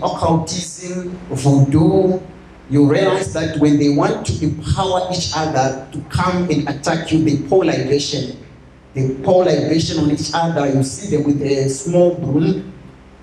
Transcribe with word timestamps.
occultism, 0.00 1.10
voodoo, 1.28 2.18
you 2.70 2.90
realize 2.90 3.34
that 3.34 3.58
when 3.58 3.78
they 3.78 3.90
want 3.90 4.24
to 4.26 4.42
empower 4.42 5.06
each 5.12 5.32
other 5.36 5.86
to 5.92 6.00
come 6.08 6.48
and 6.48 6.66
attack 6.66 7.12
you, 7.12 7.22
they 7.22 7.46
pour 7.46 7.62
libation. 7.64 8.42
They 8.94 9.14
pour 9.22 9.44
libation 9.44 10.02
on 10.02 10.10
each 10.10 10.30
other. 10.32 10.66
You 10.66 10.82
see 10.82 11.14
them 11.14 11.26
with 11.26 11.42
a 11.42 11.68
small 11.68 12.14
broom 12.14 12.72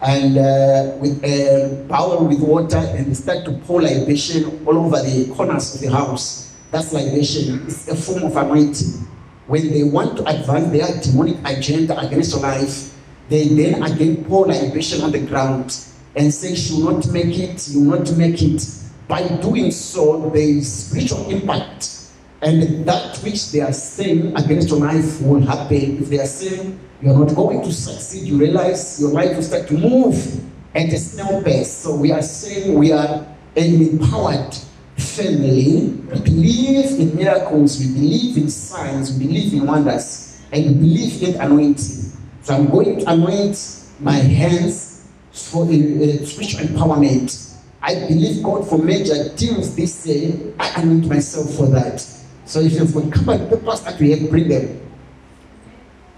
and 0.02 0.38
uh, 0.38 0.96
with 0.98 1.24
a 1.24 1.86
bowl 1.90 2.28
with 2.28 2.40
water, 2.42 2.78
and 2.78 3.08
they 3.08 3.14
start 3.16 3.46
to 3.46 3.52
pour 3.66 3.82
libation 3.82 4.64
all 4.68 4.78
over 4.78 5.02
the 5.02 5.34
corners 5.36 5.74
of 5.74 5.82
the 5.82 5.90
house. 5.90 6.56
That's 6.70 6.94
libation. 6.94 7.66
It's 7.66 7.88
a 7.88 7.96
form 7.96 8.26
of 8.26 8.38
anointing. 8.38 9.08
When 9.48 9.74
they 9.74 9.84
want 9.84 10.18
to 10.18 10.30
advance 10.30 10.72
their 10.72 11.02
demonic 11.02 11.38
agenda 11.44 12.00
against 12.00 12.34
your 12.34 12.42
life, 12.42 12.96
they 13.28 13.48
then 13.48 13.82
again 13.82 14.24
pour 14.26 14.46
libation 14.46 15.02
on 15.02 15.12
the 15.12 15.26
ground 15.26 15.76
and 16.20 16.32
say, 16.32 16.54
"You 16.54 16.86
will 16.86 16.94
not 16.94 17.08
make 17.12 17.40
it. 17.40 17.68
You 17.70 17.80
will 17.80 18.00
not 18.00 18.16
make 18.18 18.42
it." 18.42 18.68
By 19.08 19.28
doing 19.42 19.72
so, 19.72 20.30
there 20.32 20.44
is 20.44 20.68
spiritual 20.72 21.28
impact. 21.30 21.96
And 22.42 22.86
that 22.86 23.18
which 23.18 23.52
they 23.52 23.62
are 23.62 23.74
saying 23.74 24.34
against 24.36 24.70
your 24.70 24.80
life 24.80 25.22
will 25.22 25.42
happen. 25.42 25.98
If 26.02 26.10
they 26.10 26.20
are 26.20 26.28
saying 26.28 26.80
you're 27.02 27.18
not 27.18 27.34
going 27.36 27.64
to 27.64 27.72
succeed, 27.72 28.28
you 28.28 28.38
realize 28.38 29.00
your 29.02 29.12
life 29.12 29.36
will 29.36 29.44
start 29.44 29.68
to 29.70 29.74
move 29.74 30.16
at 30.76 30.94
a 30.94 30.98
snail 30.98 31.42
pace. 31.42 31.72
So 31.72 31.96
we 31.96 32.12
are 32.12 32.22
saying 32.22 32.78
we 32.78 32.92
are 32.92 33.26
an 33.56 33.82
empowered 33.82 34.54
family. 34.96 36.00
We 36.12 36.20
believe 36.20 37.00
in 37.00 37.16
miracles, 37.16 37.80
we 37.80 37.88
believe 37.88 38.38
in 38.38 38.50
signs, 38.50 39.12
we 39.14 39.26
believe 39.26 39.54
in 39.54 39.66
wonders, 39.66 40.38
and 40.52 40.66
we 40.66 40.74
believe 40.74 41.24
in 41.24 41.42
anointing. 41.42 42.12
So 42.44 42.56
I'm 42.56 42.70
going 42.70 43.00
to 43.00 43.10
anoint 43.10 43.58
my 44.00 44.16
hands 44.16 44.89
for 45.48 45.64
uh, 45.64 46.26
spiritual 46.26 46.62
empowerment. 46.68 47.56
I 47.82 47.96
believe 48.08 48.44
God 48.44 48.68
for 48.68 48.78
major 48.78 49.30
deals 49.36 49.76
this 49.76 50.06
year. 50.06 50.54
I 50.60 50.82
anoint 50.82 51.08
myself 51.08 51.54
for 51.56 51.68
that. 51.68 52.00
So 52.46 52.60
if 52.60 52.74
you've 52.74 52.94
got 52.94 53.12
company 53.12 53.50
papers 53.50 53.82
that 53.82 54.00
we 54.00 54.12
have, 54.12 54.30
bring 54.30 54.50
them. 54.50 54.82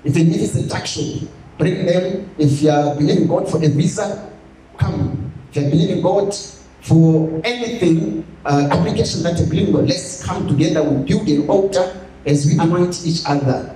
If 0.04 0.16
a 0.16 0.68
tax 0.68 0.92
shop, 0.92 1.30
bring 1.58 1.86
them. 1.86 2.34
If 2.38 2.62
you 2.62 2.72
are 2.72 2.96
believing 2.96 3.28
God 3.28 3.50
for 3.50 3.58
a 3.58 3.68
visa, 3.68 4.32
come. 4.78 5.32
If 5.50 5.58
you 5.58 5.68
are 5.68 5.70
believing 5.70 6.02
God 6.02 6.34
for 6.82 7.42
anything, 7.44 8.26
uh, 8.46 8.70
application 8.72 9.22
that 9.24 9.38
you 9.40 9.46
believe 9.46 9.74
God, 9.74 9.88
let's 9.88 10.26
come 10.26 10.48
together. 10.48 10.82
We 10.84 11.04
build 11.04 11.28
an 11.28 11.48
altar 11.48 12.08
as 12.26 12.46
we 12.48 12.58
anoint 12.58 13.06
each 13.06 13.22
other. 13.28 13.76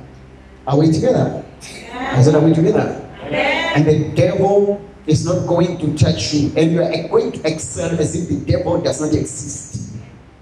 Are 0.66 0.80
we 0.80 0.92
together? 0.92 1.46
I 1.94 2.22
said, 2.24 2.36
are 2.36 2.42
we 2.42 2.54
together? 2.54 3.02
And 3.30 3.86
the 3.86 4.10
devil 4.16 4.82
is 5.08 5.26
not 5.26 5.48
going 5.48 5.78
to 5.78 5.98
touch 5.98 6.34
you, 6.34 6.52
and 6.58 6.72
you 6.72 6.82
are 6.82 7.08
going 7.08 7.32
to 7.32 7.48
excel 7.48 7.92
as 8.00 8.16
if 8.16 8.30
the 8.30 8.52
devil 8.52 8.82
does 8.82 9.02
not 9.02 9.14
exist. 9.14 9.94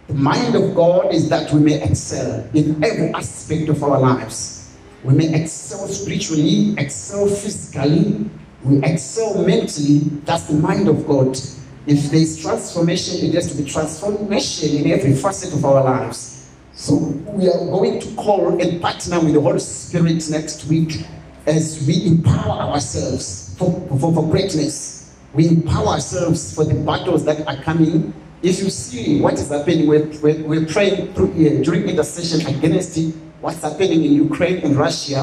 The 0.08 0.14
mind 0.14 0.55
of 0.55 0.75
God 0.75 1.14
is 1.14 1.30
that 1.30 1.52
we 1.52 1.59
may 1.59 1.83
excel 1.83 2.47
in 2.53 2.83
every 2.83 3.14
aspect 3.14 3.70
of 3.70 3.83
our 3.83 4.00
lives. 4.00 4.73
We 5.03 5.14
may 5.16 5.42
excel 5.42 5.88
spiritually, 5.88 6.75
excel 6.78 7.28
physically, 7.28 8.30
we 8.64 8.78
excel 8.83 9.44
mentally. 9.45 10.00
That's 10.23 10.45
the 10.45 10.53
mind 10.53 10.88
of 10.88 11.05
God. 11.05 11.38
If 11.86 12.11
there 12.11 12.22
is 12.22 12.42
transformation, 12.42 13.27
it 13.27 13.33
has 13.33 13.52
to 13.52 13.61
be 13.61 13.70
transformation 13.70 14.77
in 14.77 14.92
every 14.92 15.14
facet 15.14 15.53
of 15.53 15.66
our 15.66 15.83
lives. 15.83 16.50
So 16.72 16.95
we 16.95 17.50
are 17.50 17.66
going 17.66 18.00
to 18.00 18.16
call 18.16 18.61
and 18.61 18.81
partner 18.81 19.20
with 19.20 19.33
the 19.33 19.42
Holy 19.42 19.59
Spirit 19.59 20.30
next 20.30 20.66
week 20.67 21.05
as 21.45 21.86
we 21.86 22.08
empower 22.08 22.72
ourselves 22.72 23.42
for, 23.57 23.71
for, 23.99 24.13
for 24.13 24.29
greatness. 24.29 25.15
We 25.33 25.47
empower 25.47 25.87
ourselves 25.87 26.53
for 26.53 26.63
the 26.63 26.75
battles 26.75 27.25
that 27.25 27.47
are 27.47 27.61
coming. 27.63 28.13
If 28.41 28.59
you 28.59 28.69
see 28.69 29.21
what 29.21 29.33
is 29.33 29.49
happening, 29.49 29.87
we're, 29.87 30.05
we're, 30.21 30.43
we're 30.43 30.65
praying 30.65 31.13
through, 31.13 31.31
uh, 31.31 31.63
during 31.63 31.89
intercession 31.89 32.45
against 32.45 32.99
what's 33.41 33.61
happening 33.61 34.03
in 34.03 34.13
Ukraine 34.13 34.58
and 34.63 34.75
Russia. 34.75 35.21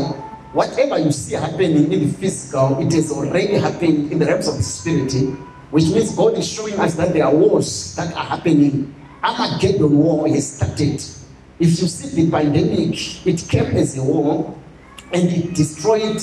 Whatever 0.52 0.98
you 0.98 1.12
see 1.12 1.36
happening 1.36 1.92
in 1.92 2.00
the 2.00 2.08
physical, 2.08 2.80
it 2.84 2.92
is 2.92 3.12
already 3.12 3.54
happening 3.54 4.10
in 4.10 4.19
the 4.19 4.26
realms 4.26 4.48
of 4.48 4.56
the 4.56 4.62
spirit, 4.62 5.12
which 5.70 5.84
means 5.84 6.14
God 6.16 6.36
is 6.36 6.50
showing 6.50 6.78
us 6.80 6.94
that 6.96 7.12
there 7.12 7.24
are 7.24 7.34
wars 7.34 7.94
that 7.94 8.12
are 8.14 8.24
happening. 8.24 8.92
Armageddon 9.22 9.96
war 9.96 10.26
has 10.28 10.56
started. 10.56 11.00
If 11.60 11.80
you 11.80 11.86
see 11.86 12.24
the 12.24 12.30
pandemic, 12.30 13.26
it 13.26 13.46
came 13.48 13.76
as 13.76 13.96
a 13.96 14.02
war 14.02 14.58
and 15.12 15.28
it 15.28 15.54
destroyed 15.54 16.20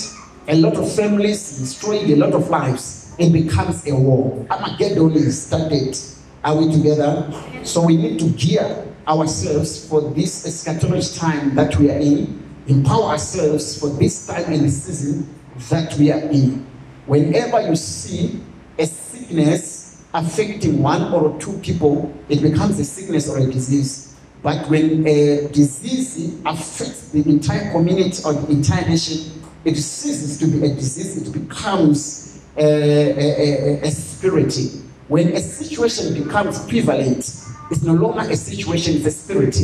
a 0.48 0.56
lot 0.56 0.76
of 0.78 0.94
families, 0.96 1.60
destroyed 1.60 2.10
a 2.10 2.16
lot 2.16 2.34
of 2.34 2.50
lives. 2.50 3.14
It 3.20 3.34
becomes 3.34 3.86
a 3.88 3.96
war. 3.96 4.46
Armageddon 4.50 5.14
is 5.14 5.48
started. 5.48 5.98
Are 6.44 6.56
we 6.56 6.72
together? 6.72 7.30
So 7.64 7.84
we 7.84 7.98
need 7.98 8.20
to 8.20 8.30
gear 8.30 8.86
ourselves 9.08 9.88
for 9.90 10.02
this 10.02 10.46
eschatology 10.46 11.18
time 11.18 11.56
that 11.56 11.76
we 11.78 11.90
are 11.92 12.00
in, 12.00 12.44
empower 12.68 13.12
ourselves 13.12 13.80
for 13.80 13.90
this 13.90 14.28
time 14.28 14.54
and 14.54 14.72
season 14.72 15.28
that 15.70 15.94
we 15.96 16.12
are 16.12 16.20
in. 16.20 16.66
Whenever 17.08 17.62
you 17.68 17.76
see 17.76 18.42
a 18.78 18.86
sickness 18.86 20.06
affecting 20.14 20.82
one 20.82 21.14
or 21.14 21.38
two 21.40 21.58
people, 21.60 22.14
it 22.30 22.42
becomes 22.42 22.80
a 22.80 22.86
sickness 22.86 23.30
or 23.30 23.40
a 23.40 23.46
disease. 23.46 24.16
But 24.44 24.70
when 24.70 25.06
a 25.08 25.48
disease 25.48 26.40
affects 26.46 27.10
the 27.10 27.28
entire 27.28 27.72
community 27.72 28.24
or 28.24 28.34
the 28.34 28.52
entire 28.52 28.88
nation, 28.88 29.37
it 29.68 29.76
ceases 29.76 30.40
to 30.40 30.48
be 30.48 30.66
a 30.66 30.74
disease, 30.74 31.18
it 31.18 31.32
becomes 31.34 32.42
a, 32.56 32.64
a, 32.64 33.82
a, 33.82 33.88
a 33.88 33.92
spirit. 33.92 34.56
When 35.10 35.34
a 35.34 35.40
situation 35.40 36.24
becomes 36.24 36.66
prevalent, 36.68 37.20
it's 37.70 37.84
no 37.84 37.94
longer 37.94 38.22
a 38.22 38.36
situation, 38.38 38.96
it's 38.96 39.06
a 39.06 39.12
spirit. 39.12 39.58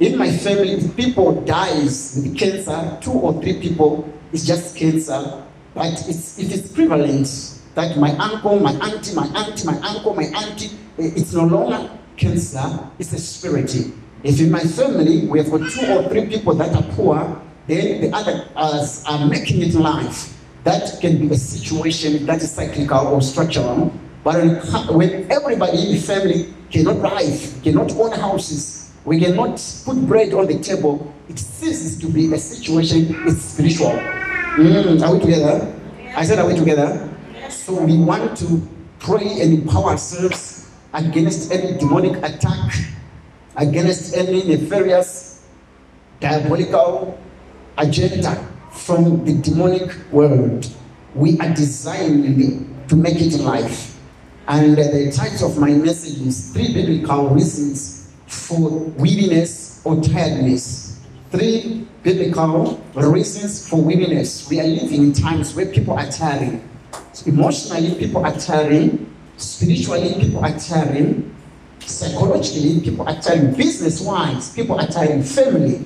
In 0.00 0.16
my 0.16 0.34
family, 0.34 0.72
if 0.72 0.96
people 0.96 1.42
dies 1.42 2.14
with 2.16 2.38
cancer, 2.38 2.98
two 3.02 3.12
or 3.12 3.40
three 3.42 3.60
people, 3.60 4.10
it's 4.32 4.46
just 4.46 4.76
cancer. 4.76 5.44
But 5.74 5.92
it's, 6.08 6.38
if 6.38 6.50
it's 6.50 6.72
prevalent, 6.72 7.60
that 7.74 7.98
my 7.98 8.16
uncle, 8.16 8.58
my 8.60 8.72
auntie, 8.72 9.14
my 9.14 9.26
auntie, 9.26 9.66
my 9.66 9.76
uncle, 9.80 10.14
my 10.14 10.24
auntie, 10.24 10.70
eh, 10.98 11.10
it's 11.16 11.34
no 11.34 11.44
longer 11.44 11.90
cancer, 12.16 12.88
it's 12.98 13.12
a 13.12 13.18
spirit. 13.18 13.74
If 14.22 14.40
in 14.40 14.50
my 14.50 14.60
family 14.60 15.26
we 15.26 15.38
have 15.38 15.50
got 15.50 15.70
two 15.70 15.86
or 15.92 16.08
three 16.08 16.26
people 16.26 16.54
that 16.54 16.74
are 16.74 16.94
poor, 16.94 17.42
then 17.66 18.00
the 18.00 18.10
others 18.56 19.04
are 19.06 19.26
making 19.26 19.62
it 19.62 19.74
life. 19.74 20.30
That 20.64 21.00
can 21.00 21.18
be 21.18 21.34
a 21.34 21.38
situation 21.38 22.26
that 22.26 22.42
is 22.42 22.52
cyclical 22.52 23.08
or 23.08 23.22
structural. 23.22 23.92
But 24.22 24.36
when, 24.36 24.56
when 24.96 25.30
everybody 25.30 25.86
in 25.86 25.92
the 25.92 26.00
family 26.00 26.54
cannot 26.70 26.98
drive, 27.00 27.60
cannot 27.62 27.92
own 27.92 28.12
houses, 28.12 28.92
we 29.04 29.20
cannot 29.20 29.60
put 29.84 29.96
bread 30.06 30.32
on 30.32 30.46
the 30.46 30.58
table, 30.58 31.12
it 31.28 31.38
ceases 31.38 31.98
to 32.00 32.06
be 32.06 32.32
a 32.32 32.38
situation, 32.38 33.14
it's 33.26 33.42
spiritual. 33.42 33.92
Mm, 34.56 35.02
are 35.02 35.12
we 35.12 35.20
together? 35.20 35.74
I 36.16 36.24
said, 36.24 36.38
are 36.38 36.46
we 36.46 36.54
together? 36.54 37.10
So 37.50 37.82
we 37.84 37.98
want 37.98 38.36
to 38.38 38.66
pray 38.98 39.40
and 39.40 39.52
empower 39.60 39.90
ourselves 39.90 40.70
against 40.94 41.52
any 41.52 41.76
demonic 41.78 42.16
attack, 42.22 42.72
against 43.56 44.16
any 44.16 44.42
nefarious, 44.44 45.44
diabolical 46.20 47.18
agenda 47.78 48.48
from 48.72 49.24
the 49.24 49.34
demonic 49.34 49.90
world. 50.12 50.70
We 51.14 51.38
are 51.40 51.54
designed 51.54 52.88
to 52.88 52.96
make 52.96 53.20
it 53.20 53.38
life. 53.40 53.98
And 54.46 54.76
the 54.76 55.10
title 55.10 55.50
of 55.50 55.58
my 55.58 55.70
message 55.70 56.20
is 56.20 56.52
Three 56.52 56.74
Biblical 56.74 57.30
Reasons 57.30 58.12
for 58.26 58.70
Weariness 58.98 59.80
or 59.84 60.02
Tiredness. 60.02 61.00
Three 61.30 61.86
biblical 62.02 62.78
reasons 62.94 63.66
for 63.68 63.80
weariness. 63.80 64.48
We 64.48 64.60
are 64.60 64.66
living 64.66 65.02
in 65.02 65.12
times 65.12 65.54
where 65.54 65.66
people 65.66 65.98
are 65.98 66.10
tiring. 66.10 66.68
Emotionally, 67.26 67.94
people 67.94 68.24
are 68.24 68.38
tiring. 68.38 69.10
Spiritually, 69.36 70.14
people 70.20 70.44
are 70.44 70.56
tiring. 70.58 71.34
Psychologically, 71.80 72.80
people 72.80 73.08
are 73.08 73.20
tiring. 73.20 73.54
Business 73.54 74.00
wise, 74.00 74.52
people 74.54 74.78
are 74.78 74.86
tiring. 74.86 75.22
Family, 75.22 75.84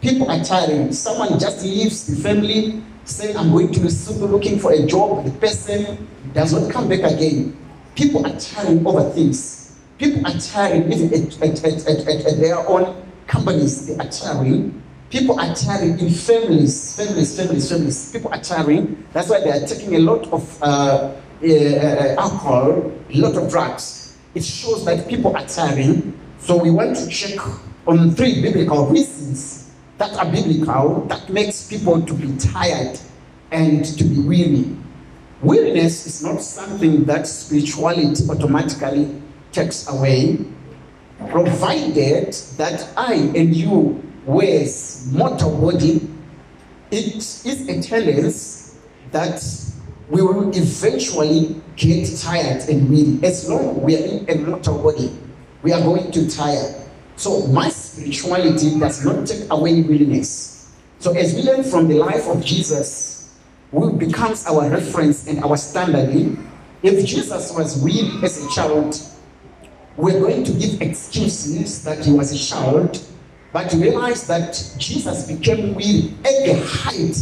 people 0.00 0.30
are 0.30 0.42
tiring. 0.44 0.92
Someone 0.92 1.38
just 1.38 1.64
leaves 1.64 2.06
the 2.06 2.16
family 2.16 2.82
saying, 3.04 3.36
I'm 3.36 3.50
going 3.50 3.72
to 3.72 3.80
Lesotho 3.80 4.30
looking 4.30 4.58
for 4.58 4.72
a 4.72 4.86
job. 4.86 5.24
The 5.24 5.30
person 5.32 6.06
does 6.34 6.52
not 6.52 6.70
come 6.70 6.88
back 6.88 7.00
again. 7.00 7.56
People 7.94 8.26
are 8.26 8.38
tiring 8.38 8.86
over 8.86 9.08
things. 9.10 9.78
People 9.98 10.26
are 10.26 10.38
tiring 10.38 10.92
even 10.92 11.12
at, 11.12 11.42
at, 11.42 11.64
at, 11.64 12.06
at, 12.06 12.26
at 12.26 12.38
their 12.38 12.58
own 12.68 13.02
companies. 13.26 13.86
They 13.86 13.96
are 13.96 14.08
tiring. 14.08 14.82
People 15.10 15.40
are 15.40 15.54
tiring 15.54 15.98
in 15.98 16.10
families, 16.10 16.94
families, 16.94 17.36
families, 17.36 17.70
families. 17.70 18.12
People 18.12 18.32
are 18.32 18.40
tiring. 18.40 19.04
That's 19.12 19.30
why 19.30 19.40
they 19.40 19.50
are 19.50 19.66
taking 19.66 19.96
a 19.96 20.00
lot 20.00 20.30
of 20.32 20.62
uh, 20.62 21.14
uh, 21.42 22.14
alcohol, 22.18 22.92
a 23.10 23.16
lot 23.16 23.36
of 23.36 23.50
drugs. 23.50 24.16
It 24.34 24.44
shows 24.44 24.84
that 24.84 25.08
people 25.08 25.34
are 25.34 25.46
tiring. 25.46 26.18
So 26.38 26.62
we 26.62 26.70
want 26.70 26.96
to 26.96 27.08
check 27.08 27.40
on 27.86 28.10
three 28.14 28.42
biblical 28.42 28.86
reasons 28.86 29.57
that 29.98 30.16
are 30.16 30.30
biblical 30.30 31.04
that 31.08 31.28
makes 31.28 31.68
people 31.68 32.00
to 32.02 32.14
be 32.14 32.36
tired 32.38 32.98
and 33.50 33.84
to 33.84 34.04
be 34.04 34.20
weary. 34.20 34.76
Weariness 35.42 36.06
is 36.06 36.22
not 36.22 36.40
something 36.40 37.04
that 37.04 37.26
spirituality 37.26 38.28
automatically 38.28 39.20
takes 39.52 39.88
away, 39.88 40.38
provided 41.30 42.32
that 42.56 42.88
I 42.96 43.14
and 43.14 43.54
you 43.54 44.02
wears 44.24 45.10
mortal 45.12 45.58
body, 45.60 46.08
it 46.90 47.16
is 47.16 47.68
a 47.68 47.82
tendency 47.82 48.78
that 49.10 49.42
we 50.08 50.22
will 50.22 50.50
eventually 50.56 51.60
get 51.76 52.16
tired 52.18 52.68
and 52.68 52.88
weary. 52.88 53.18
As 53.22 53.48
long 53.48 53.76
as 53.76 53.82
we 53.82 53.96
are 53.96 54.06
in 54.06 54.30
a 54.30 54.34
mortal 54.46 54.82
body, 54.82 55.16
we 55.62 55.72
are 55.72 55.80
going 55.80 56.10
to 56.12 56.30
tire. 56.30 56.87
So 57.18 57.46
my 57.48 57.68
spirituality 57.68 58.78
does 58.78 59.04
not 59.04 59.26
take 59.26 59.50
away 59.50 59.82
willingness. 59.82 60.72
So 60.98 61.14
as 61.14 61.34
we 61.34 61.42
learn 61.42 61.62
from 61.62 61.88
the 61.88 61.94
life 61.94 62.26
of 62.26 62.44
Jesus, 62.44 63.18
who 63.70 63.92
becomes 63.92 64.46
our 64.46 64.68
reference 64.70 65.26
and 65.26 65.42
our 65.44 65.56
standard. 65.56 66.38
If 66.82 67.04
Jesus 67.04 67.52
was 67.52 67.82
weak 67.82 68.22
as 68.22 68.44
a 68.44 68.48
child, 68.50 69.00
we're 69.96 70.20
going 70.20 70.44
to 70.44 70.52
give 70.52 70.80
excuses 70.80 71.82
that 71.84 72.04
he 72.04 72.12
was 72.12 72.32
a 72.32 72.38
child, 72.38 73.04
but 73.52 73.72
realize 73.74 74.26
that 74.28 74.74
Jesus 74.78 75.26
became 75.26 75.74
weak 75.74 76.12
at 76.24 76.46
the 76.46 76.62
height 76.64 77.16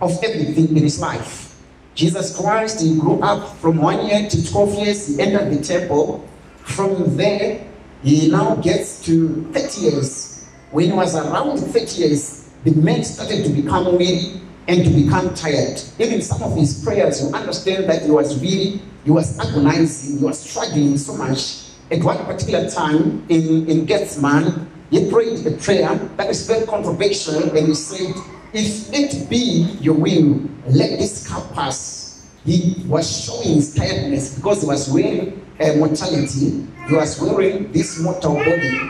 of 0.00 0.22
everything 0.22 0.76
in 0.76 0.82
his 0.82 1.00
life. 1.00 1.56
Jesus 1.94 2.36
Christ, 2.36 2.80
he 2.80 2.98
grew 2.98 3.20
up 3.20 3.56
from 3.56 3.78
one 3.78 4.06
year 4.06 4.28
to 4.28 4.50
12 4.52 4.74
years, 4.74 5.06
he 5.08 5.20
entered 5.20 5.50
the 5.50 5.62
temple. 5.62 6.26
From 6.62 7.16
there, 7.16 7.66
he 8.02 8.30
now 8.30 8.56
gets 8.56 9.04
to 9.04 9.44
30 9.52 9.80
years. 9.80 10.46
When 10.70 10.86
he 10.86 10.92
was 10.92 11.14
around 11.16 11.58
30 11.58 12.00
years, 12.00 12.48
the 12.64 12.72
men 12.72 13.04
started 13.04 13.44
to 13.44 13.50
become 13.50 13.96
weary 13.98 14.40
and 14.68 14.84
to 14.84 14.90
become 14.90 15.34
tired. 15.34 15.82
Even 15.98 16.22
some 16.22 16.42
of 16.42 16.56
his 16.56 16.84
prayers, 16.84 17.22
you 17.22 17.34
understand 17.34 17.88
that 17.88 18.02
he 18.02 18.10
was 18.10 18.38
weary, 18.40 18.80
he 19.04 19.10
was 19.10 19.38
agonizing, 19.38 20.18
he 20.18 20.24
was 20.24 20.38
struggling 20.38 20.96
so 20.96 21.16
much. 21.16 21.64
At 21.90 22.04
one 22.04 22.24
particular 22.24 22.70
time 22.70 23.26
in, 23.28 23.68
in 23.68 23.84
Gethsemane, 23.84 24.70
he 24.90 25.10
prayed 25.10 25.46
a 25.46 25.52
prayer 25.52 25.94
that 26.16 26.30
is 26.30 26.46
very 26.46 26.66
controversial 26.66 27.56
and 27.56 27.68
he 27.68 27.74
said, 27.74 28.14
If 28.52 28.92
it 28.92 29.28
be 29.28 29.76
your 29.80 29.94
will, 29.94 30.40
let 30.66 30.98
this 30.98 31.26
cup 31.28 31.52
pass. 31.54 32.26
He 32.44 32.82
was 32.86 33.24
showing 33.24 33.56
his 33.56 33.74
tiredness 33.74 34.36
because 34.36 34.62
he 34.62 34.66
was 34.66 34.90
wearing 34.90 35.44
a 35.60 35.76
mortality, 35.76 36.66
he 36.90 36.96
was 36.96 37.20
wearing 37.20 37.70
this 37.70 38.00
mortal 38.00 38.34
body. 38.34 38.80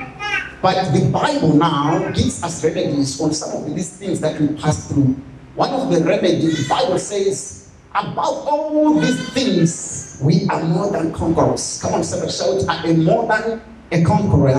But 0.62 0.90
the 0.92 1.10
Bible 1.12 1.54
now 1.54 2.10
gives 2.12 2.42
us 2.42 2.64
remedies 2.64 3.20
on 3.20 3.34
some 3.34 3.62
of 3.62 3.74
these 3.74 3.96
things 3.96 4.20
that 4.20 4.40
we 4.40 4.48
pass 4.56 4.88
through. 4.88 5.16
One 5.54 5.70
of 5.70 5.90
the 5.92 6.02
remedies, 6.02 6.62
the 6.62 6.68
Bible 6.68 6.98
says, 6.98 7.70
above 7.94 8.46
all 8.48 8.98
these 9.00 9.28
things, 9.34 10.18
we 10.22 10.46
are 10.48 10.62
more 10.64 10.90
than 10.90 11.12
conquerors. 11.12 11.78
Come 11.82 11.94
on, 11.94 12.04
somebody 12.04 12.32
shout, 12.32 12.64
I 12.68 12.88
am 12.88 13.04
more 13.04 13.28
than 13.28 13.60
a 13.92 14.02
conqueror. 14.02 14.56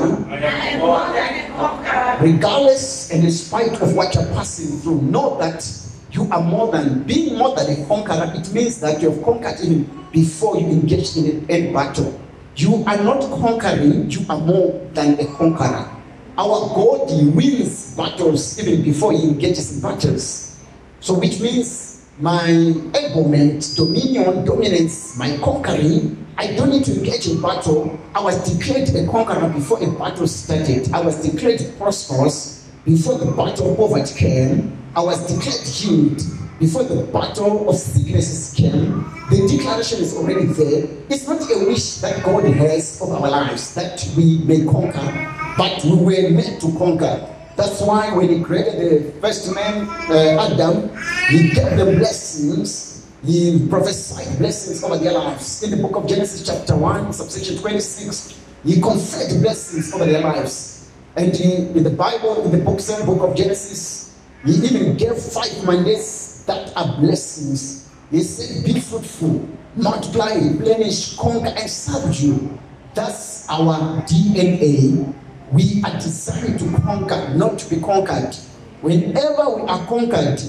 Regardless 2.22 3.10
and 3.12 3.24
in 3.24 3.32
spite 3.32 3.82
of 3.82 3.96
what 3.96 4.14
you're 4.14 4.26
passing 4.26 4.78
through, 4.82 5.02
know 5.02 5.40
that 5.40 5.68
you 6.12 6.30
are 6.32 6.42
more 6.42 6.72
than 6.72 7.04
being 7.04 7.38
more 7.40 7.56
than 7.56 7.72
a 7.72 7.88
conqueror. 7.88 8.32
It 8.36 8.54
means 8.54 8.80
that 8.82 9.02
you 9.02 9.10
have 9.10 9.24
conquered 9.24 9.60
even 9.62 9.90
before 10.12 10.58
you 10.58 10.68
engage 10.68 11.18
in 11.18 11.46
a 11.50 11.74
battle. 11.74 12.20
You 12.62 12.84
are 12.86 13.02
not 13.02 13.22
conquering, 13.42 14.12
you 14.12 14.24
are 14.30 14.38
more 14.38 14.88
than 14.94 15.20
a 15.20 15.26
conqueror. 15.36 15.90
Our 16.38 16.76
God 16.76 17.10
wins 17.34 17.96
battles 17.98 18.60
even 18.60 18.84
before 18.84 19.14
he 19.14 19.30
engages 19.30 19.74
in 19.74 19.82
battles. 19.82 20.60
So, 21.00 21.18
which 21.18 21.42
means 21.42 22.06
my 22.20 22.44
enablement, 22.44 23.76
dominion, 23.76 24.46
dominance, 24.46 25.18
my 25.18 25.38
conquering, 25.38 26.24
I 26.38 26.54
don't 26.54 26.70
need 26.70 26.86
to 26.86 27.00
engage 27.00 27.28
in 27.28 27.42
battle. 27.42 28.00
I 28.14 28.22
was 28.22 28.38
declared 28.54 28.90
a 28.90 29.08
conqueror 29.10 29.50
before 29.50 29.84
a 29.84 29.90
battle 29.98 30.28
started. 30.28 30.94
I 30.94 31.02
was 31.02 31.20
declared 31.28 31.62
prosperous 31.80 32.70
before 32.86 33.18
the 33.18 33.32
battle 33.32 33.72
of 33.72 33.78
poverty 33.78 34.14
came. 34.14 34.78
I 34.96 35.02
was 35.02 35.18
declared 35.26 35.66
healed 35.66 36.22
before 36.62 36.84
the 36.84 37.02
battle 37.12 37.68
of 37.68 37.76
sicknesses 37.76 38.54
came. 38.54 39.04
The 39.32 39.50
declaration 39.50 40.00
is 40.00 40.16
already 40.16 40.46
there. 40.46 40.86
It's 41.10 41.28
not 41.28 41.42
a 41.42 41.66
wish 41.66 41.96
that 42.06 42.24
God 42.24 42.46
has 42.46 43.02
of 43.02 43.10
our 43.10 43.30
lives 43.32 43.74
that 43.74 43.98
we 44.16 44.38
may 44.46 44.64
conquer, 44.64 45.10
but 45.58 45.84
we 45.84 45.98
were 45.98 46.30
meant 46.30 46.62
to 46.62 46.70
conquer. 46.78 47.28
That's 47.58 47.82
why 47.82 48.14
when 48.16 48.30
He 48.30 48.44
created 48.44 48.78
the 48.78 49.12
first 49.20 49.54
man, 49.56 49.90
uh, 50.08 50.54
Adam, 50.54 50.96
He 51.30 51.50
gave 51.50 51.76
the 51.78 51.98
blessings. 51.98 53.10
He 53.26 53.68
prophesied 53.68 54.38
blessings 54.38 54.84
over 54.84 54.98
their 55.00 55.14
lives. 55.14 55.64
In 55.64 55.72
the 55.72 55.78
book 55.78 55.96
of 55.96 56.08
Genesis, 56.08 56.46
chapter 56.46 56.78
1, 56.78 57.12
subsection 57.12 57.58
26, 57.58 58.38
He 58.64 58.80
conferred 58.80 59.42
blessings 59.42 59.94
over 59.96 60.06
their 60.06 60.22
lives. 60.22 60.92
And 61.16 61.36
he, 61.36 61.56
in 61.74 61.84
the 61.84 61.90
Bible, 61.90 62.46
in 62.46 62.52
the 62.52 62.64
book, 62.64 62.80
same 62.80 63.04
book 63.08 63.22
of 63.28 63.36
Genesis, 63.36 64.16
He 64.46 64.54
even 64.54 64.96
gave 64.96 65.18
five 65.18 65.66
mandates 65.66 66.31
that 66.46 66.76
are 66.76 66.98
blessings. 67.00 67.90
He 68.10 68.22
said, 68.24 68.66
Be 68.66 68.80
fruitful, 68.80 69.48
multiply, 69.76 70.36
replenish, 70.36 71.16
conquer, 71.18 71.54
and 71.56 71.70
subdue. 71.70 72.58
That's 72.94 73.50
our 73.50 74.02
DNA. 74.04 75.14
We 75.52 75.82
are 75.84 75.94
designed 75.94 76.60
to 76.60 76.82
conquer, 76.82 77.34
not 77.36 77.60
to 77.60 77.76
be 77.76 77.82
conquered. 77.82 78.36
Whenever 78.82 79.56
we 79.56 79.62
are 79.64 79.86
conquered, 79.86 80.42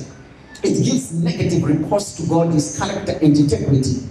it 0.62 0.84
gives 0.84 1.12
negative 1.12 1.64
reports 1.64 2.16
to 2.16 2.28
God, 2.28 2.52
His 2.52 2.78
character 2.78 3.12
and 3.20 3.36
integrity. 3.36 4.08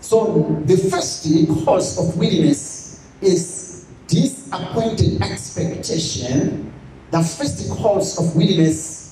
So, 0.00 0.62
the 0.66 0.76
first 0.76 1.26
cause 1.64 1.98
of 1.98 2.16
weakness 2.18 3.00
is 3.22 3.86
disappointed 4.06 5.22
expectation. 5.22 6.72
The 7.10 7.22
first 7.22 7.70
cause 7.70 8.18
of 8.18 8.36
weakness 8.36 9.03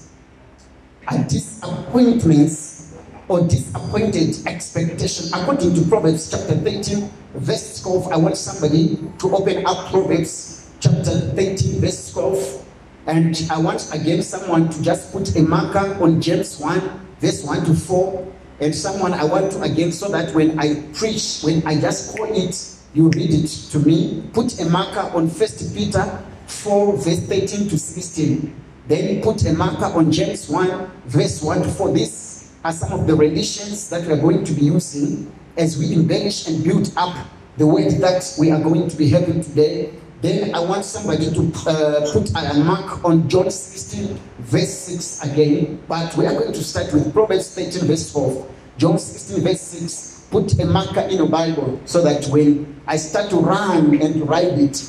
are 1.09 1.25
disappointments 1.25 2.97
or 3.29 3.41
disappointed 3.49 4.47
expectation. 4.47 5.29
According 5.35 5.75
to 5.75 5.89
Proverbs 5.89 6.31
chapter 6.31 6.55
13, 6.55 7.11
verse 7.35 7.83
12, 7.83 8.13
I 8.13 8.17
want 8.17 8.37
somebody 8.37 8.99
to 9.19 9.37
open 9.37 9.67
up 9.67 9.91
Proverbs 9.91 10.71
chapter 10.81 11.33
13, 11.35 11.81
verse 11.81 12.13
12. 12.13 12.67
And 13.07 13.49
I 13.51 13.59
want 13.59 13.93
again 13.93 14.23
someone 14.23 14.69
to 14.71 14.83
just 14.83 15.13
put 15.13 15.35
a 15.37 15.43
marker 15.43 15.97
on 16.03 16.21
James 16.21 16.59
1, 16.61 16.81
verse 17.19 17.43
1 17.45 17.65
to 17.65 17.75
4. 17.75 18.33
And 18.61 18.75
someone 18.75 19.13
I 19.13 19.25
want 19.25 19.51
to 19.53 19.63
again, 19.63 19.91
so 19.91 20.09
that 20.11 20.33
when 20.35 20.57
I 20.59 20.83
preach, 20.93 21.41
when 21.43 21.67
I 21.67 21.81
just 21.81 22.17
call 22.17 22.33
it, 22.33 22.69
you 22.95 23.09
read 23.09 23.35
it 23.35 23.49
to 23.73 23.81
me. 23.81 24.23
Put 24.33 24.61
a 24.61 24.67
marker 24.67 25.11
on 25.17 25.29
First 25.29 25.75
Peter 25.75 26.23
4, 26.47 26.97
verse 26.99 27.21
13 27.21 27.69
to 27.71 27.79
16. 27.79 28.55
Then 28.89 29.23
put 29.23 29.45
a 29.47 29.53
marker 29.53 29.87
on 29.87 30.11
James 30.11 30.49
1, 30.49 30.91
verse 31.07 31.43
1 31.43 31.63
to 31.63 31.69
4. 31.69 31.93
These 31.93 32.53
are 32.65 32.73
some 32.73 32.93
of 32.93 33.07
the 33.07 33.15
renditions 33.15 33.89
that 33.91 34.07
we 34.07 34.13
are 34.13 34.21
going 34.21 34.45
to 34.45 34.53
be 34.53 34.63
using 34.63 35.33
as 35.57 35.79
we 35.79 35.93
embellish 35.93 36.49
and 36.49 36.65
build 36.65 36.93
up 36.97 37.27
the 37.57 37.67
word 37.67 37.91
that 38.01 38.35
we 38.39 38.51
are 38.51 38.61
going 38.61 38.89
to 38.89 38.97
be 38.97 39.09
having 39.09 39.43
today. 39.43 39.93
Then 40.21 40.55
I 40.55 40.61
want 40.61 40.85
somebody 40.85 41.31
to 41.33 41.53
uh, 41.69 42.13
put 42.13 42.31
a 42.31 42.55
mark 42.55 43.05
on 43.05 43.29
John 43.29 43.51
16, 43.51 44.19
verse 44.39 44.71
6 44.71 45.25
again. 45.31 45.83
But 45.89 46.17
we 46.17 46.27
are 46.27 46.33
going 46.33 46.53
to 46.53 46.65
start 46.65 46.93
with 46.93 47.13
Proverbs 47.13 47.55
13, 47.55 47.89
verse 47.89 48.13
12. 48.13 48.49
John 48.79 48.99
16, 48.99 49.45
verse 49.45 49.61
6. 49.61 50.29
Put 50.31 50.59
a 50.61 50.65
marker 50.65 51.01
in 51.01 51.19
your 51.19 51.29
Bible 51.29 51.81
so 51.85 52.03
that 52.03 52.25
when 52.27 52.81
I 52.87 52.97
start 52.97 53.31
to 53.31 53.37
run 53.37 54.01
and 54.01 54.29
write 54.29 54.59
it, 54.59 54.89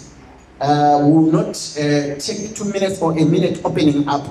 uh, 0.63 1.03
we 1.03 1.11
will 1.11 1.31
not 1.31 1.59
uh, 1.75 2.15
take 2.15 2.55
two 2.55 2.63
minutes 2.71 3.01
or 3.01 3.11
a 3.11 3.25
minute 3.25 3.59
opening 3.65 4.07
up. 4.07 4.23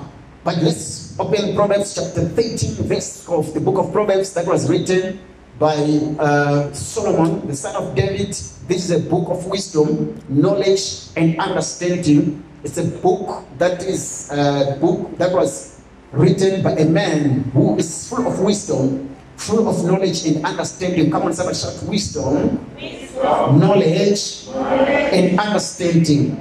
But 0.43 0.57
let's 0.57 1.13
open 1.19 1.55
Proverbs 1.55 1.93
chapter 1.93 2.27
13, 2.27 2.89
verse 2.89 3.27
of 3.29 3.53
the 3.53 3.61
book 3.61 3.77
of 3.77 3.93
Proverbs 3.93 4.33
that 4.33 4.47
was 4.47 4.67
written 4.67 5.19
by 5.59 5.77
uh, 6.17 6.73
Solomon, 6.73 7.45
the 7.45 7.55
son 7.55 7.75
of 7.75 7.93
David. 7.95 8.29
This 8.65 8.89
is 8.89 8.91
a 8.91 8.99
book 8.99 9.29
of 9.29 9.45
wisdom, 9.45 10.19
knowledge, 10.27 11.13
and 11.15 11.39
understanding. 11.39 12.43
It's 12.63 12.79
a 12.79 12.85
book 12.85 13.45
that 13.59 13.83
is 13.83 14.31
a 14.31 14.75
book 14.81 15.15
that 15.19 15.31
was 15.31 15.81
written 16.11 16.63
by 16.63 16.71
a 16.71 16.85
man 16.85 17.43
who 17.53 17.77
is 17.77 18.09
full 18.09 18.25
of 18.25 18.39
wisdom, 18.39 19.12
full 19.37 19.67
of 19.67 19.83
knowledge 19.85 20.25
and 20.25 20.45
understanding. 20.45 21.11
Come 21.11 21.23
on, 21.23 21.33
somebody 21.33 21.57
shout 21.57 21.81
wisdom. 21.83 22.73
wisdom 22.75 23.03
knowledge, 23.23 24.47
and 24.53 25.39
understanding. 25.39 26.37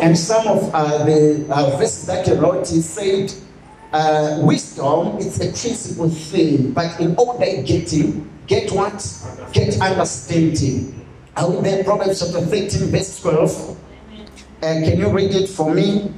And 0.00 0.16
some 0.16 0.46
of 0.46 0.74
uh, 0.74 1.04
the 1.04 1.46
uh, 1.50 1.76
verses 1.76 2.06
that 2.06 2.26
he 2.26 2.34
wrote, 2.34 2.68
he 2.68 2.80
said, 2.80 3.32
uh, 3.92 4.40
wisdom 4.42 5.18
is 5.18 5.40
a 5.40 5.48
principal 5.48 6.08
thing, 6.08 6.72
but 6.72 7.00
in 7.00 7.16
that 7.16 7.64
getting, 7.66 8.30
get 8.46 8.70
what? 8.70 9.02
Get 9.52 9.80
understanding. 9.80 11.06
Are 11.36 11.50
we 11.50 11.62
there? 11.62 11.84
Proverbs 11.84 12.20
chapter 12.20 12.44
13, 12.44 12.88
verse 12.88 13.20
12. 13.20 13.76
Uh, 14.60 14.60
can 14.60 14.98
you 14.98 15.08
read 15.08 15.34
it 15.34 15.48
for 15.48 15.72
me? 15.72 16.12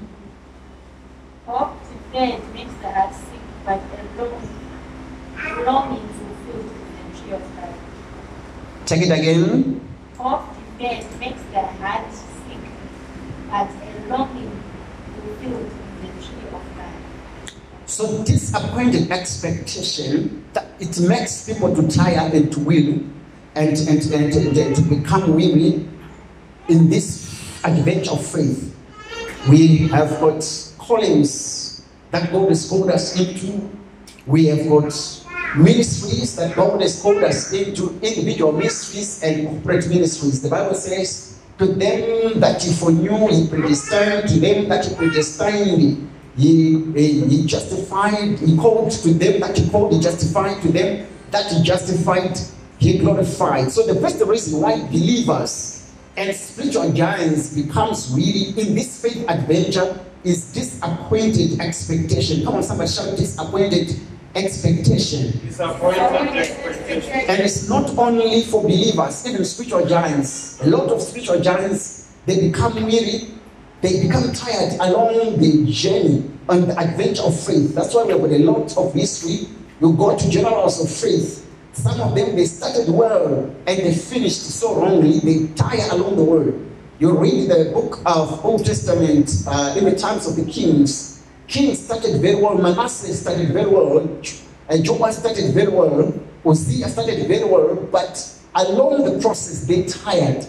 Hope 1.47 1.73
deferred 2.12 2.54
makes 2.54 2.73
the 2.75 2.90
heart 2.90 3.14
sick, 3.14 3.40
but 3.64 3.80
long, 5.64 5.90
longing 5.90 6.08
fulfilled 6.08 6.70
is 7.12 7.32
a 7.32 8.86
Take 8.86 9.02
it 9.02 9.10
again. 9.10 9.80
Hope 10.16 10.44
deferred 10.78 11.20
makes 11.20 11.42
the 11.52 11.60
heart 11.60 12.12
sick, 12.12 12.58
but 13.48 13.68
a 13.68 14.08
longing 14.08 14.62
fulfilled 15.14 15.70
the 16.02 16.08
tree 16.08 16.48
of 16.48 16.76
life. 16.76 17.54
So 17.86 18.24
disappointed 18.24 19.10
expectation 19.10 20.44
that 20.52 20.66
it 20.80 20.98
makes 21.00 21.46
people 21.46 21.74
to 21.74 21.88
tire 21.88 22.30
and 22.32 22.52
to 22.52 22.60
will 22.60 23.00
and, 23.54 23.76
and, 23.88 24.12
and, 24.12 24.56
and 24.56 24.76
to 24.76 24.82
become 24.82 25.34
weary 25.34 25.86
in 26.68 26.88
this 26.88 27.28
adventure 27.64 28.12
of 28.12 28.24
faith. 28.24 28.76
We 29.48 29.88
have 29.88 30.20
got 30.20 30.44
callings 30.78 31.82
that 32.10 32.32
God 32.32 32.48
has 32.48 32.68
called 32.68 32.90
us 32.90 33.18
into. 33.18 33.70
We 34.26 34.46
have 34.46 34.68
got 34.68 34.92
ministries 35.57 36.37
that 36.37 36.54
God 36.54 36.80
has 36.80 37.00
called 37.00 37.23
us 37.25 37.52
into, 37.52 37.99
individual 38.02 38.52
ministries 38.52 39.23
and 39.23 39.49
corporate 39.49 39.88
ministries. 39.88 40.42
The 40.42 40.49
Bible 40.49 40.75
says, 40.75 41.38
To 41.59 41.66
them 41.66 42.40
that 42.40 42.62
he 42.62 42.73
foreknew, 42.73 43.28
he 43.28 43.49
predestined, 43.49 44.28
to 44.28 44.40
them 44.40 44.69
that 44.69 44.87
he 44.87 44.95
predestined, 44.95 46.11
he, 46.37 46.92
he, 46.92 47.21
he 47.26 47.47
justified, 47.47 48.38
he 48.38 48.57
called 48.57 48.92
to 48.92 49.12
them 49.12 49.40
that 49.40 49.59
he 49.59 49.69
called, 49.69 49.92
he 49.92 50.00
justified, 50.00 50.62
to 50.62 50.73
them 50.73 51.07
that 51.30 51.50
he 51.52 51.62
justified, 51.62 52.38
he 52.78 52.99
glorified. 52.99 53.71
So 53.71 53.87
the 53.87 54.00
first 54.00 54.21
reason 54.23 54.61
why 54.61 54.80
believers 54.87 55.92
and 56.16 56.35
spiritual 56.35 56.92
giants 56.92 57.54
becomes 57.54 58.12
really 58.14 58.50
in 58.61 58.75
this 58.75 59.02
faith 59.02 59.25
adventure 59.28 59.99
is 60.25 60.52
disappointed 60.52 61.61
expectation. 61.61 62.45
Come 62.45 62.57
on, 62.57 62.62
somebody 62.62 62.90
shout 62.90 63.16
disappointed 63.16 63.99
expectation. 64.34 65.32
And 65.60 67.40
it's 67.40 67.68
not 67.68 67.96
only 67.99 68.42
for 68.42 68.62
believers, 68.62 69.26
even 69.26 69.44
spiritual 69.44 69.87
giants. 69.87 70.60
A 70.62 70.66
lot 70.68 70.90
of 70.90 71.02
spiritual 71.02 71.40
giants, 71.40 72.12
they 72.26 72.49
become 72.49 72.75
weary, 72.75 73.28
they 73.80 74.02
become 74.06 74.32
tired 74.32 74.75
along 74.80 75.38
the 75.38 75.66
journey 75.70 76.30
and 76.49 76.70
the 76.70 76.78
adventure 76.78 77.22
of 77.22 77.38
faith. 77.38 77.75
That's 77.75 77.94
why 77.94 78.04
we 78.04 78.12
have 78.12 78.22
a 78.22 78.38
lot 78.38 78.76
of 78.76 78.92
history. 78.92 79.49
You 79.80 79.94
go 79.94 80.16
to 80.16 80.30
generals 80.30 80.82
of 80.82 80.90
faith. 80.90 81.46
Some 81.72 82.00
of 82.00 82.14
them 82.14 82.37
they 82.37 82.44
started 82.44 82.92
well 82.92 83.44
and 83.66 83.78
they 83.78 83.94
finished 83.94 84.42
so 84.42 84.75
wrongly, 84.80 85.20
they 85.20 85.52
tire 85.54 85.88
along 85.92 86.16
the 86.16 86.25
way. 86.25 86.52
You 86.99 87.16
read 87.16 87.49
the 87.49 87.70
book 87.72 88.00
of 88.04 88.44
Old 88.44 88.66
Testament 88.66 89.44
uh, 89.46 89.75
in 89.78 89.84
the 89.84 89.96
times 89.96 90.26
of 90.26 90.37
the 90.37 90.44
kings. 90.44 91.09
Kings 91.50 91.85
started 91.85 92.21
very 92.21 92.37
well, 92.40 92.57
Manasseh 92.57 93.12
started 93.12 93.49
very 93.49 93.69
well, 93.69 93.99
and 94.69 94.85
Joab 94.85 95.12
started 95.12 95.52
very 95.52 95.66
well, 95.66 96.14
Hosea 96.45 96.88
started 96.88 97.26
very 97.26 97.45
well, 97.45 97.75
but 97.90 98.40
along 98.54 99.02
the 99.04 99.21
process 99.21 99.66
they 99.66 99.83
tired. 99.83 100.47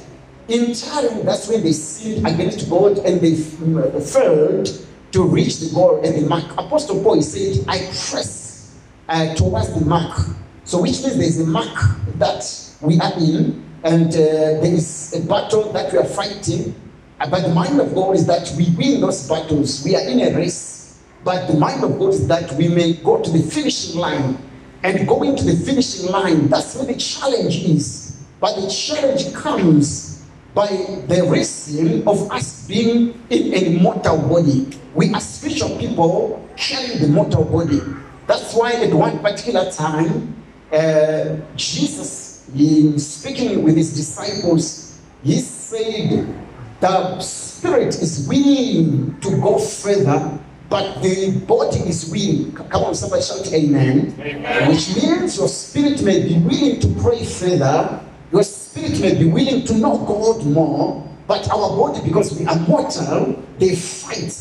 In 0.48 0.74
time, 0.76 1.26
that's 1.26 1.48
when 1.50 1.64
they 1.64 1.72
sinned 1.72 2.28
against 2.28 2.70
God 2.70 3.00
and 3.00 3.20
they 3.20 3.34
failed 3.36 4.70
to 5.12 5.24
reach 5.24 5.60
the 5.60 5.74
goal 5.74 6.02
and 6.06 6.24
the 6.24 6.28
mark. 6.30 6.52
Apostle 6.54 7.02
Paul 7.02 7.20
said, 7.24 7.66
I 7.68 7.80
press 7.80 8.78
uh, 9.10 9.34
towards 9.34 9.74
the 9.74 9.84
mark. 9.84 10.20
So, 10.66 10.82
which 10.82 11.02
means 11.02 11.18
there's 11.18 11.40
a 11.40 11.48
mark 11.48 11.74
that 12.20 12.44
we 12.80 13.00
are 13.00 13.14
in, 13.18 13.64
and 13.84 14.08
uh, 14.14 14.62
there 14.62 14.74
is 14.74 15.14
a 15.16 15.26
battle 15.28 15.72
that 15.74 15.92
we 15.92 15.98
are 15.98 16.06
fighting. 16.06 16.76
Uh, 17.20 17.28
But 17.28 17.42
the 17.42 17.50
mind 17.54 17.80
of 17.82 17.96
God 17.96 18.16
is 18.16 18.28
that 18.28 18.54
we 18.56 18.70
win 18.78 19.02
those 19.02 19.28
battles. 19.28 19.84
We 19.84 19.96
are 19.96 20.08
in 20.08 20.20
a 20.22 20.36
race. 20.38 20.81
But 21.24 21.48
the 21.48 21.54
mind 21.54 21.84
of 21.84 22.00
God 22.00 22.14
is 22.14 22.28
that 22.28 22.52
we 22.54 22.68
may 22.68 22.94
go 22.94 23.22
to 23.22 23.30
the 23.30 23.42
finishing 23.44 24.00
line. 24.00 24.38
And 24.84 25.08
going 25.08 25.36
to 25.36 25.44
the 25.44 25.56
finishing 25.64 26.12
line, 26.12 26.48
that's 26.48 26.76
where 26.76 26.86
the 26.86 26.96
challenge 26.96 27.64
is. 27.64 28.18
But 28.40 28.56
the 28.56 28.68
challenge 28.68 29.32
comes 29.34 30.24
by 30.56 30.68
the 31.08 31.26
reason 31.30 32.08
of 32.08 32.32
us 32.32 32.68
being 32.68 33.22
in 33.30 33.54
a 33.54 33.80
mortal 33.82 34.18
body. 34.18 34.68
We 34.96 35.14
are 35.14 35.22
spiritual 35.22 35.78
people 35.78 36.50
carrying 36.58 37.00
the 37.00 37.08
mortal 37.08 37.46
body. 37.46 37.80
That's 38.28 38.54
why 38.56 38.74
at 38.74 38.94
one 38.94 39.20
particular 39.20 39.72
time, 39.72 40.36
uh, 40.72 41.38
Jesus, 41.56 42.50
in 42.56 42.98
speaking 43.00 43.64
with 43.64 43.78
his 43.78 43.94
disciples, 43.94 45.00
he 45.24 45.40
said, 45.40 46.34
The 46.80 47.20
spirit 47.20 48.02
is 48.02 48.28
willing 48.28 49.20
to 49.22 49.38
go 49.40 49.60
further, 49.60 50.40
but 50.72 51.02
the 51.04 51.38
body 51.46 51.80
is 51.80 52.10
weak. 52.10 52.56
Come 52.56 52.84
on, 52.86 52.96
somebody 52.96 53.22
shout 53.22 53.46
amen. 53.52 54.16
Amen. 54.18 54.70
Which 54.70 54.96
means 54.96 55.38
your 55.38 55.50
spirit 55.50 56.02
may 56.02 56.24
be 56.24 56.40
willing 56.40 56.80
to 56.80 56.88
pray 57.04 57.26
further, 57.26 58.00
your 58.32 58.44
spirit 58.44 59.02
may 59.02 59.16
be 59.20 59.26
willing 59.26 59.66
to 59.66 59.74
know 59.76 59.98
God 59.98 60.46
more, 60.46 61.06
but 61.28 61.46
our 61.52 61.76
body, 61.76 62.00
because 62.08 62.40
we 62.40 62.46
are 62.46 62.56
mortal, 62.56 63.44
they 63.60 63.76
fight 63.76 64.32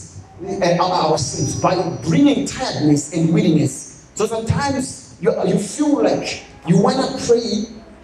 uh, 0.62 1.16
sins 1.16 1.60
by 1.60 1.74
bringing 2.04 2.46
tiredness 2.46 3.12
and 3.12 3.34
weariness. 3.34 4.06
So 4.14 4.26
sometimes 4.26 5.16
you, 5.20 5.34
you 5.44 5.58
feel 5.58 6.00
like 6.00 6.44
you 6.68 6.80
want 6.80 6.96
to 6.96 7.26
pray 7.26 7.40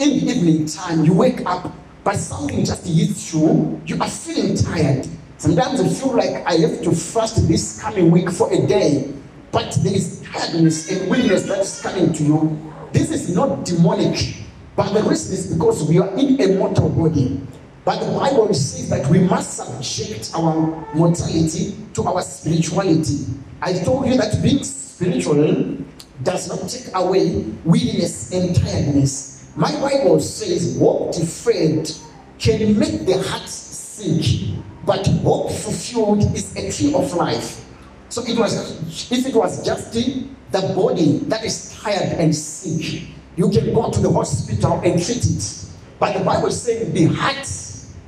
in 0.01 0.27
the 0.27 0.33
evening 0.33 0.67
time, 0.67 1.05
you 1.05 1.13
wake 1.13 1.47
up, 1.47 1.73
but 2.03 2.17
something 2.17 2.65
just 2.65 2.85
hits 2.87 3.33
you, 3.33 3.81
you 3.87 4.01
are 4.01 4.11
feeling 4.11 4.57
tired. 4.57 5.07
Sometimes 5.39 5.83
you 5.83 5.91
feel 5.91 6.17
like 6.17 6.47
I 6.47 6.55
have 6.55 6.83
to 6.83 6.93
fast 6.93 7.47
this 7.47 7.81
coming 7.81 8.11
week 8.11 8.31
for 8.31 8.51
a 8.53 8.67
day, 8.67 9.13
but 9.53 9.77
there 9.83 9.95
is 9.95 10.23
tiredness 10.23 10.91
and 10.91 11.11
weakness 11.11 11.43
that 11.45 11.59
is 11.59 11.81
coming 11.83 12.13
to 12.15 12.23
you. 12.23 12.73
This 12.93 13.11
is 13.11 13.35
not 13.35 13.65
demonic, 13.67 14.37
but 14.75 14.93
the 14.95 15.03
reason 15.03 15.35
is 15.35 15.53
because 15.53 15.87
we 15.89 15.99
are 15.99 16.09
in 16.17 16.41
a 16.41 16.57
mortal 16.59 16.89
body. 16.89 17.41
But 17.85 18.01
the 18.01 18.19
Bible 18.19 18.53
says 18.55 18.89
that 18.89 19.07
we 19.11 19.21
must 19.21 19.59
subject 19.59 20.33
our 20.35 20.55
mortality 20.95 21.77
to 21.95 22.03
our 22.05 22.23
spirituality. 22.23 23.27
I 23.61 23.75
told 23.75 24.07
you 24.07 24.17
that 24.17 24.43
being 24.43 24.65
spiritual 24.65 25.77
does 26.23 26.49
not 26.49 26.69
take 26.69 26.95
away 26.95 27.45
weakness 27.65 28.33
and 28.33 28.57
tiredness. 28.57 29.53
My 29.55 29.71
Bible 29.81 30.19
says 30.19 30.79
hope 30.79 31.15
deferred 31.15 31.91
can 32.39 32.79
make 32.79 33.05
the 33.07 33.23
heart 33.23 33.49
sick, 33.49 34.57
but 34.87 35.07
hope 35.07 35.51
fulfilled 35.51 36.23
is 36.35 36.55
a 36.57 36.71
tree 36.71 36.95
of 36.95 37.13
life. 37.15 37.65
So 38.09 38.23
it 38.25 38.39
was 38.39 39.11
if 39.11 39.27
it 39.27 39.35
was 39.35 39.65
just 39.67 39.93
the 39.93 40.73
body 40.75 41.19
that 41.27 41.45
is 41.45 41.73
tired 41.75 42.19
and 42.19 42.35
sick, 42.35 43.09
you 43.37 43.51
can 43.51 43.75
go 43.75 43.91
to 43.91 44.01
the 44.01 44.11
hospital 44.11 44.81
and 44.85 45.03
treat 45.05 45.25
it. 45.27 45.65
But 45.99 46.17
the 46.17 46.25
Bible 46.25 46.51
says 46.51 46.93
the 46.93 47.07
heart 47.07 47.47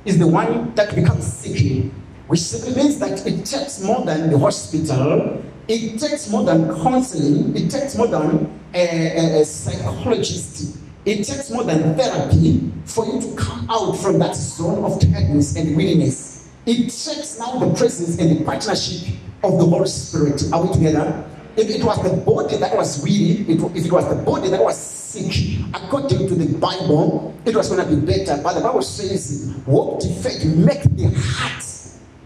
is 0.05 0.17
the 0.17 0.27
one 0.27 0.73
that 0.75 0.95
becomes 0.95 1.25
sick, 1.25 1.91
which 2.27 2.39
simply 2.39 2.81
means 2.81 2.97
that 2.99 3.25
it 3.27 3.45
takes 3.45 3.83
more 3.83 4.05
than 4.05 4.29
the 4.29 4.39
hospital, 4.39 5.43
it 5.67 5.99
takes 5.99 6.29
more 6.29 6.43
than 6.43 6.67
counseling, 6.81 7.55
it 7.57 7.69
takes 7.69 7.95
more 7.97 8.07
than 8.07 8.59
a, 8.73 9.37
a, 9.37 9.41
a 9.41 9.45
psychologist, 9.45 10.77
it 11.05 11.23
takes 11.23 11.49
more 11.49 11.63
than 11.63 11.95
therapy 11.97 12.71
for 12.85 13.05
you 13.05 13.19
to 13.21 13.35
come 13.35 13.67
out 13.69 13.93
from 13.93 14.19
that 14.19 14.35
zone 14.35 14.83
of 14.85 14.99
tiredness 14.99 15.55
and 15.55 15.75
weariness. 15.75 16.28
It 16.65 16.83
takes 16.83 17.39
now 17.39 17.57
the 17.57 17.73
presence 17.73 18.19
and 18.19 18.37
the 18.37 18.43
partnership 18.43 19.15
of 19.43 19.57
the 19.57 19.65
Holy 19.65 19.87
Spirit. 19.87 20.43
Are 20.53 20.65
we 20.65 20.73
together? 20.73 21.25
If 21.55 21.69
it 21.69 21.83
was 21.83 22.01
the 22.03 22.15
body 22.21 22.57
that 22.57 22.75
was 22.75 23.03
weary, 23.03 23.41
it, 23.47 23.61
if 23.75 23.85
it 23.85 23.91
was 23.91 24.07
the 24.07 24.23
body 24.23 24.49
that 24.49 24.61
was 24.61 24.77
sick, 24.77 25.59
according 25.73 26.27
to 26.27 26.35
the 26.35 26.57
Bible, 26.57 27.33
it 27.45 27.55
was 27.55 27.69
going 27.69 27.87
to 27.87 27.95
be 27.95 28.05
better. 28.05 28.41
But 28.41 28.53
the 28.53 28.61
Bible 28.61 28.81
says, 28.81 29.55
"Hope 29.65 29.99
deferred 29.99 30.45
make 30.57 30.83
the 30.83 31.09
heart 31.15 31.63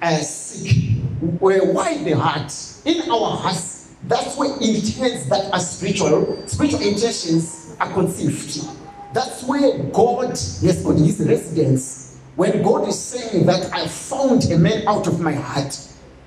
uh, 0.02 0.18
sick." 0.18 0.98
Where 1.40 1.64
why 1.72 2.04
the 2.04 2.12
heart? 2.12 2.52
In 2.86 3.10
our 3.10 3.38
hearts, 3.38 3.96
that's 4.04 4.38
where 4.38 4.54
intents 4.60 5.30
that 5.30 5.54
are 5.54 5.60
spiritual, 5.60 6.46
spiritual 6.48 6.82
intentions 6.82 7.76
are 7.80 7.92
conceived. 7.94 8.68
That's 9.14 9.44
where 9.44 9.78
God 9.92 10.30
has 10.32 10.84
got 10.84 10.98
His 10.98 11.20
residence. 11.22 12.03
When 12.36 12.64
God 12.64 12.88
is 12.88 12.98
saying 13.00 13.46
that 13.46 13.72
I 13.72 13.88
found 13.88 14.50
a 14.52 14.58
man 14.58 14.88
out 14.88 15.06
of 15.06 15.22
my 15.22 15.34
heart, 15.34 15.78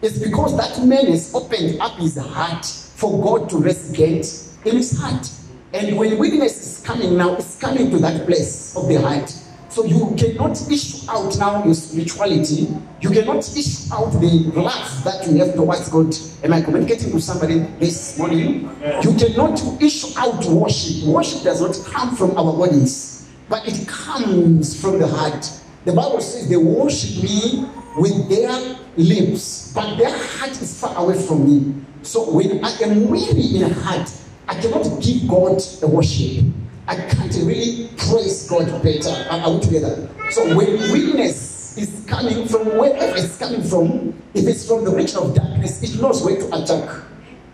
it's 0.02 0.18
because 0.18 0.56
that 0.56 0.86
man 0.86 1.06
has 1.06 1.34
opened 1.34 1.80
up 1.80 1.98
his 1.98 2.16
heart 2.16 2.64
for 2.64 3.20
God 3.20 3.50
to 3.50 3.58
resident 3.58 4.25
in 4.64 4.76
his 4.76 4.96
heart. 4.96 5.28
And 5.72 5.96
when 5.96 6.16
witness 6.16 6.64
is 6.64 6.86
coming 6.86 7.16
now, 7.16 7.34
it's 7.34 7.58
coming 7.58 7.90
to 7.90 7.98
that 7.98 8.25
place 8.25 8.76
of 8.76 8.86
the 8.86 9.00
heart. 9.00 9.28
So 9.68 9.84
you 9.84 10.14
cannot 10.16 10.52
issue 10.70 11.10
out 11.10 11.36
now 11.38 11.64
your 11.64 11.75
spirituality. 11.75 12.68
You 13.00 13.10
cannot 13.10 13.38
issue 13.38 13.92
out 13.92 14.12
the 14.12 14.52
love 14.54 15.04
that 15.04 15.26
you 15.26 15.38
have 15.38 15.54
towards 15.54 15.88
God. 15.88 16.14
Am 16.44 16.52
I 16.52 16.62
communicating 16.62 17.10
to 17.10 17.20
somebody 17.20 17.58
this 17.80 18.16
morning? 18.16 18.70
You 19.02 19.12
cannot 19.18 19.60
issue 19.82 20.16
out 20.16 20.44
worship. 20.46 21.04
Worship 21.08 21.42
does 21.42 21.60
not 21.60 21.92
come 21.92 22.14
from 22.14 22.38
our 22.38 22.56
bodies, 22.56 23.28
but 23.48 23.66
it 23.66 23.88
comes 23.88 24.80
from 24.80 25.00
the 25.00 25.08
heart. 25.08 25.50
The 25.87 25.93
Bible 25.93 26.21
says 26.21 26.49
they 26.49 26.57
worship 26.57 27.23
me 27.23 27.64
with 27.97 28.28
their 28.28 28.76
lips, 28.97 29.71
but 29.73 29.95
their 29.97 30.11
heart 30.11 30.50
is 30.50 30.81
far 30.81 30.97
away 30.97 31.16
from 31.23 31.47
me. 31.47 31.81
So 32.02 32.28
when 32.28 32.64
I 32.64 32.73
am 32.83 33.09
weary 33.09 33.55
in 33.55 33.71
heart, 33.71 34.11
I 34.49 34.61
cannot 34.61 35.00
give 35.00 35.28
God 35.28 35.62
a 35.83 35.87
worship. 35.87 36.45
I 36.88 36.97
can't 36.97 37.33
really 37.37 37.88
praise 37.99 38.49
God 38.50 38.66
better. 38.83 39.14
Are 39.31 39.40
are 39.43 39.55
we 39.55 39.61
together? 39.61 40.09
So 40.31 40.57
when 40.57 40.90
weakness 40.90 41.78
is 41.78 42.05
coming 42.09 42.49
from 42.49 42.66
wherever 42.76 43.16
it's 43.16 43.38
coming 43.38 43.62
from, 43.62 44.21
if 44.35 44.45
it's 44.45 44.66
from 44.66 44.83
the 44.85 44.90
region 44.90 45.19
of 45.19 45.37
darkness, 45.37 45.85
it 45.85 46.02
knows 46.02 46.21
where 46.25 46.35
to 46.37 46.47
attack. 46.49 47.00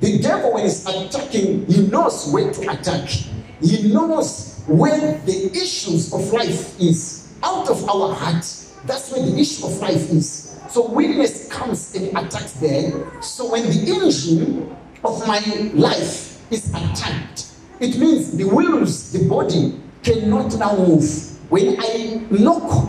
The 0.00 0.18
devil, 0.20 0.54
when 0.54 0.62
he's 0.62 0.86
attacking, 0.86 1.66
he 1.66 1.86
knows 1.86 2.32
where 2.32 2.50
to 2.50 2.60
attack. 2.70 3.10
He 3.60 3.92
knows 3.92 4.62
where 4.66 5.18
the 5.26 5.50
issues 5.52 6.14
of 6.14 6.32
life 6.32 6.80
is. 6.80 7.21
Out 7.42 7.68
of 7.68 7.88
our 7.88 8.14
heart, 8.14 8.44
that's 8.86 9.10
where 9.10 9.24
the 9.24 9.36
issue 9.38 9.66
of 9.66 9.78
life 9.78 10.10
is. 10.10 10.60
So 10.70 10.88
weakness 10.88 11.48
comes 11.48 11.94
and 11.94 12.16
attacks 12.16 12.52
there. 12.54 13.20
So 13.20 13.50
when 13.50 13.64
the 13.64 13.92
engine 13.92 14.76
of 15.04 15.26
my 15.26 15.40
life 15.74 16.40
is 16.52 16.70
attacked, 16.70 17.52
it 17.80 17.98
means 17.98 18.36
the 18.36 18.44
wheels, 18.44 19.12
the 19.12 19.28
body 19.28 19.80
cannot 20.02 20.56
now 20.56 20.76
move. 20.76 21.04
When 21.50 21.76
I 21.80 22.24
knock 22.30 22.88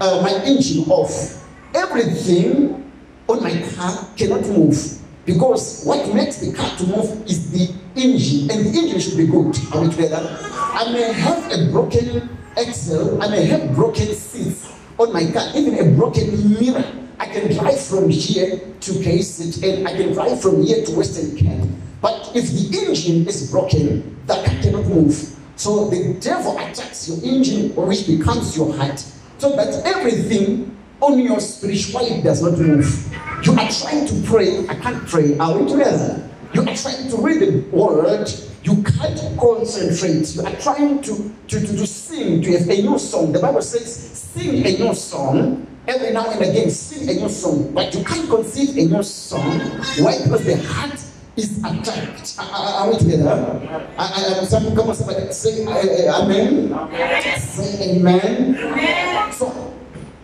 uh, 0.00 0.20
my 0.22 0.32
engine 0.44 0.84
off, 0.90 1.42
everything 1.74 2.90
on 3.26 3.42
my 3.42 3.62
car 3.74 4.06
cannot 4.16 4.42
move. 4.48 5.00
Because 5.24 5.82
what 5.84 6.14
makes 6.14 6.38
the 6.38 6.52
car 6.52 6.76
to 6.76 6.86
move 6.86 7.26
is 7.26 7.50
the 7.50 7.74
engine, 7.96 8.50
and 8.50 8.66
the 8.66 8.78
engine 8.78 9.00
should 9.00 9.16
be 9.16 9.26
good. 9.26 9.56
Are 9.72 9.80
we 9.80 9.88
together? 9.88 10.38
I 10.42 10.92
may 10.92 11.12
have 11.12 11.50
a 11.50 11.70
broken 11.72 12.28
axle, 12.56 13.22
and 13.22 13.34
I 13.34 13.40
have 13.40 13.74
broken 13.74 14.14
seats 14.14 14.72
on 14.98 15.12
my 15.12 15.30
car, 15.30 15.50
even 15.54 15.78
a 15.78 15.96
broken 15.96 16.58
mirror. 16.58 16.84
I 17.18 17.26
can 17.26 17.52
drive 17.52 17.80
from 17.80 18.10
here 18.10 18.58
to 18.58 18.90
KCT 18.90 19.78
and 19.78 19.88
I 19.88 19.96
can 19.96 20.12
drive 20.12 20.40
from 20.40 20.62
here 20.62 20.84
to 20.84 20.92
Western 20.92 21.36
Cape. 21.36 21.68
But 22.00 22.32
if 22.34 22.50
the 22.50 22.78
engine 22.78 23.26
is 23.26 23.50
broken, 23.50 24.18
the 24.26 24.34
car 24.34 24.62
cannot 24.62 24.86
move. 24.86 25.14
So 25.56 25.88
the 25.88 26.14
devil 26.14 26.58
attacks 26.58 27.08
your 27.08 27.18
engine, 27.24 27.74
which 27.76 28.06
becomes 28.06 28.56
your 28.56 28.74
heart, 28.74 29.04
so 29.38 29.54
that 29.56 29.86
everything 29.86 30.76
on 31.00 31.18
your 31.18 31.40
spirituality 31.40 32.22
does 32.22 32.42
not 32.42 32.58
move. 32.58 33.14
You 33.44 33.52
are 33.52 33.70
trying 33.70 34.06
to 34.06 34.22
pray, 34.26 34.66
I 34.68 34.74
can't 34.74 35.06
pray. 35.06 35.38
Are 35.38 35.56
we 35.58 35.70
together? 35.70 36.28
You 36.54 36.62
are 36.62 36.76
trying 36.76 37.10
to 37.10 37.16
read 37.16 37.40
the 37.40 37.76
word, 37.76 38.30
you 38.62 38.82
can't 38.82 39.38
concentrate. 39.38 40.36
You 40.36 40.42
are 40.42 40.56
trying 40.60 41.02
to, 41.02 41.34
to, 41.48 41.60
to, 41.60 41.66
to 41.66 41.86
sing, 41.86 42.42
to 42.42 42.58
have 42.58 42.68
a 42.68 42.82
new 42.82 42.98
song. 42.98 43.32
The 43.32 43.40
Bible 43.40 43.60
says, 43.60 43.92
sing 43.92 44.64
a 44.64 44.78
new 44.78 44.94
song. 44.94 45.66
Every 45.86 46.12
now 46.12 46.30
and 46.30 46.40
again, 46.40 46.70
sing 46.70 47.10
a 47.10 47.20
new 47.20 47.28
song. 47.28 47.72
But 47.74 47.92
you 47.94 48.04
can't 48.04 48.28
conceive 48.28 48.76
a 48.78 48.88
new 48.88 49.02
song. 49.02 49.60
Why? 49.98 50.16
Because 50.22 50.44
the 50.44 50.62
heart 50.62 51.04
is 51.36 51.58
attacked. 51.58 52.36
Are, 52.38 52.90
we 52.90 52.98
together? 52.98 53.88
I, 53.98 54.04
I, 54.40 54.44
some, 54.44 54.74
come 54.76 54.88
on, 54.88 54.94
say 54.94 55.64
uh, 55.66 55.70
uh, 55.70 56.22
amen. 56.22 57.38
Say 57.38 57.96
amen. 57.96 59.32
So 59.32 59.74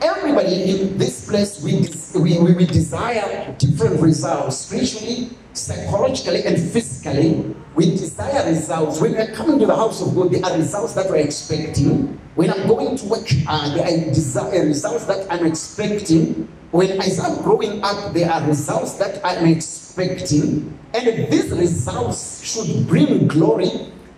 everybody 0.01 0.71
in 0.71 0.97
this 0.97 1.29
place, 1.29 1.63
we, 1.63 1.89
we, 2.21 2.55
we 2.55 2.67
desire 2.67 3.55
different 3.59 4.01
results 4.01 4.59
spiritually, 4.59 5.31
psychologically, 5.61 6.45
and 6.45 6.59
physically. 6.59 7.55
We 7.75 7.91
desire 7.91 8.49
results. 8.49 9.01
When 9.01 9.13
we're 9.13 9.33
coming 9.33 9.59
to 9.61 9.67
the 9.67 9.77
house 9.77 10.03
of 10.03 10.15
God, 10.15 10.33
there 10.33 10.45
are 10.45 10.57
results 10.57 10.95
that 10.95 11.09
we're 11.09 11.17
expecting. 11.17 12.19
When 12.35 12.51
I'm 12.51 12.67
going 12.67 12.97
to 12.97 13.07
work, 13.07 13.29
uh, 13.47 13.75
there 13.75 13.85
are 13.85 14.13
desire, 14.13 14.65
results 14.65 15.05
that 15.07 15.31
I'm 15.31 15.47
expecting. 15.47 16.49
When 16.73 17.01
I 17.01 17.05
start 17.05 17.43
growing 17.43 17.83
up, 17.83 18.13
there 18.13 18.31
are 18.31 18.47
results 18.47 18.95
that 18.95 19.25
I'm 19.25 19.47
expecting. 19.47 20.79
And 20.95 21.33
these 21.33 21.51
results 21.51 22.45
should 22.45 22.87
bring 22.89 23.29
glory 23.29 23.71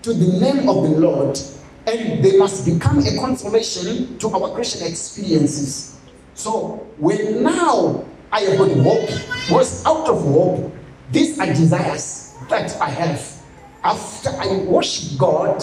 to 0.03 0.13
the 0.13 0.39
name 0.39 0.69
of 0.69 0.83
the 0.83 0.99
Lord 0.99 1.39
and 1.87 2.25
they 2.25 2.37
must 2.39 2.65
become 2.65 2.99
a 3.01 3.17
consolation 3.19 4.17
to 4.19 4.29
our 4.31 4.55
Christian 4.55 4.87
experiences. 4.87 5.99
So 6.35 6.87
when 6.99 7.43
now 7.43 8.05
I 8.31 8.41
have 8.41 8.59
got 8.59 8.71
hope, 8.71 9.51
was 9.51 9.85
out 9.85 10.09
of 10.09 10.23
hope, 10.23 10.73
these 11.13 11.39
are 11.39 11.47
desires 11.47 12.35
that 12.49 12.75
I 12.81 12.89
have. 12.89 13.43
After 13.85 14.31
I 14.31 14.65
worship 14.65 15.19
God, 15.19 15.63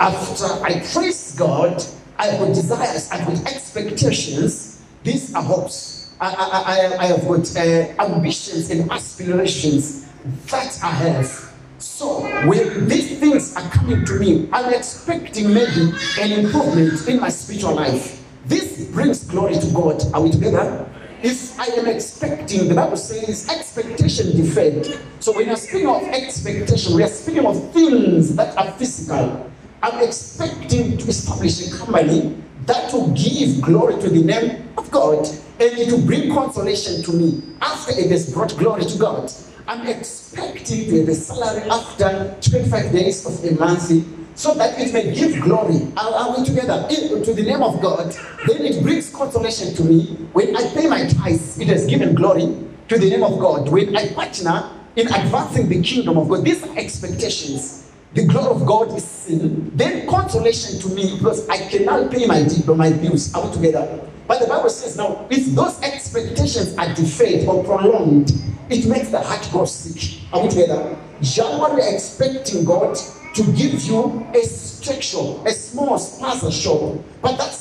after 0.00 0.44
I 0.64 0.80
praise 0.92 1.36
God, 1.36 1.82
I 2.18 2.26
have 2.26 2.48
desires, 2.48 3.10
I 3.12 3.16
have 3.16 3.46
expectations. 3.46 4.82
These 5.04 5.34
are 5.34 5.42
hopes. 5.42 6.14
I, 6.20 6.34
I, 6.34 6.58
I, 6.58 7.04
I 7.04 7.06
have 7.06 7.28
got 7.28 7.56
uh, 7.56 8.12
ambitions 8.12 8.70
and 8.70 8.90
aspirations 8.90 10.08
that 10.50 10.78
I 10.82 10.90
have. 10.90 11.48
So 11.78 12.22
when 12.48 12.88
these 12.88 13.20
things 13.20 13.54
are 13.54 13.70
coming 13.70 14.04
to 14.04 14.14
me, 14.14 14.48
I'm 14.52 14.74
expecting 14.74 15.54
maybe 15.54 15.92
an 16.18 16.44
improvement 16.44 17.06
in 17.06 17.20
my 17.20 17.28
spiritual 17.28 17.76
life. 17.76 18.20
This 18.46 18.86
brings 18.86 19.24
glory 19.24 19.54
to 19.54 19.66
God. 19.72 20.02
Are 20.12 20.22
we 20.22 20.32
together? 20.32 20.88
If 21.22 21.58
I 21.58 21.66
am 21.66 21.88
expecting, 21.88 22.68
the 22.68 22.74
Bible 22.74 22.96
says 22.96 23.48
expectation 23.48 24.36
deferred. 24.36 24.86
So 25.18 25.32
when 25.32 25.48
you're 25.48 25.56
speaking 25.56 25.88
of 25.88 26.02
expectation, 26.04 26.94
we 26.94 27.02
are 27.02 27.08
speaking 27.08 27.44
of 27.44 27.72
things 27.72 28.36
that 28.36 28.56
are 28.56 28.70
physical. 28.72 29.50
I'm 29.82 30.00
expecting 30.06 30.96
to 30.96 31.08
establish 31.08 31.66
a 31.66 31.76
company 31.76 32.36
that 32.66 32.92
will 32.92 33.08
give 33.14 33.60
glory 33.62 34.00
to 34.00 34.08
the 34.08 34.22
name 34.22 34.68
of 34.78 34.90
God 34.92 35.26
and 35.26 35.72
it 35.78 35.90
will 35.90 36.06
bring 36.06 36.32
consolation 36.32 37.02
to 37.02 37.12
me 37.12 37.42
after 37.62 37.98
it 37.98 38.10
has 38.10 38.32
brought 38.32 38.56
glory 38.56 38.84
to 38.84 38.98
God. 38.98 39.32
I'm 39.66 39.88
expecting 39.88 41.08
a 41.08 41.14
salary 41.14 41.68
after 41.68 42.36
25 42.48 42.92
days 42.92 43.26
of 43.26 43.44
a 43.44 43.56
so 44.38 44.54
that 44.54 44.78
it 44.78 44.92
may 44.92 45.12
give 45.12 45.42
glory. 45.42 45.80
Are, 45.96 46.14
are 46.14 46.38
we 46.38 46.44
together? 46.44 46.86
In- 46.90 47.08
to 47.24 47.34
the 47.34 47.42
name 47.42 47.60
of 47.60 47.82
God. 47.82 48.16
Then 48.46 48.64
it 48.64 48.80
brings 48.84 49.10
consolation 49.10 49.74
to 49.74 49.82
me. 49.82 50.14
When 50.32 50.54
I 50.54 50.62
pay 50.72 50.86
my 50.86 51.08
tithes, 51.08 51.58
it 51.58 51.66
has 51.66 51.86
given 51.86 52.14
glory 52.14 52.54
to 52.86 52.98
the 52.98 53.10
name 53.10 53.24
of 53.24 53.40
God. 53.40 53.68
When 53.68 53.96
I 53.96 54.12
partner 54.12 54.70
in 54.94 55.08
advancing 55.08 55.68
the 55.68 55.82
kingdom 55.82 56.16
of 56.16 56.28
God, 56.28 56.44
these 56.44 56.62
are 56.62 56.78
expectations. 56.78 57.90
The 58.14 58.26
glory 58.26 58.46
of 58.46 58.64
God 58.64 58.96
is 58.96 59.02
seen. 59.04 59.72
Then 59.74 60.08
consolation 60.08 60.80
to 60.82 60.94
me 60.94 61.16
because 61.16 61.48
I 61.48 61.58
cannot 61.68 62.12
pay 62.12 62.26
my 62.26 62.44
debt 62.44 62.64
my 62.68 62.92
bills. 62.92 63.34
Are 63.34 63.44
we 63.44 63.52
together? 63.52 64.08
But 64.28 64.40
the 64.40 64.46
Bible 64.46 64.70
says 64.70 64.96
now, 64.96 65.26
if 65.30 65.46
those 65.46 65.82
expectations 65.82 66.76
are 66.78 66.94
deferred 66.94 67.44
or 67.48 67.64
prolonged, 67.64 68.30
it 68.70 68.86
makes 68.86 69.08
the 69.08 69.20
heart 69.20 69.48
grow 69.50 69.64
sick. 69.64 70.20
Are 70.32 70.42
we 70.44 70.48
together? 70.48 70.96
January 71.22 71.82
expecting 71.92 72.64
God 72.64 72.96
to 73.34 73.42
give 73.52 73.82
you 73.82 74.26
a 74.34 74.44
shop, 75.02 75.46
a 75.46 75.50
small 75.50 75.98
shop, 75.98 76.98
but 77.22 77.36
that 77.36 77.52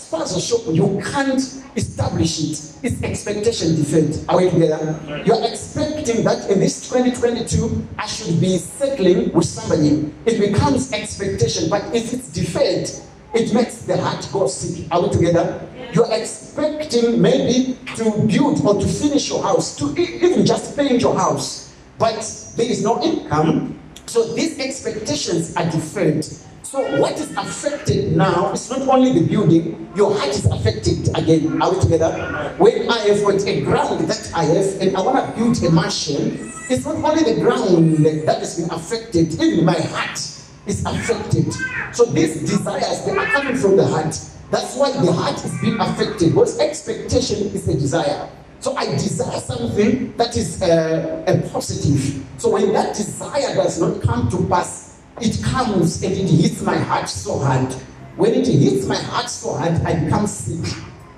shop 0.41 0.62
you 0.67 1.01
can't 1.03 1.41
establish 1.75 2.39
it. 2.39 2.73
It's 2.84 3.03
expectation 3.03 3.75
deferred. 3.75 4.17
Are 4.30 4.38
we 4.38 4.49
together? 4.49 4.99
You're 5.25 5.43
expecting 5.47 6.23
that 6.23 6.49
in 6.49 6.60
this 6.60 6.89
2022 6.89 7.88
I 7.97 8.06
should 8.06 8.39
be 8.39 8.58
settling 8.58 9.32
with 9.34 9.45
somebody. 9.45 10.12
It 10.25 10.39
becomes 10.39 10.91
expectation, 10.93 11.69
but 11.69 11.84
if 11.93 12.13
it's 12.13 12.30
deferred, 12.30 12.89
it 13.34 13.53
makes 13.53 13.82
the 13.82 13.97
heart 14.01 14.27
go 14.32 14.47
sick. 14.47 14.88
Are 14.91 15.01
we 15.01 15.10
together? 15.10 15.67
You're 15.93 16.12
expecting 16.12 17.21
maybe 17.21 17.77
to 17.95 18.03
build 18.25 18.65
or 18.65 18.80
to 18.80 18.88
finish 18.88 19.30
your 19.30 19.43
house, 19.43 19.75
to 19.77 19.95
even 19.97 20.45
just 20.45 20.75
paint 20.75 21.01
your 21.01 21.15
house, 21.15 21.73
but 21.97 22.19
there 22.56 22.69
is 22.69 22.84
no 22.84 23.01
income. 23.03 23.80
So 24.08 24.24
these 24.34 24.58
expectations 24.58 25.54
are 25.58 25.70
deferred. 25.70 26.24
So 26.63 26.80
what 27.00 27.13
is 27.20 27.30
affected 27.36 28.15
now 28.15 28.54
is 28.54 28.70
not 28.70 28.82
only 28.88 29.20
the 29.20 29.28
building, 29.28 29.91
your 29.96 30.13
heart 30.17 30.30
is 30.30 30.46
affected 30.46 31.10
again. 31.15 31.62
Are 31.62 31.74
we 31.74 31.80
together? 31.82 32.56
When 32.58 32.89
I 32.89 33.00
have 33.00 33.22
got 33.22 33.46
a 33.46 33.62
ground 33.62 34.08
that 34.08 34.32
I 34.34 34.46
have 34.46 34.82
and 34.82 34.96
I 34.96 35.02
want 35.02 35.26
to 35.26 35.32
build 35.36 35.62
a 35.63 35.72
mansion, 35.72 36.54
it's 36.70 36.86
not 36.86 36.96
only 36.96 37.34
the 37.34 37.41
ground 37.41 37.98
that 38.26 38.39
has 38.39 38.60
been 38.60 38.72
affected, 38.72 39.34
even 39.41 39.65
my 39.65 39.80
heart 39.80 40.17
is 40.65 40.86
affected. 40.86 41.54
So 41.93 42.06
these 42.06 42.41
desires, 42.41 43.06
they 43.06 43.12
are 43.12 43.26
coming 43.28 43.58
from 43.58 43.76
the 43.76 43.86
heart. 43.86 44.17
That's 44.52 44.76
why 44.78 44.91
the 44.91 45.12
heart 45.12 45.43
is 45.43 45.60
being 45.60 45.80
affected. 45.80 46.30
Because 46.30 46.60
expectation 46.60 47.48
is 47.48 47.67
a 47.67 47.74
desire. 47.74 48.30
So 48.60 48.76
I 48.76 48.86
desire 48.86 49.39
something 49.39 50.15
that 50.17 50.36
is 50.36 50.62
uh, 50.62 51.24
a 51.28 51.50
positive. 51.50 52.26
So 52.38 52.52
when 52.52 52.74
that 52.74 52.96
desire 52.96 53.56
does 53.56 53.80
not 53.80 54.02
come 54.02 54.30
to 54.32 54.48
pass, 54.48 55.02
it 55.22 55.41
comes 55.43 56.04
and 56.04 56.13
it 56.13 56.30
hits 56.30 56.62
my 56.62 56.78
heart 56.78 57.10
so 57.10 57.39
hard. 57.39 57.72
When 58.15 58.34
it 58.34 58.48
hits 58.48 58.86
my 58.88 58.96
heart 58.96 59.30
so 59.30 59.54
hard, 59.54 59.74
I 59.86 60.04
become 60.04 60.26
sick. 60.28 60.76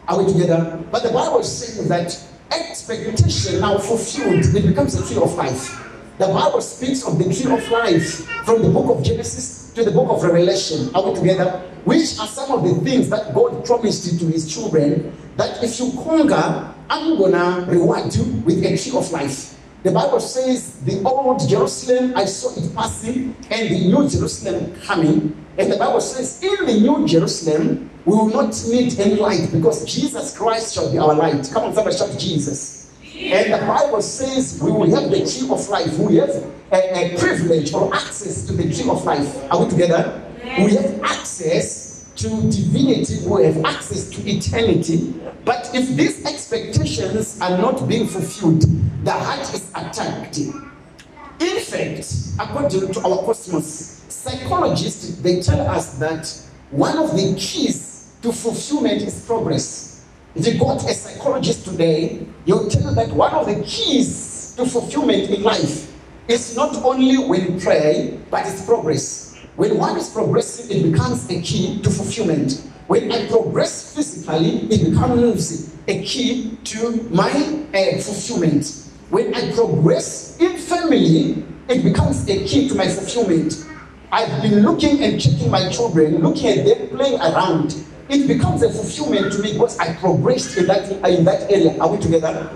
Are 0.08 0.22
we 0.22 0.32
together? 0.32 0.84
But 0.92 1.04
the 1.04 1.10
Bible 1.10 1.40
is 1.40 1.52
saying 1.52 1.88
that 1.88 2.22
expectation 2.52 3.62
now 3.62 3.78
fulfilled, 3.78 4.44
it 4.56 4.68
becomes 4.68 4.96
a 4.96 5.08
tree 5.08 5.22
of 5.22 5.34
life. 5.36 5.86
The 6.18 6.28
Bible 6.28 6.60
speaks 6.62 7.08
of 7.08 7.18
the 7.18 7.26
tree 7.26 7.52
of 7.52 7.70
life 7.70 8.26
from 8.44 8.62
the 8.62 8.70
book 8.70 8.98
of 8.98 9.04
Genesis 9.04 9.72
to 9.76 9.86
the 9.86 9.92
book 9.92 10.10
of 10.10 10.24
Revelation. 10.24 10.94
Are 10.94 11.10
we 11.10 11.16
together? 11.16 11.62
Which 11.86 12.20
are 12.20 12.28
some 12.28 12.52
of 12.52 12.64
the 12.64 12.76
things 12.84 13.10
that 13.10 13.34
God 13.34 13.64
promised 13.66 14.20
to 14.20 14.26
his 14.26 14.54
children 14.54 15.16
that 15.38 15.64
if 15.64 15.80
you 15.80 15.94
conquer, 16.04 16.74
I'm 16.90 17.18
gonna 17.18 17.66
reward 17.70 18.14
you 18.16 18.24
with 18.46 18.64
a 18.66 18.78
tree 18.78 18.98
of 18.98 19.12
life. 19.12 19.56
The 19.84 19.92
Bible 19.92 20.20
says 20.20 20.82
the 20.82 21.02
old 21.04 21.48
Jerusalem, 21.48 22.14
I 22.16 22.26
saw 22.26 22.52
it 22.60 22.76
passing, 22.76 23.36
and 23.50 23.70
the 23.70 23.80
new 23.88 24.10
Jerusalem 24.10 24.76
coming. 24.82 25.46
And 25.58 25.72
the 25.72 25.78
Bible 25.78 26.02
says, 26.02 26.44
in 26.44 26.66
the 26.66 26.80
new 26.80 27.08
Jerusalem, 27.08 27.90
we 28.06 28.16
will 28.16 28.30
not 28.30 28.62
need 28.68 29.00
any 29.00 29.16
light 29.16 29.50
because 29.52 29.86
Jesus 29.86 30.38
Christ 30.38 30.74
shall 30.74 30.92
be 30.92 30.98
our 30.98 31.14
light. 31.14 31.50
Come 31.54 31.66
on, 31.66 31.74
somebody 31.74 31.96
shout 31.96 32.18
Jesus. 32.18 32.92
And 33.16 33.54
the 33.54 33.66
Bible 33.66 34.02
says 34.02 34.60
we 34.62 34.72
will 34.72 34.90
have 34.96 35.12
the 35.12 35.20
tree 35.20 35.50
of 35.50 35.70
life. 35.70 35.98
We 36.00 36.16
have 36.18 36.30
a, 36.72 37.14
a 37.14 37.18
privilege 37.18 37.74
or 37.74 37.94
access 37.94 38.46
to 38.48 38.54
the 38.54 38.64
tree 38.64 38.90
of 38.90 39.04
life. 39.06 39.52
Are 39.52 39.64
we 39.64 39.70
together? 39.70 40.24
We 40.44 40.76
have 40.76 41.02
access 41.04 41.79
to 42.20 42.28
divinity. 42.52 43.26
We 43.26 43.46
have 43.46 43.64
access 43.64 44.10
to 44.10 44.30
eternity. 44.30 45.14
But 45.46 45.72
if 45.74 45.96
these 45.96 46.26
expectations 46.26 47.40
are 47.42 47.58
not 47.58 47.88
being 47.88 48.08
fulfilled, 48.08 48.64
the 49.06 49.12
heart 49.12 49.54
is 49.54 49.70
attacked. 49.74 50.38
In 50.38 51.60
fact, 51.62 52.14
according 52.40 52.92
to 52.92 53.00
our 53.08 53.24
cosmos, 53.24 54.04
psychologists 54.10 55.22
they 55.22 55.42
tell 55.42 55.62
us 55.62 55.98
that 56.00 56.28
one 56.72 56.98
of 56.98 57.12
the 57.16 57.36
keys 57.38 58.14
to 58.22 58.34
fulfillment 58.34 59.02
is 59.02 59.26
progress. 59.26 60.06
If 60.36 60.46
you 60.46 60.60
got 60.60 60.84
a 60.84 60.94
psychologist 60.94 61.66
today, 61.66 62.26
you'll 62.46 62.70
tell 62.70 62.94
that 62.96 63.12
one 63.12 63.32
of 63.34 63.48
the 63.48 63.64
keys 63.64 64.54
to 64.58 64.66
fulfillment 64.66 65.30
in 65.30 65.42
life 65.42 65.90
is 66.28 66.56
not 66.56 66.76
only 66.84 67.18
when 67.18 67.54
you 67.54 67.60
pray, 67.62 68.20
but 68.30 68.46
it's 68.46 68.66
progress. 68.66 69.29
When 69.60 69.78
one 69.78 69.98
is 69.98 70.08
progressing, 70.08 70.72
it 70.72 70.90
becomes 70.90 71.30
a 71.30 71.42
key 71.42 71.82
to 71.82 71.90
fulfillment. 71.90 72.64
When 72.88 73.12
I 73.12 73.28
progress 73.28 73.94
physically, 73.94 74.60
it 74.72 74.90
becomes 74.90 75.76
a 75.86 76.02
key 76.02 76.58
to 76.64 77.10
my 77.12 77.30
uh, 77.30 78.00
fulfillment. 78.00 78.88
When 79.10 79.36
I 79.36 79.52
progress 79.52 80.40
in 80.40 80.58
family, 80.58 81.44
it 81.68 81.84
becomes 81.84 82.26
a 82.30 82.46
key 82.48 82.70
to 82.70 82.76
my 82.76 82.88
fulfillment. 82.88 83.66
I've 84.14 84.42
been 84.42 84.62
looking 84.64 85.04
and 85.04 85.20
checking 85.20 85.52
my 85.52 85.68
children, 85.68 86.20
looking 86.20 86.58
at 86.58 86.66
them 86.66 86.96
playing 86.96 87.20
around. 87.20 87.84
It 88.08 88.30
becomes 88.30 88.64
a 88.64 88.72
fulfillment 88.72 89.34
to 89.34 89.40
me 89.40 89.52
because 89.52 89.78
I 89.78 89.94
progressed 89.96 90.58
in 90.58 90.68
that 90.68 90.90
in 90.90 91.26
that 91.26 91.52
area. 91.52 91.78
Are 91.82 91.90
we 91.92 91.98
together? 91.98 92.48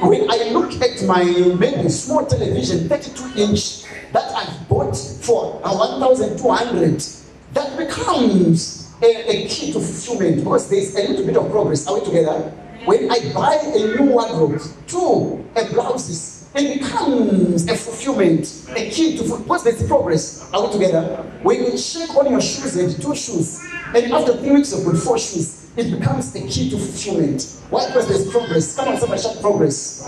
When 0.00 0.30
I 0.30 0.50
look 0.52 0.80
at 0.80 1.02
my 1.06 1.24
maybe 1.58 1.88
small 1.88 2.24
television, 2.24 2.88
32 2.88 3.42
inch, 3.50 3.81
that 4.12 4.30
I've 4.34 4.68
bought 4.68 4.96
for 4.96 5.60
a 5.64 5.74
1,200, 5.74 7.02
that 7.54 7.78
becomes 7.78 8.92
a, 9.02 9.30
a 9.30 9.48
key 9.48 9.72
to 9.72 9.80
fulfillment 9.80 10.38
because 10.38 10.68
there's 10.68 10.94
a 10.94 11.08
little 11.08 11.26
bit 11.26 11.36
of 11.36 11.50
progress. 11.50 11.86
Are 11.86 11.98
we 11.98 12.04
together? 12.04 12.40
When 12.84 13.10
I 13.10 13.32
buy 13.32 13.54
a 13.62 13.96
new 13.96 14.12
wardrobe, 14.12 14.60
two 14.86 15.44
a 15.56 15.64
blouses, 15.72 16.50
it 16.54 16.80
becomes 16.80 17.68
a 17.68 17.76
fulfillment, 17.76 18.66
a 18.70 18.90
key 18.90 19.16
to. 19.16 19.38
Because 19.38 19.64
there's 19.64 19.86
progress. 19.86 20.50
Are 20.52 20.66
we 20.66 20.72
together? 20.72 21.24
When 21.42 21.64
you 21.64 21.78
check 21.78 22.14
on 22.16 22.30
your 22.30 22.40
shoes 22.40 22.76
and 22.76 23.00
two 23.00 23.14
shoes, 23.14 23.62
and 23.94 24.12
after 24.12 24.36
three 24.36 24.52
weeks 24.52 24.72
of 24.72 24.84
with 24.86 25.02
four 25.02 25.18
shoes, 25.18 25.61
it 25.76 25.90
becomes 25.98 26.34
a 26.34 26.40
key 26.46 26.70
to 26.70 26.76
fulfillment. 26.76 27.60
Why? 27.70 27.86
Because 27.86 28.08
there's 28.08 28.30
progress. 28.30 28.76
Come 28.76 28.88
on, 28.88 28.98
somebody 28.98 29.22
shout 29.22 29.40
progress. 29.40 30.06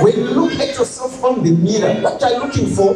When 0.00 0.14
you 0.14 0.24
look 0.24 0.52
at 0.52 0.76
yourself 0.76 1.24
on 1.24 1.42
the 1.42 1.52
mirror, 1.52 2.00
what 2.02 2.20
you 2.20 2.26
are 2.26 2.38
looking 2.46 2.66
for? 2.66 2.92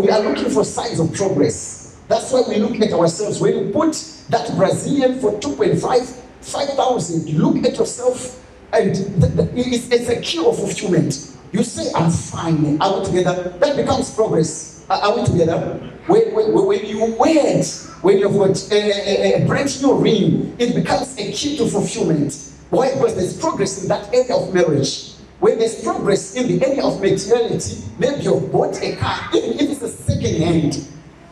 We 0.00 0.08
are 0.10 0.20
looking 0.20 0.50
for 0.50 0.64
signs 0.64 1.00
of 1.00 1.12
progress. 1.12 1.98
That's 2.08 2.32
why 2.32 2.42
we 2.48 2.56
look 2.56 2.80
at 2.80 2.92
ourselves. 2.92 3.40
When 3.40 3.66
you 3.66 3.72
put 3.72 3.92
that 4.28 4.54
Brazilian 4.56 5.18
for 5.20 5.32
2.5, 5.40 6.22
5,000, 6.40 7.28
you 7.28 7.38
look 7.38 7.64
at 7.64 7.76
yourself 7.76 8.44
and 8.72 8.94
the, 8.94 9.26
the, 9.26 9.52
it's, 9.56 9.90
it's 9.90 10.08
a 10.08 10.20
key 10.20 10.38
of 10.38 10.56
fulfillment. 10.56 11.36
You 11.52 11.64
say, 11.64 11.90
I'm 11.94 12.10
fine. 12.10 12.80
Are 12.80 13.00
we 13.00 13.06
together? 13.06 13.54
That 13.58 13.76
becomes 13.76 14.14
progress. 14.14 14.84
Are, 14.88 15.00
are 15.00 15.16
we 15.18 15.24
together? 15.26 15.92
When, 16.06 16.34
when, 16.34 16.66
when 16.66 16.86
you 16.86 17.14
wed, 17.18 17.64
when 18.02 18.18
you've 18.18 18.32
got 18.32 18.72
a, 18.72 18.76
a, 18.76 19.42
a 19.42 19.46
brand 19.46 19.82
new 19.82 19.94
ring, 19.94 20.54
it 20.58 20.74
becomes 20.74 21.18
a 21.18 21.32
key 21.32 21.56
to 21.58 21.66
fulfillment. 21.66 22.52
Why? 22.70 22.92
Because 22.92 23.16
there's 23.16 23.38
progress 23.38 23.82
in 23.82 23.88
that 23.88 24.12
area 24.14 24.34
of 24.34 24.52
marriage. 24.54 25.12
When 25.40 25.58
there's 25.58 25.82
progress 25.82 26.34
in 26.34 26.46
the 26.46 26.64
area 26.66 26.82
of 26.84 27.00
materiality, 27.00 27.82
maybe 27.98 28.22
you've 28.22 28.50
bought 28.50 28.80
a 28.82 28.96
car, 28.96 29.28
even 29.34 29.58
if 29.58 29.70
it's 29.70 29.82
a 29.82 29.88
second 29.88 30.42
hand, 30.42 30.88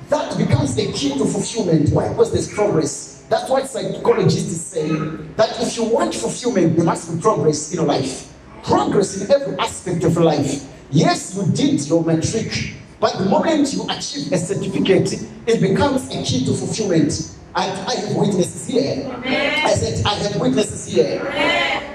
that 0.08 0.37
becomes 0.37 0.76
a 0.76 0.92
key 0.92 1.16
to 1.18 1.24
fulfillment. 1.24 1.90
Why? 1.90 2.08
Because 2.08 2.32
there's 2.32 2.52
progress. 2.52 3.24
That's 3.30 3.48
why 3.48 3.62
psychologists 3.62 4.66
say 4.66 4.88
that 4.88 5.60
if 5.60 5.76
you 5.76 5.84
want 5.84 6.14
fulfillment, 6.14 6.76
there 6.76 6.84
must 6.84 7.14
be 7.14 7.20
progress 7.20 7.72
in 7.72 7.78
your 7.78 7.87
life. 7.87 8.32
Progress 8.64 9.20
in 9.20 9.30
every 9.30 9.56
aspect 9.58 10.04
of 10.04 10.16
life. 10.16 10.64
Yes, 10.90 11.34
you 11.37 11.50
did 11.52 11.87
your 11.88 12.04
matric, 12.04 12.74
but 13.04 13.18
the 13.18 13.26
moment 13.26 13.70
you 13.74 13.84
achieve 13.90 14.32
a 14.32 14.38
certificate, 14.38 15.12
it 15.46 15.60
becomes 15.60 16.08
a 16.08 16.22
key 16.22 16.42
to 16.46 16.54
fulfillment. 16.54 17.36
And 17.54 17.70
I 17.86 17.96
have 17.96 18.16
witnesses 18.16 18.66
here. 18.66 19.14
I 19.26 19.74
said, 19.74 20.06
I 20.06 20.14
have 20.14 20.40
witnesses 20.40 20.86
here. 20.86 21.20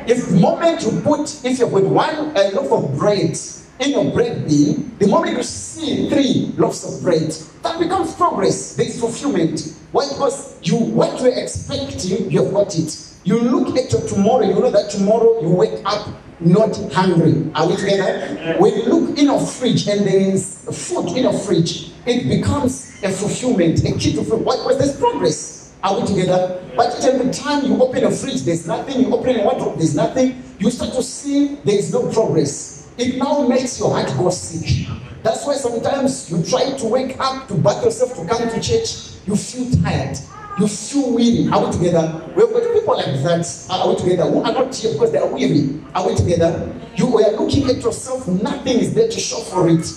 If 0.06 0.30
the 0.30 0.36
moment 0.36 0.84
you 0.84 1.02
put, 1.02 1.44
if 1.44 1.58
you 1.58 1.66
put 1.66 1.84
one 1.84 2.14
a 2.38 2.52
loaf 2.52 2.72
of 2.72 2.96
bread 3.00 3.36
in 3.80 3.92
your 3.92 4.12
bread 4.12 4.48
bin, 4.48 4.98
the 5.00 5.08
moment 5.08 5.38
you 5.38 5.44
see 5.44 6.10
three 6.10 6.54
loaves 6.58 6.84
of 6.84 7.02
bread, 7.02 7.32
that 7.64 7.80
becomes 7.80 8.14
progress. 8.16 8.76
There 8.76 8.86
is 8.86 9.00
fulfillment. 9.00 9.76
Why? 9.92 10.08
Because 10.10 10.60
you 10.62 10.78
what 10.78 11.20
you're 11.22 11.38
expecting, 11.38 12.30
you 12.30 12.44
have 12.44 12.54
got 12.54 12.78
it. 12.78 13.16
You 13.24 13.40
look 13.40 13.78
at 13.78 13.92
your 13.92 14.02
tomorrow, 14.08 14.46
you 14.46 14.54
know 14.54 14.72
that 14.72 14.90
tomorrow 14.90 15.42
you 15.42 15.50
wake 15.50 15.82
up 15.86 16.08
not 16.40 16.76
hungry. 16.94 17.52
Are 17.54 17.68
we 17.68 17.76
together? 17.76 18.56
When 18.60 18.74
you 18.74 18.84
look 18.84 19.18
in 19.18 19.26
your 19.26 19.40
fridge 19.40 19.88
and 19.88 20.06
there 20.06 20.20
is 20.20 20.66
food 20.72 21.10
in 21.18 21.24
your 21.24 21.34
fridge, 21.34 21.92
it 22.06 22.28
becomes 22.30 23.02
a 23.04 23.10
fulfillment, 23.12 23.84
a 23.84 23.92
key 23.98 24.14
to 24.14 24.24
fulfillment. 24.24 24.46
Why? 24.46 24.58
Because 24.58 24.78
there's 24.78 24.98
progress. 24.98 25.74
Are 25.84 26.00
we 26.00 26.08
together? 26.08 26.62
But 26.76 27.04
every 27.04 27.32
time 27.32 27.66
you 27.66 27.82
open 27.82 28.04
a 28.04 28.12
fridge, 28.12 28.42
there's 28.42 28.68
nothing. 28.68 29.02
You 29.02 29.14
open 29.14 29.40
a 29.40 29.44
wardrobe, 29.44 29.78
there's 29.78 29.96
nothing. 29.96 30.44
You 30.60 30.70
start 30.72 30.94
to 30.94 31.04
see 31.04 31.56
there 31.64 31.78
is 31.78 31.94
no 31.94 32.12
progress. 32.12 32.79
It 33.00 33.16
now 33.16 33.48
makes 33.48 33.80
your 33.80 33.92
heart 33.92 34.14
go 34.18 34.30
sick. 34.30 34.86
That's 35.24 35.46
why 35.46 35.56
sometimes 35.56 36.30
you 36.30 36.44
try 36.44 36.72
to 36.78 36.86
wake 36.86 37.18
up 37.18 37.48
to 37.48 37.54
bath 37.54 37.82
yourself 37.82 38.14
to 38.16 38.28
come 38.28 38.50
to 38.50 38.60
church. 38.60 39.16
You 39.26 39.38
feel 39.38 39.72
tired. 39.82 40.18
You 40.60 40.68
feel 40.68 41.14
weary. 41.14 41.48
Are 41.50 41.66
we 41.66 41.72
together? 41.72 42.22
We've 42.36 42.52
got 42.52 42.74
people 42.74 42.98
like 42.98 43.06
that. 43.24 43.68
Are 43.70 43.88
we 43.88 43.96
together? 43.96 44.24
Who 44.24 44.44
are 44.44 44.52
not 44.52 44.76
here 44.76 44.92
because 44.92 45.14
they 45.14 45.18
are 45.18 45.28
weary. 45.28 45.82
Are 45.96 46.06
we 46.10 46.16
together? 46.16 46.76
You 46.98 47.18
are 47.20 47.32
looking 47.40 47.70
at 47.70 47.82
yourself. 47.82 48.28
Nothing 48.28 48.80
is 48.80 48.94
there 48.94 49.08
to 49.08 49.18
show 49.18 49.38
for 49.38 49.70
it. 49.70 49.88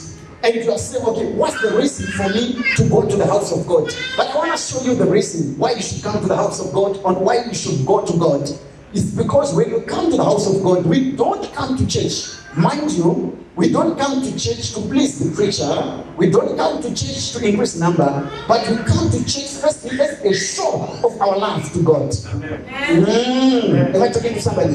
And 0.44 0.54
you 0.54 0.70
are 0.70 0.78
saying, 0.78 1.04
okay, 1.04 1.32
what's 1.32 1.60
the 1.60 1.76
reason 1.76 2.06
for 2.12 2.28
me 2.28 2.62
to 2.76 2.88
go 2.88 3.04
to 3.04 3.16
the 3.16 3.26
house 3.26 3.50
of 3.50 3.66
God? 3.66 3.92
But 4.16 4.30
I 4.30 4.36
want 4.36 4.52
to 4.52 4.58
show 4.58 4.80
you 4.84 4.94
the 4.94 5.06
reason 5.06 5.58
why 5.58 5.72
you 5.72 5.82
should 5.82 6.04
come 6.04 6.20
to 6.20 6.28
the 6.28 6.36
house 6.36 6.64
of 6.64 6.72
God 6.72 6.96
and 7.04 7.26
why 7.26 7.44
you 7.46 7.54
should 7.54 7.84
go 7.84 8.06
to 8.06 8.16
God. 8.16 8.48
It's 8.92 9.10
because 9.10 9.54
when 9.54 9.70
you 9.70 9.80
come 9.80 10.08
to 10.12 10.16
the 10.16 10.24
house 10.24 10.46
of 10.46 10.62
God, 10.62 10.86
we 10.86 11.10
don't 11.12 11.52
come 11.52 11.76
to 11.76 11.86
church. 11.86 12.41
Mind 12.56 12.90
you, 12.92 13.38
we 13.56 13.70
don't 13.70 13.98
come 13.98 14.22
to 14.22 14.30
church 14.38 14.72
to 14.74 14.80
please 14.82 15.18
the 15.18 15.34
preacher. 15.34 16.04
We 16.16 16.30
don't 16.30 16.56
come 16.56 16.82
to 16.82 16.88
church 16.88 17.32
to 17.32 17.46
increase 17.48 17.76
number. 17.78 18.30
But 18.46 18.68
we 18.68 18.76
come 18.76 19.10
to 19.10 19.18
church 19.24 19.60
first 19.60 19.86
as 19.86 20.20
a 20.24 20.34
show 20.34 21.00
of 21.02 21.20
our 21.20 21.38
love 21.38 21.72
to 21.72 21.82
God. 21.82 22.10
Mm. 22.10 23.94
Am 23.94 24.02
I 24.02 24.08
talking 24.08 24.34
to 24.34 24.40
somebody? 24.40 24.74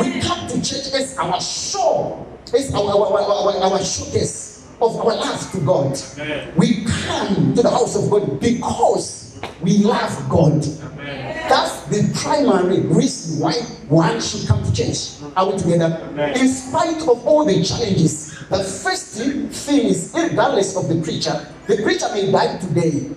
We 0.00 0.20
come 0.20 0.48
to 0.48 0.56
church 0.62 0.92
as 0.94 1.16
our 1.18 1.40
show, 1.40 2.26
as 2.52 2.74
our, 2.74 2.82
our, 2.82 3.20
our, 3.20 3.62
our, 3.62 3.72
our 3.72 3.82
showcase 3.82 4.66
of 4.80 4.96
our 4.96 5.14
love 5.14 5.52
to 5.52 5.60
God. 5.60 5.98
We 6.56 6.84
come 6.84 7.54
to 7.54 7.62
the 7.62 7.70
house 7.70 7.94
of 7.96 8.10
God 8.10 8.40
because 8.40 9.23
we 9.62 9.78
love 9.78 10.28
God. 10.28 10.62
That's 11.48 11.82
the 11.86 12.10
primary 12.22 12.80
reason 12.80 13.40
why 13.40 13.52
one 13.88 14.20
should 14.20 14.46
come 14.48 14.62
to 14.64 14.72
church. 14.72 15.20
Are 15.36 15.50
we 15.50 15.58
together? 15.58 16.00
In 16.36 16.48
spite 16.48 17.02
of 17.02 17.26
all 17.26 17.44
the 17.44 17.62
challenges, 17.62 18.30
the 18.48 18.62
first 18.64 19.14
thing 19.18 19.86
is, 19.86 20.12
regardless 20.14 20.76
of 20.76 20.88
the 20.88 21.00
preacher, 21.02 21.46
the 21.66 21.76
preacher 21.82 22.08
may 22.14 22.30
die 22.30 22.56
today, 22.58 23.10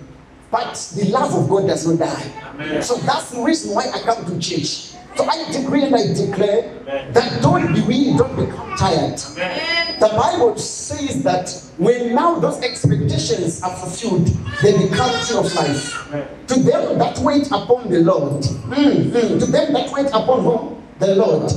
but 0.50 0.74
the 0.96 1.06
love 1.06 1.34
of 1.34 1.48
God 1.48 1.66
does 1.66 1.86
not 1.86 1.98
die. 1.98 2.80
So 2.80 2.96
that's 2.96 3.30
the 3.30 3.40
reason 3.42 3.74
why 3.74 3.90
I 3.92 4.00
come 4.00 4.24
to 4.26 4.38
church. 4.38 4.87
So 5.18 5.28
I 5.28 5.50
decree 5.50 5.82
and 5.82 5.96
I 5.96 6.06
declare 6.14 6.62
that 7.12 7.42
don't 7.42 7.74
be 7.74 7.80
weary, 7.80 8.16
don't 8.16 8.36
become 8.36 8.76
tired. 8.76 9.18
The 9.98 10.14
Bible 10.16 10.56
says 10.56 11.24
that 11.24 11.50
when 11.76 12.14
now 12.14 12.38
those 12.38 12.62
expectations 12.62 13.60
are 13.64 13.74
fulfilled, 13.78 14.28
they 14.62 14.78
become 14.78 15.10
tree 15.26 15.38
of 15.38 15.52
life. 15.56 15.92
To 16.46 16.54
them 16.60 16.98
that 17.00 17.18
wait 17.18 17.48
upon 17.48 17.90
the 17.90 17.98
Lord, 17.98 18.44
mm, 18.44 19.10
mm, 19.10 19.40
to 19.40 19.46
them 19.46 19.72
that 19.72 19.90
wait 19.90 20.06
upon 20.06 20.44
whom? 20.44 20.84
The 21.00 21.16
Lord, 21.16 21.50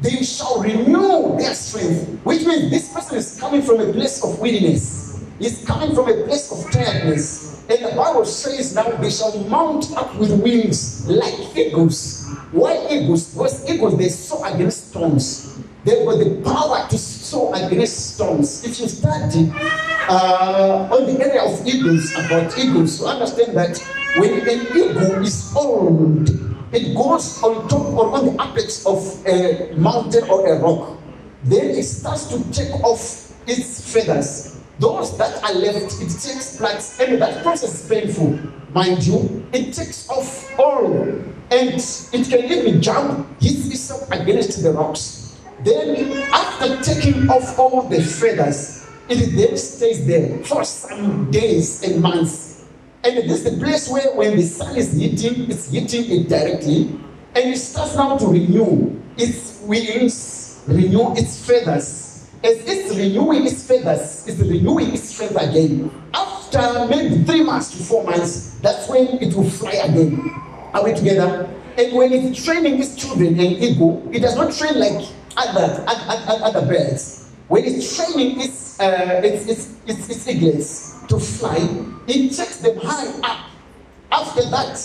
they 0.00 0.22
shall 0.22 0.62
renew 0.62 1.36
their 1.38 1.54
strength. 1.54 2.20
Which 2.22 2.46
means 2.46 2.70
this 2.70 2.92
person 2.94 3.18
is 3.18 3.36
coming 3.40 3.62
from 3.62 3.80
a 3.80 3.92
place 3.92 4.22
of 4.22 4.38
weariness. 4.38 5.20
He's 5.40 5.64
coming 5.66 5.92
from 5.92 6.08
a 6.08 6.22
place 6.22 6.52
of 6.52 6.70
tiredness. 6.70 7.64
And 7.68 7.84
the 7.84 7.96
Bible 7.96 8.24
says 8.24 8.76
now 8.76 8.88
they 8.92 9.10
shall 9.10 9.36
mount 9.48 9.90
up 9.96 10.14
with 10.14 10.40
wings 10.40 11.04
like 11.08 11.34
eagles. 11.56 12.17
Why 12.52 12.86
eagles? 12.90 13.34
Because 13.34 13.68
eagles 13.68 13.98
they 13.98 14.08
soar 14.08 14.46
against 14.46 14.90
storms. 14.90 15.58
They've 15.84 16.04
got 16.04 16.18
the 16.18 16.42
power 16.44 16.88
to 16.88 16.98
soar 16.98 17.54
against 17.54 18.14
storms. 18.14 18.64
If 18.64 18.80
you 18.80 18.88
study 18.88 19.52
uh, 20.08 20.88
on 20.90 21.06
the 21.06 21.20
area 21.20 21.42
of 21.42 21.66
eagles, 21.66 22.12
about 22.14 22.56
eagles, 22.58 23.00
you 23.00 23.06
understand 23.06 23.56
that 23.56 23.78
when 24.16 24.48
an 24.48 24.66
eagle 24.76 25.22
is 25.22 25.54
old, 25.54 26.28
it 26.72 26.94
goes 26.94 27.42
on 27.42 27.68
top 27.68 27.86
or 27.92 28.12
on 28.12 28.26
the 28.26 28.32
apex 28.42 28.84
of 28.86 28.98
a 29.26 29.74
mountain 29.76 30.28
or 30.28 30.46
a 30.46 30.58
rock. 30.58 30.98
Then 31.44 31.70
it 31.70 31.84
starts 31.84 32.26
to 32.28 32.42
take 32.52 32.72
off 32.82 33.32
its 33.46 33.92
feathers. 33.92 34.60
Those 34.78 35.16
that 35.18 35.42
are 35.42 35.54
left, 35.54 36.00
it 36.00 36.08
takes 36.08 36.56
plucks, 36.56 37.00
and 37.00 37.20
that 37.20 37.42
process 37.42 37.82
is 37.82 37.88
painful, 37.88 38.38
mind 38.72 39.06
you. 39.06 39.46
It 39.52 39.72
takes 39.72 40.08
off 40.08 40.58
all, 40.58 41.22
and 41.50 41.74
it 42.12 42.28
can 42.28 42.44
even 42.44 42.80
jump, 42.82 43.26
hit 43.40 43.66
itself 43.66 44.10
against 44.10 44.62
the 44.62 44.72
rocks. 44.72 45.38
Then, 45.64 46.22
after 46.32 46.80
taking 46.82 47.28
off 47.28 47.58
all 47.58 47.82
the 47.82 48.02
feathers, 48.02 48.86
it 49.08 49.34
then 49.36 49.56
stays 49.56 50.06
there 50.06 50.38
for 50.44 50.64
some 50.64 51.30
days 51.30 51.82
and 51.82 52.02
months. 52.02 52.66
And 53.02 53.16
this 53.16 53.44
is 53.44 53.44
the 53.44 53.58
place 53.58 53.88
where, 53.88 54.14
when 54.14 54.36
the 54.36 54.42
sun 54.42 54.76
is 54.76 54.92
hitting, 54.92 55.50
it's 55.50 55.70
hitting 55.70 56.04
it 56.10 56.28
directly, 56.28 56.90
and 57.34 57.54
it 57.54 57.58
starts 57.58 57.96
now 57.96 58.18
to 58.18 58.26
renew 58.26 59.00
its 59.16 59.60
wings, 59.62 60.62
renew 60.68 61.14
its 61.16 61.44
feathers. 61.46 62.28
As 62.44 62.56
it's 62.68 62.94
renewing 62.94 63.46
its 63.46 63.66
feathers, 63.66 64.28
it's 64.28 64.38
renewing 64.38 64.92
its 64.92 65.12
feathers 65.16 65.48
again. 65.48 65.90
After 66.14 66.86
maybe 66.86 67.24
three 67.24 67.42
months 67.42 67.70
to 67.72 67.82
four 67.82 68.04
months, 68.04 68.58
that's 68.62 68.88
when 68.88 69.18
it 69.20 69.34
will 69.34 69.50
fly 69.50 69.72
again. 69.72 70.47
Are 70.74 70.84
we 70.84 70.94
together? 70.94 71.48
And 71.76 71.96
when 71.96 72.12
it's 72.12 72.44
training 72.44 72.80
its 72.80 72.96
children 72.96 73.38
and 73.38 73.62
eagle, 73.62 74.08
it 74.12 74.20
does 74.20 74.36
not 74.36 74.52
train 74.52 74.78
like 74.78 75.06
other, 75.36 75.84
other, 75.86 76.44
other 76.44 76.66
birds. 76.66 77.30
When 77.48 77.64
it's 77.64 77.96
training 77.96 78.40
its, 78.40 78.78
uh, 78.80 79.20
its, 79.24 79.46
its, 79.46 79.76
its, 79.86 80.08
its 80.10 80.28
eaglets 80.28 81.06
to 81.08 81.18
fly, 81.18 81.56
it 82.06 82.34
takes 82.34 82.58
them 82.58 82.78
high 82.82 83.08
up. 83.22 83.50
After 84.10 84.42
that, 84.50 84.78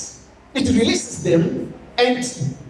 it 0.54 0.68
releases 0.68 1.24
them, 1.24 1.74
and 1.98 2.20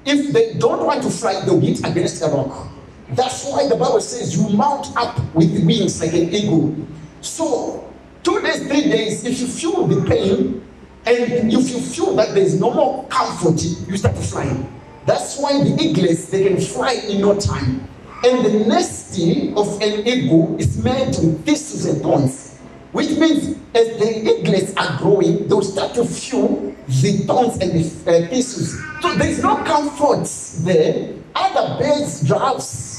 if 0.06 0.34
they 0.34 0.54
don't 0.54 0.86
want 0.86 1.04
to 1.04 1.10
fly, 1.10 1.43
they'll 1.45 1.60
hit 1.60 1.80
against 1.86 2.23
a 2.23 2.28
rock. 2.28 2.69
That's 3.10 3.45
why 3.45 3.67
the 3.67 3.76
Bible 3.76 4.02
says 4.02 4.36
you 4.36 4.56
mount 4.56 4.95
up 4.95 5.19
with 5.36 5.52
wings 5.65 6.02
like 6.02 6.13
an 6.13 6.34
eagle. 6.34 6.76
So, 7.21 7.93
two 8.23 8.41
days, 8.41 8.67
three 8.67 8.84
days, 8.84 9.26
if 9.26 9.39
you 9.39 9.47
feel 9.47 9.86
the 9.86 10.08
pain 10.10 10.63
and 11.05 11.51
if 11.53 11.69
you 11.69 11.79
feel 11.81 12.15
that 12.15 12.33
there's 12.33 12.59
no 12.59 12.73
more 12.73 13.05
comfort, 13.07 13.61
you 13.61 13.97
start 13.97 14.15
to 14.15 14.21
fly. 14.21 14.65
That's 15.05 15.37
why 15.37 15.61
the 15.63 15.77
eagles, 15.81 16.29
they 16.29 16.47
can 16.47 16.59
fly 16.59 16.93
in 16.93 17.21
no 17.21 17.37
time. 17.37 17.87
And 18.23 18.45
the 18.45 18.65
nesting 18.65 19.57
of 19.57 19.81
an 19.81 20.07
eagle 20.07 20.55
is 20.57 20.81
made 20.81 21.07
with 21.07 21.45
thistles 21.45 21.85
and 21.85 22.01
thorns, 22.01 22.57
which 22.93 23.09
means 23.17 23.57
as 23.75 23.87
the 23.97 24.39
eaglets 24.39 24.73
are 24.77 24.97
growing, 24.99 25.45
they'll 25.49 25.61
start 25.61 25.93
to 25.95 26.05
feel 26.05 26.73
the 26.87 27.23
thorns 27.27 27.57
and 27.61 27.71
the 27.73 27.85
uh, 28.09 28.27
thistles. 28.29 28.81
So 29.01 29.13
there's 29.15 29.43
no 29.43 29.57
comfort 29.57 30.25
there. 30.63 31.15
Other 31.35 31.83
birds, 31.83 32.21
doves, 32.21 32.92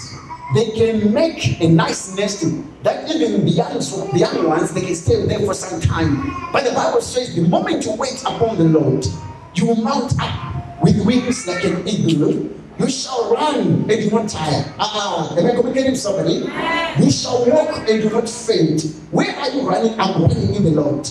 they 0.54 0.70
can 0.70 1.12
make 1.12 1.60
a 1.60 1.68
nice 1.68 2.14
nest 2.16 2.44
that 2.84 3.10
even 3.10 3.44
the 3.44 3.50
young, 3.50 3.78
the 3.78 4.18
young 4.18 4.46
ones 4.48 4.72
they 4.72 4.82
can 4.82 4.94
stay 4.94 5.26
there 5.26 5.40
for 5.40 5.54
some 5.54 5.80
time. 5.80 6.30
But 6.52 6.64
the 6.64 6.72
Bible 6.72 7.00
says 7.00 7.34
the 7.34 7.42
moment 7.42 7.84
you 7.84 7.92
wait 7.94 8.22
upon 8.22 8.56
the 8.56 8.64
Lord, 8.64 9.04
you 9.54 9.66
will 9.66 9.76
mount 9.76 10.14
up 10.20 10.82
with 10.82 11.04
wings 11.04 11.46
like 11.46 11.64
an 11.64 11.86
eagle. 11.88 12.50
You 12.78 12.90
shall 12.90 13.32
run 13.32 13.58
and 13.58 13.88
do 13.88 14.10
not 14.10 14.28
tire. 14.28 14.64
Ah, 14.78 15.34
am 15.36 15.46
I 15.46 15.54
communicating 15.54 15.94
somebody? 15.94 16.46
You 17.02 17.10
shall 17.10 17.46
walk 17.46 17.88
and 17.88 18.02
do 18.02 18.10
not 18.10 18.28
faint. 18.28 18.82
Where 19.10 19.34
are 19.34 19.48
you 19.50 19.62
running? 19.68 19.98
I'm 19.98 20.22
running 20.22 20.54
in 20.54 20.64
the 20.64 20.70
Lord. 20.70 21.08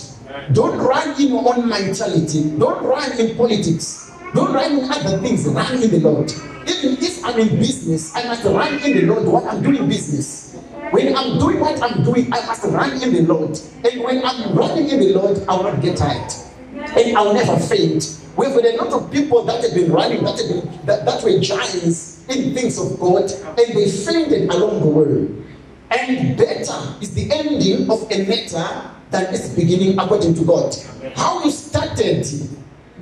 Don't 0.52 0.78
run 0.78 1.20
in 1.20 1.28
your 1.28 1.54
own 1.54 1.68
mentality. 1.68 2.50
Don't 2.58 2.84
run 2.84 3.18
in 3.18 3.36
politics. 3.36 4.10
Don't 4.34 4.52
run 4.52 4.78
in 4.78 4.90
other 4.90 5.18
things. 5.18 5.46
Run 5.46 5.80
in 5.80 5.90
the 5.90 6.00
Lord. 6.00 6.30
Even 6.66 6.98
if 6.98 7.24
I'm 7.24 7.38
in 7.38 7.56
business, 7.56 8.14
I 8.16 8.26
must 8.26 8.44
run 8.44 8.74
in 8.82 8.96
the 8.96 9.02
Lord 9.06 9.24
while 9.26 9.48
I'm 9.48 9.62
doing 9.62 9.88
business. 9.88 10.54
When 10.90 11.14
I'm 11.16 11.38
doing 11.38 11.60
what 11.60 11.80
I'm 11.80 12.02
doing, 12.02 12.32
I 12.32 12.44
must 12.44 12.64
run 12.64 13.00
in 13.00 13.12
the 13.12 13.22
Lord. 13.22 13.58
And 13.84 14.02
when 14.02 14.24
I'm 14.24 14.54
running 14.56 14.88
in 14.88 14.98
the 14.98 15.14
Lord, 15.14 15.38
I 15.48 15.56
will 15.56 15.64
not 15.64 15.80
get 15.80 15.96
tired. 15.96 16.32
And 16.74 17.16
I 17.16 17.22
will 17.22 17.34
never 17.34 17.56
faint. 17.58 18.20
We've 18.36 18.50
had 18.50 18.64
a 18.64 18.76
lot 18.82 18.92
of 18.92 19.12
people 19.12 19.44
that 19.44 19.62
have 19.62 19.74
been 19.74 19.92
running, 19.92 20.24
that, 20.24 20.36
have 20.36 20.48
been, 20.48 20.86
that, 20.86 21.04
that 21.04 21.22
were 21.22 21.38
giants 21.38 22.24
in 22.28 22.54
things 22.54 22.78
of 22.78 22.98
God, 22.98 23.30
and 23.30 23.56
they 23.56 23.88
fainted 23.88 24.50
along 24.50 24.80
the 24.80 24.86
way. 24.86 25.44
And 25.90 26.36
better 26.36 26.96
is 27.00 27.14
the 27.14 27.30
ending 27.30 27.88
of 27.88 28.10
a 28.10 28.26
matter 28.26 28.90
than 29.10 29.32
its 29.32 29.50
beginning 29.50 29.96
according 29.96 30.34
to 30.34 30.44
God. 30.44 30.74
How 31.14 31.44
you 31.44 31.52
started 31.52 32.26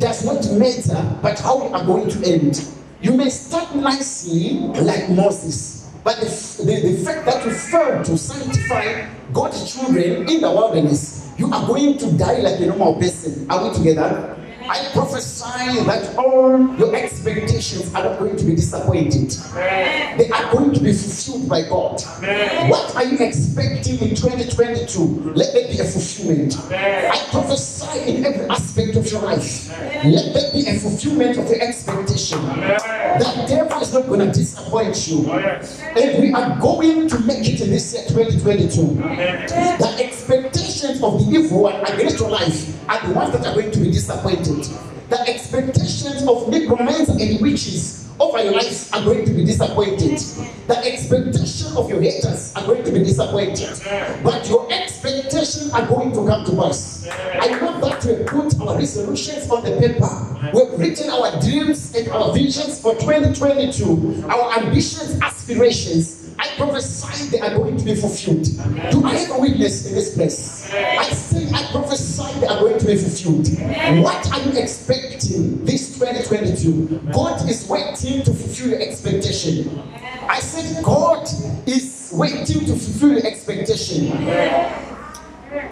does 0.02 0.24
not 0.24 0.58
matter, 0.58 1.18
but 1.22 1.38
how 1.38 1.62
you 1.62 1.72
are 1.72 1.84
going 1.84 2.10
to 2.10 2.28
end. 2.28 2.66
You 3.00 3.12
may 3.12 3.30
start 3.30 3.72
nicely 3.76 4.58
like 4.58 5.08
Moses, 5.10 5.88
but 6.02 6.16
the, 6.16 6.26
the, 6.64 6.88
the 6.88 7.04
fact 7.04 7.24
that 7.24 7.46
you 7.46 7.52
failed 7.52 8.04
to 8.06 8.18
sanctify 8.18 9.08
God's 9.32 9.72
children 9.72 10.28
in 10.28 10.40
the 10.40 10.50
wilderness, 10.50 11.30
you 11.38 11.46
are 11.52 11.64
going 11.68 11.98
to 11.98 12.10
die 12.18 12.38
like 12.38 12.58
a 12.58 12.66
normal 12.66 12.96
person. 12.96 13.48
Are 13.48 13.68
we 13.68 13.76
together? 13.76 14.36
I 14.68 14.90
prophesy 14.92 15.82
that 15.84 16.16
all 16.16 16.76
your 16.76 16.94
expectations 16.94 17.92
are 17.94 18.04
not 18.04 18.18
going 18.18 18.36
to 18.36 18.44
be 18.44 18.54
disappointed. 18.54 19.30
They 19.54 20.30
are 20.30 20.52
going 20.52 20.72
to 20.74 20.80
be 20.80 20.92
fulfilled 20.92 21.48
by 21.48 21.62
God. 21.62 22.00
What 22.70 22.94
are 22.96 23.04
you 23.04 23.18
expecting 23.24 23.98
in 24.00 24.14
2022? 24.14 25.32
Let 25.34 25.52
there 25.52 25.68
be 25.68 25.78
a 25.78 25.84
fulfillment. 25.84 26.56
I 26.70 27.26
prophesy 27.30 28.12
in 28.16 28.24
every 28.24 28.46
aspect 28.46 28.96
of 28.96 29.10
your 29.10 29.22
life. 29.22 29.68
Let 30.04 30.34
there 30.34 30.52
be 30.52 30.66
a 30.68 30.78
fulfillment 30.78 31.38
of 31.38 31.48
your 31.48 31.60
expectation. 31.60 32.38
The 32.44 33.44
devil 33.48 33.80
is 33.80 33.92
not 33.92 34.06
going 34.06 34.20
to 34.20 34.32
disappoint 34.32 35.08
you. 35.08 35.30
And 35.30 36.22
we 36.22 36.32
are 36.32 36.58
going 36.60 37.08
to 37.08 37.18
make 37.20 37.48
it 37.48 37.60
in 37.60 37.70
this 37.70 37.92
year 37.94 38.04
2022. 38.08 38.94
The 38.94 39.96
expectations 39.98 41.02
of 41.02 41.18
the 41.18 41.38
evil 41.38 41.62
one 41.62 41.80
against 41.86 42.18
your 42.18 42.30
life 42.30 42.68
are 42.88 43.06
the 43.06 43.14
ones 43.14 43.32
that 43.32 43.46
are 43.46 43.54
going 43.54 43.70
to 43.70 43.78
be 43.80 43.90
disappointed. 43.90 44.51
The 45.08 45.20
expectations 45.28 46.26
of 46.26 46.48
necromancers 46.48 47.20
and 47.20 47.40
witches 47.40 48.08
over 48.20 48.42
your 48.42 48.52
lives 48.52 48.90
are 48.92 49.02
going 49.02 49.24
to 49.24 49.32
be 49.32 49.44
disappointed. 49.44 50.18
The 50.68 50.78
expectation 50.78 51.76
of 51.76 51.88
your 51.88 52.00
haters 52.00 52.54
are 52.54 52.64
going 52.66 52.84
to 52.84 52.92
be 52.92 53.00
disappointed. 53.00 53.80
But 54.22 54.48
your 54.48 54.70
expectations 54.72 55.70
are 55.72 55.86
going 55.86 56.12
to 56.12 56.26
come 56.26 56.44
to 56.44 56.52
pass. 56.56 57.08
I 57.08 57.48
love 57.60 57.80
that 57.80 58.04
we 58.04 58.24
put 58.24 58.60
our 58.60 58.76
resolutions 58.76 59.50
on 59.50 59.64
the 59.64 59.76
paper. 59.80 60.52
We've 60.54 60.78
written 60.78 61.10
our 61.10 61.40
dreams 61.40 61.94
and 61.94 62.08
our 62.08 62.32
visions 62.32 62.80
for 62.80 62.94
2022, 62.94 64.24
our 64.28 64.58
ambitions, 64.58 65.20
aspirations. 65.20 66.34
I 66.38 66.48
prophesy 66.56 67.30
they 67.30 67.40
are 67.40 67.54
going 67.54 67.76
to 67.76 67.84
be 67.84 67.94
fulfilled. 67.94 68.44
Do 68.90 69.04
I 69.04 69.14
have 69.14 69.36
a 69.36 69.40
witness 69.40 69.86
in 69.86 69.94
this 69.94 70.14
place? 70.14 70.72
I 70.72 71.04
I 71.52 71.68
prophesy 71.70 72.40
they 72.40 72.46
are 72.46 72.60
going 72.60 72.78
to 72.78 72.86
be 72.86 72.96
fulfilled. 72.96 73.48
What 74.02 74.32
are 74.32 74.40
you 74.40 74.58
expecting 74.60 75.64
this 75.64 75.98
2022? 75.98 77.10
God 77.12 77.48
is 77.48 77.68
waiting 77.68 78.22
to 78.22 78.32
fulfill 78.32 78.70
your 78.70 78.80
expectation. 78.80 79.82
I 80.28 80.40
said 80.40 80.82
God 80.84 81.28
is 81.66 82.10
waiting 82.14 82.66
to 82.66 82.76
fulfill 82.76 83.12
your 83.12 83.26
expectation. 83.26 84.06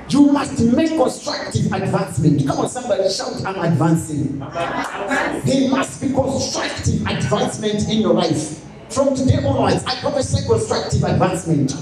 You 0.08 0.32
must 0.32 0.60
make 0.60 0.90
constructive 0.90 1.72
advancement. 1.72 2.46
Come 2.46 2.58
on, 2.58 2.68
somebody 2.68 3.08
shout, 3.10 3.44
I'm 3.46 3.72
advancing. 3.72 4.38
There 4.38 5.70
must 5.70 6.00
be 6.02 6.12
constructive 6.12 7.06
advancement 7.06 7.88
in 7.88 8.00
your 8.00 8.14
life. 8.14 8.69
From 8.90 9.14
today 9.14 9.36
onwards, 9.44 9.84
I 9.84 10.00
prophesy 10.00 10.44
constructive 10.48 11.04
advancement. 11.04 11.74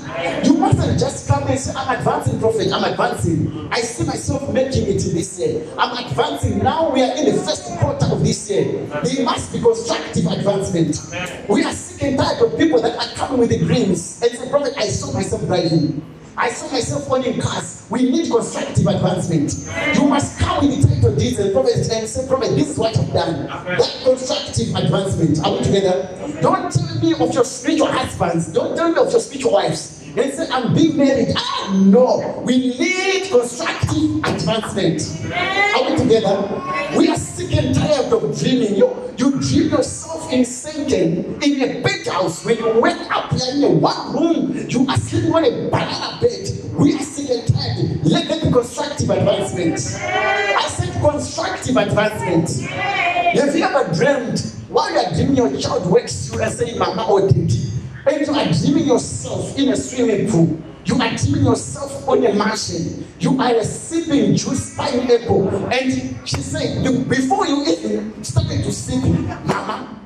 You 0.44 0.58
mustn't 0.58 1.00
just 1.00 1.26
come 1.26 1.48
and 1.48 1.58
say, 1.58 1.72
I'm 1.74 1.96
advancing, 1.98 2.38
prophet, 2.38 2.70
I'm 2.70 2.84
advancing. 2.84 3.68
I 3.72 3.80
see 3.80 4.04
myself 4.04 4.52
making 4.52 4.82
it 4.88 5.06
in 5.06 5.14
this 5.14 5.38
year. 5.38 5.66
I'm 5.78 6.04
advancing. 6.04 6.58
Now 6.58 6.90
we 6.92 7.02
are 7.02 7.16
in 7.16 7.24
the 7.24 7.42
first 7.42 7.64
quarter 7.78 8.06
of 8.06 8.22
this 8.22 8.50
year. 8.50 8.84
There 9.02 9.24
must 9.24 9.52
be 9.54 9.60
constructive 9.60 10.26
advancement. 10.26 11.48
We 11.48 11.64
are 11.64 11.72
sick 11.72 12.02
and 12.02 12.18
tired 12.18 12.42
of 12.42 12.58
people 12.58 12.82
that 12.82 12.96
are 12.98 13.14
coming 13.16 13.40
with 13.40 13.48
the 13.48 13.58
dreams 13.58 14.20
and 14.22 14.30
say, 14.30 14.50
prophet, 14.50 14.74
I 14.76 14.88
saw 14.88 15.12
myself 15.14 15.46
driving. 15.46 16.04
I 16.38 16.50
saw 16.50 16.70
myself 16.70 17.10
owning 17.10 17.40
cars. 17.40 17.84
We 17.90 18.08
need 18.10 18.30
constructive 18.30 18.86
advancement. 18.86 19.54
You 19.96 20.06
must 20.06 20.38
come 20.38 20.64
with 20.64 20.82
the 20.82 20.94
title 20.94 21.16
deeds 21.16 21.38
and 21.40 21.52
prophet 21.52 21.90
and 21.90 22.08
say, 22.08 22.28
prophet, 22.28 22.50
this 22.54 22.70
is 22.70 22.78
what 22.78 22.96
I've 22.96 23.12
done. 23.12 23.46
That 23.46 24.00
constructive 24.04 24.72
advancement. 24.76 25.44
Are 25.44 25.52
we 25.52 25.64
together? 25.64 26.40
Don't 26.40 26.70
tell 26.70 27.00
me 27.00 27.12
of 27.14 27.34
your 27.34 27.44
spiritual 27.44 27.88
husbands. 27.90 28.52
Don't 28.52 28.76
tell 28.76 28.92
me 28.92 28.98
of 28.98 29.10
your 29.10 29.20
spiritual 29.20 29.52
wives. 29.54 30.04
And 30.16 30.32
say, 30.32 30.48
I'm 30.50 30.74
being 30.74 30.96
married. 30.96 31.34
Ah, 31.36 31.72
no. 31.84 32.42
We 32.46 32.56
need 32.78 33.30
constructive 33.30 34.22
advancement. 34.24 35.02
Are 35.34 35.90
we 35.90 35.96
together? 35.96 36.96
We 36.96 37.08
are 37.08 37.17
sick 37.48 37.64
and 37.64 37.74
tired 37.74 38.12
of 38.12 38.38
dreaming. 38.38 38.76
You, 38.76 39.14
you 39.16 39.30
dream 39.40 39.70
yourself 39.70 40.32
in 40.32 40.40
Sandton 40.40 41.42
in 41.42 41.62
a 41.62 41.82
big 41.82 42.06
house. 42.06 42.44
When 42.44 42.58
you 42.58 42.80
wake 42.80 43.10
up, 43.10 43.32
you're 43.32 43.54
in 43.54 43.64
a 43.64 43.70
one 43.70 44.12
room, 44.12 44.66
you 44.68 44.86
are 44.88 44.96
sleeping 44.96 45.32
on 45.32 45.44
a 45.44 45.70
banana 45.70 46.18
bed. 46.20 46.48
We 46.74 46.94
are 46.94 47.02
sick 47.02 47.30
and 47.30 47.54
tired. 47.54 48.04
Let 48.04 48.28
there 48.28 48.44
be 48.44 48.52
constructive 48.52 49.10
advancement. 49.10 49.74
I 49.74 50.68
said 50.68 51.00
constructive 51.00 51.76
advancement. 51.76 52.70
Have 52.70 53.56
you 53.56 53.64
ever 53.64 53.92
dreamed 53.94 54.40
while 54.68 54.90
you 54.92 54.98
are 54.98 55.14
dreaming 55.14 55.36
your 55.36 55.60
child 55.60 55.90
wakes 55.90 56.32
you 56.32 56.40
and 56.40 56.52
saying, 56.52 56.78
Mama 56.78 57.06
or 57.06 57.22
Daddy? 57.22 57.72
And 58.06 58.26
you 58.26 58.32
are 58.32 58.52
dreaming 58.52 58.86
yourself 58.86 59.58
in 59.58 59.68
a 59.70 59.76
swimming 59.76 60.30
pool. 60.30 60.62
You 60.88 60.94
are 61.02 61.14
dreaming 61.14 61.44
yourself 61.44 62.08
on 62.08 62.24
a 62.24 62.32
mansion. 62.32 63.06
You 63.20 63.38
are 63.38 63.62
sipping 63.62 64.34
juice 64.34 64.74
pineapple. 64.74 65.66
And 65.70 66.16
she 66.24 66.40
said, 66.40 66.82
"You- 66.82 67.00
before 67.04 67.46
you 67.46 67.62
even 67.66 68.24
started 68.24 68.64
to 68.64 68.72
sip, 68.72 69.04
Mama, 69.44 70.00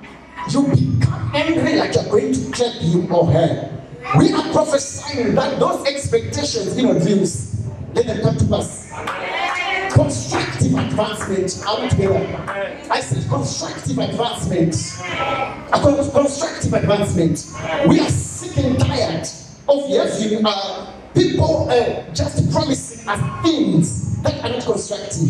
you 0.51 0.62
become 0.62 1.31
angry 1.33 1.77
like 1.77 1.95
you're 1.95 2.11
going 2.11 2.33
to 2.33 2.40
clap 2.51 2.73
him 2.83 3.14
or 3.14 3.27
her. 3.27 3.71
We 4.18 4.33
are 4.33 4.42
prophesying 4.53 5.37
that 5.37 5.61
those 5.61 5.87
expectations 5.87 6.77
in 6.77 6.87
our 6.87 6.99
dreams, 6.99 7.47
let 7.95 8.07
them 8.09 8.21
come 8.21 8.37
to 8.38 8.45
pass. 8.47 8.88
Constructive 9.92 10.75
advancement 10.77 11.62
out 11.64 11.90
there. 11.97 12.83
I 12.90 13.01
said 13.01 13.29
constructive 13.29 13.99
advancement. 13.99 14.75
Constructive 16.12 16.73
advancement. 16.75 17.47
We 17.87 18.01
are 18.01 18.11
sick 18.11 18.57
and 18.57 18.81
tired 18.81 19.29
of 19.73 19.89
having 19.89 20.45
uh, 20.45 20.93
people 21.15 21.69
uh, 21.71 22.03
just 22.15 22.51
promising 22.53 23.09
us 23.09 23.43
things 23.43 24.23
that 24.23 24.45
are 24.45 24.51
not 24.51 24.63
constructive. 24.63 25.29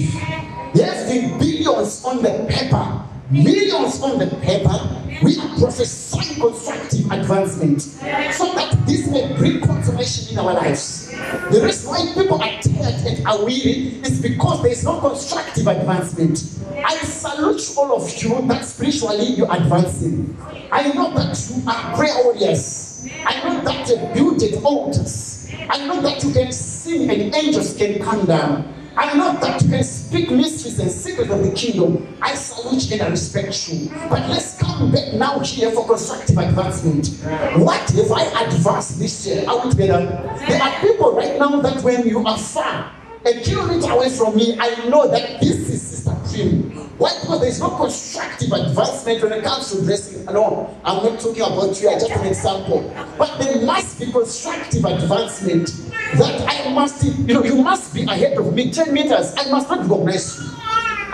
Yes, 0.74 1.08
Having 1.08 1.38
billions 1.38 2.04
on 2.04 2.22
the 2.22 2.46
paper, 2.48 3.02
millions 3.30 4.02
on 4.02 4.18
the 4.18 4.26
paper, 4.42 4.78
we 5.22 5.38
are 5.38 5.58
prophesying 5.58 6.40
constructive 6.40 7.10
advancement 7.12 7.80
so 7.80 8.52
that 8.54 8.76
this 8.86 9.08
may 9.08 9.36
bring 9.36 9.60
consolation 9.60 10.32
in 10.32 10.38
our 10.38 10.54
lives. 10.54 11.10
The 11.50 11.60
reason 11.62 11.90
why 11.90 12.12
people 12.14 12.42
are 12.42 12.60
tired 12.60 13.06
and 13.06 13.26
are 13.26 13.44
weary 13.44 14.00
is 14.02 14.20
because 14.20 14.62
there 14.62 14.72
is 14.72 14.84
no 14.84 14.98
constructive 15.00 15.66
advancement. 15.66 16.42
I 16.84 16.96
salute 16.96 17.62
all 17.76 17.94
of 17.96 18.22
you 18.22 18.42
that 18.48 18.64
spiritually 18.64 19.26
you're 19.36 19.54
advancing. 19.54 20.36
I 20.72 20.88
know 20.92 21.12
that 21.14 21.38
you 21.50 21.62
are 21.68 21.96
prayer 21.96 22.24
warriors. 22.24 22.81
I 23.24 23.42
know 23.44 23.60
that 23.64 23.88
you 23.88 23.96
built 24.14 24.64
altars. 24.64 25.48
I 25.68 25.86
know 25.86 26.00
that 26.02 26.22
you 26.22 26.32
can 26.32 26.52
sing 26.52 27.10
and 27.10 27.34
angels 27.34 27.76
can 27.76 28.02
come 28.02 28.26
down. 28.26 28.72
I 28.96 29.16
know 29.16 29.32
that 29.40 29.62
you 29.62 29.70
can 29.70 29.84
speak 29.84 30.30
mysteries 30.30 30.78
and 30.78 30.90
secrets 30.90 31.30
of 31.30 31.42
the 31.42 31.52
kingdom. 31.52 32.14
I 32.20 32.34
salute 32.34 32.92
and 32.92 33.02
I 33.02 33.08
respect 33.08 33.72
you. 33.72 33.88
But 34.10 34.28
let's 34.28 34.58
come 34.58 34.92
back 34.92 35.14
now 35.14 35.38
here 35.40 35.70
for 35.70 35.86
constructive 35.86 36.36
advancement. 36.36 37.08
What 37.56 37.88
have 37.90 38.12
I 38.12 38.44
advanced 38.44 38.98
this 38.98 39.26
year? 39.26 39.46
We 39.64 39.70
together? 39.70 40.36
There 40.46 40.62
are 40.62 40.80
people 40.80 41.16
right 41.16 41.38
now 41.38 41.60
that 41.62 41.82
when 41.82 42.06
you 42.06 42.26
are 42.26 42.36
far, 42.38 42.92
a 43.24 43.40
kilometer 43.40 43.92
away 43.92 44.10
from 44.10 44.36
me, 44.36 44.58
I 44.58 44.88
know 44.88 45.08
that 45.08 45.40
this 45.40 45.56
is 45.70 45.80
Sister 45.82 46.16
Prim. 46.28 46.61
Why? 47.02 47.18
Because 47.20 47.40
there 47.40 47.48
is 47.48 47.58
no 47.58 47.70
constructive 47.70 48.52
advancement 48.52 49.22
when 49.24 49.32
it 49.32 49.42
comes 49.42 49.72
to 49.72 49.84
dressing. 49.84 50.24
alone. 50.28 50.72
I'm 50.84 51.02
not 51.02 51.18
talking 51.18 51.42
about 51.42 51.82
you, 51.82 51.88
I 51.88 51.94
just 51.94 52.12
an 52.12 52.26
example. 52.26 52.94
But 53.18 53.38
there 53.40 53.66
must 53.66 53.98
be 53.98 54.12
constructive 54.12 54.84
advancement 54.84 55.66
that 56.14 56.46
I 56.46 56.72
must, 56.72 57.02
you 57.02 57.34
know, 57.34 57.42
you 57.42 57.56
must 57.56 57.92
be 57.92 58.04
ahead 58.04 58.38
of 58.38 58.54
me 58.54 58.70
10 58.70 58.94
meters. 58.94 59.34
I 59.36 59.50
must 59.50 59.68
not 59.68 59.80
recognize 59.80 60.38
you. 60.38 60.61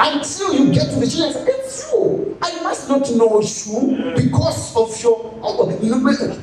Until 0.01 0.55
you 0.55 0.73
get 0.73 0.91
to 0.91 1.01
the 1.01 1.07
children, 1.07 1.45
it's 1.49 1.91
you. 1.93 2.39
I 2.41 2.63
must 2.63 2.89
not 2.89 3.11
know 3.11 3.41
you 3.41 4.13
because 4.15 4.77
of 4.77 5.03
your. 5.03 5.35
oh, 5.43 5.67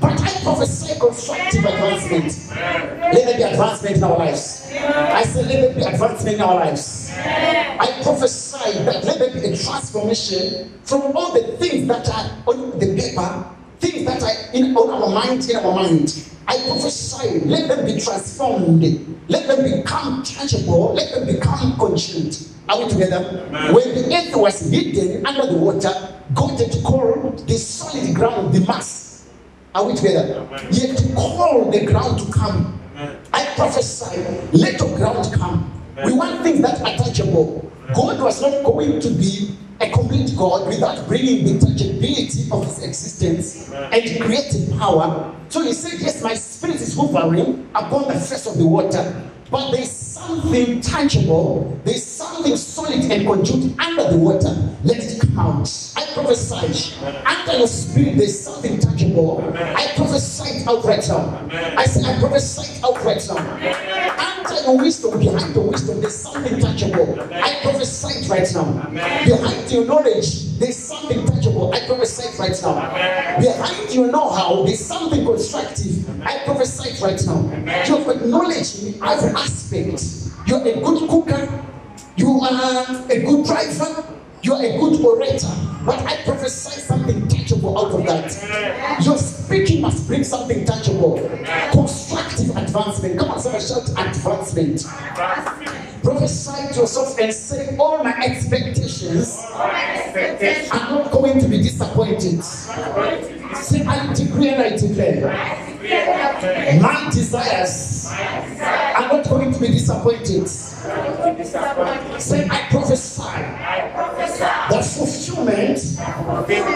But 0.01 0.21
I 0.21 0.43
prophesy 0.43 0.99
constructive 0.99 1.63
advancement. 1.63 2.49
Let 2.51 3.13
there 3.13 3.37
be 3.37 3.43
advancement 3.43 3.95
in 3.95 4.03
our 4.03 4.17
lives. 4.17 4.67
I 4.73 5.23
say, 5.23 5.43
let 5.43 5.61
there 5.61 5.73
be 5.73 5.81
advancement 5.83 6.35
in 6.35 6.41
our 6.41 6.55
lives. 6.55 7.11
I 7.15 7.99
prophesy 8.03 8.83
that 8.83 9.03
let 9.05 9.19
there 9.19 9.31
be 9.33 9.39
a 9.39 9.57
transformation 9.57 10.73
from 10.83 11.15
all 11.15 11.31
the 11.33 11.55
things 11.57 11.87
that 11.87 12.09
are 12.09 12.43
on 12.47 12.77
the 12.77 12.93
paper, 12.95 13.45
things 13.79 14.05
that 14.05 14.23
are 14.23 14.53
in 14.53 14.75
on 14.75 14.89
our 14.89 15.09
mind, 15.09 15.49
in 15.49 15.55
our 15.57 15.73
mind. 15.75 16.29
I 16.47 16.57
prophesy, 16.67 17.39
let 17.45 17.67
them 17.67 17.85
be 17.85 17.99
transformed, 17.99 18.83
let 19.27 19.47
them 19.47 19.63
become 19.63 20.21
tangible, 20.23 20.93
let 20.93 21.11
them 21.13 21.25
become 21.25 21.77
congealed. 21.77 22.37
Are 22.69 22.79
we 22.83 22.89
together? 22.89 23.47
When 23.73 23.95
the 23.95 24.15
earth 24.15 24.35
was 24.35 24.69
hidden 24.69 25.25
under 25.25 25.47
the 25.47 25.57
water, 25.57 26.21
God 26.33 26.59
had 26.59 26.83
called 26.83 27.47
the 27.47 27.57
solid 27.57 28.15
ground 28.15 28.53
the 28.53 28.59
mass. 28.65 29.27
Are 29.73 29.85
we 29.85 29.95
together? 29.95 30.47
He 30.71 30.87
had 30.87 30.97
to 30.97 31.13
call 31.15 31.69
the 31.71 31.85
ground 31.85 32.19
to 32.19 32.31
come. 32.31 32.79
I 33.33 33.45
prophesy, 33.55 34.21
let 34.53 34.79
the 34.79 34.95
ground 34.95 35.33
come. 35.33 35.71
We 36.05 36.13
want 36.13 36.43
things 36.43 36.61
that 36.61 36.81
are 36.81 36.95
touchable. 36.95 37.71
God 37.93 38.19
was 38.21 38.41
not 38.41 38.63
going 38.63 38.99
to 38.99 39.09
be 39.09 39.55
a 39.79 39.89
complete 39.91 40.35
God 40.37 40.67
without 40.67 41.07
bringing 41.07 41.45
the 41.45 41.65
tangibility 41.65 42.49
of 42.51 42.65
his 42.65 42.83
existence 42.83 43.69
and 43.71 44.21
creative 44.21 44.77
power. 44.79 45.35
So 45.49 45.61
he 45.61 45.73
said, 45.73 45.99
Yes, 45.99 46.23
my 46.23 46.33
spirit 46.33 46.77
is 46.77 46.95
hovering 46.95 47.69
upon 47.75 48.07
the 48.07 48.19
face 48.19 48.47
of 48.47 48.57
the 48.57 48.65
water, 48.65 49.29
but 49.51 49.71
there's 49.71 49.91
something 49.91 50.81
tangible, 50.81 51.79
there's 51.83 52.03
something 52.03 52.55
solid 52.55 53.11
and 53.11 53.27
congealed 53.27 53.79
under 53.79 54.09
the 54.11 54.17
water. 54.17 54.49
Let 54.83 54.97
it 55.03 55.21
come 55.21 55.37
out. 55.37 55.69
I 55.95 56.05
prophesy, 56.13 56.95
under 57.25 57.57
your 57.57 57.67
spirit, 57.67 58.17
there's 58.17 58.39
something 58.39 58.79
tangible. 58.79 59.53
I 59.55 59.93
prophesy 59.95 60.61
it 60.61 60.67
out 60.67 60.83
right 60.85 61.07
now. 61.07 61.47
I 61.77 61.85
say, 61.85 62.01
I 62.03 62.19
prophesy 62.19 62.73
it 62.73 62.83
out 62.83 63.03
right 63.03 63.27
now. 63.27 64.34
Under 64.55 64.71
your 64.71 64.77
wisdom, 64.77 65.19
behind 65.19 65.53
the 65.53 65.59
wisdom, 65.59 65.99
there's 66.01 66.15
something 66.15 66.59
tangible. 66.59 67.19
I 67.33 67.59
prophesy 67.61 68.29
right 68.29 68.47
now. 68.53 68.89
Behind 69.25 69.71
your 69.71 69.85
knowledge, 69.85 70.57
there's 70.59 70.77
something 70.77 71.25
tangible. 71.25 71.73
I 71.73 71.85
prophesy 71.85 72.37
right 72.39 72.57
now. 72.61 73.39
Behind 73.39 73.93
your 73.93 74.11
know-how, 74.11 74.63
there's 74.63 74.79
something 74.79 75.25
constructive. 75.25 76.21
I 76.21 76.39
prophesy 76.45 77.03
right 77.03 77.21
now. 77.25 77.41
You 77.85 78.03
have 78.03 78.25
knowledge 78.27 78.83
in 78.83 79.03
every 79.03 79.31
aspect. 79.31 80.03
You're 80.47 80.61
a 80.61 80.79
good 80.79 81.09
cooker. 81.09 81.65
You 82.15 82.39
are 82.39 82.85
a 83.09 83.19
good 83.19 83.45
driver. 83.45 84.05
You 84.45 84.53
are 84.53 84.63
a 84.63 84.77
good 84.77 85.03
orator. 85.03 85.47
But 85.83 86.05
I 86.05 86.21
prophesy 86.21 86.79
something 86.81 87.27
tangible 87.27 87.75
out 87.79 87.99
of 87.99 88.05
that. 88.05 89.01
Your 89.03 89.17
speaking 89.17 89.81
must 89.81 90.05
bring 90.05 90.23
something 90.23 90.63
tangible. 90.63 91.17
Constructive 91.71 92.55
advancement. 92.55 93.17
Come 93.17 93.31
on, 93.31 93.39
somebody 93.39 93.65
shout 93.65 93.89
advancement. 93.89 94.83
Prophesy 96.03 96.73
to 96.73 96.81
yourself 96.81 97.17
and 97.19 97.33
say, 97.33 97.75
All 97.77 98.03
my 98.03 98.13
expectations 98.23 99.43
are 99.49 100.91
not 100.91 101.11
going 101.11 101.39
to 101.39 101.47
be 101.47 101.57
disappointed. 101.57 102.43
Say, 102.43 103.83
I 103.83 104.13
decree 104.13 104.49
and 104.49 104.61
I 104.61 104.77
declare. 104.77 105.21
My 106.81 107.09
desires 107.11 108.11
are 108.11 109.07
not 109.07 109.27
going 109.27 109.51
to 109.53 109.59
be 109.59 109.69
disappointed. 109.69 110.47
Say, 110.47 112.47
I 112.47 112.67
prophesy 112.69 113.23
the 114.37 114.81
fulfillment 114.81 115.79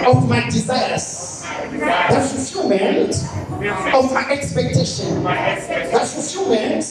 of 0.06 0.30
my 0.30 0.44
desires, 0.50 1.44
the 1.72 2.22
fulfillment 2.22 3.16
of 3.94 4.14
my 4.14 4.30
expectation, 4.32 5.24
the 5.24 6.02
fulfillment 6.04 6.86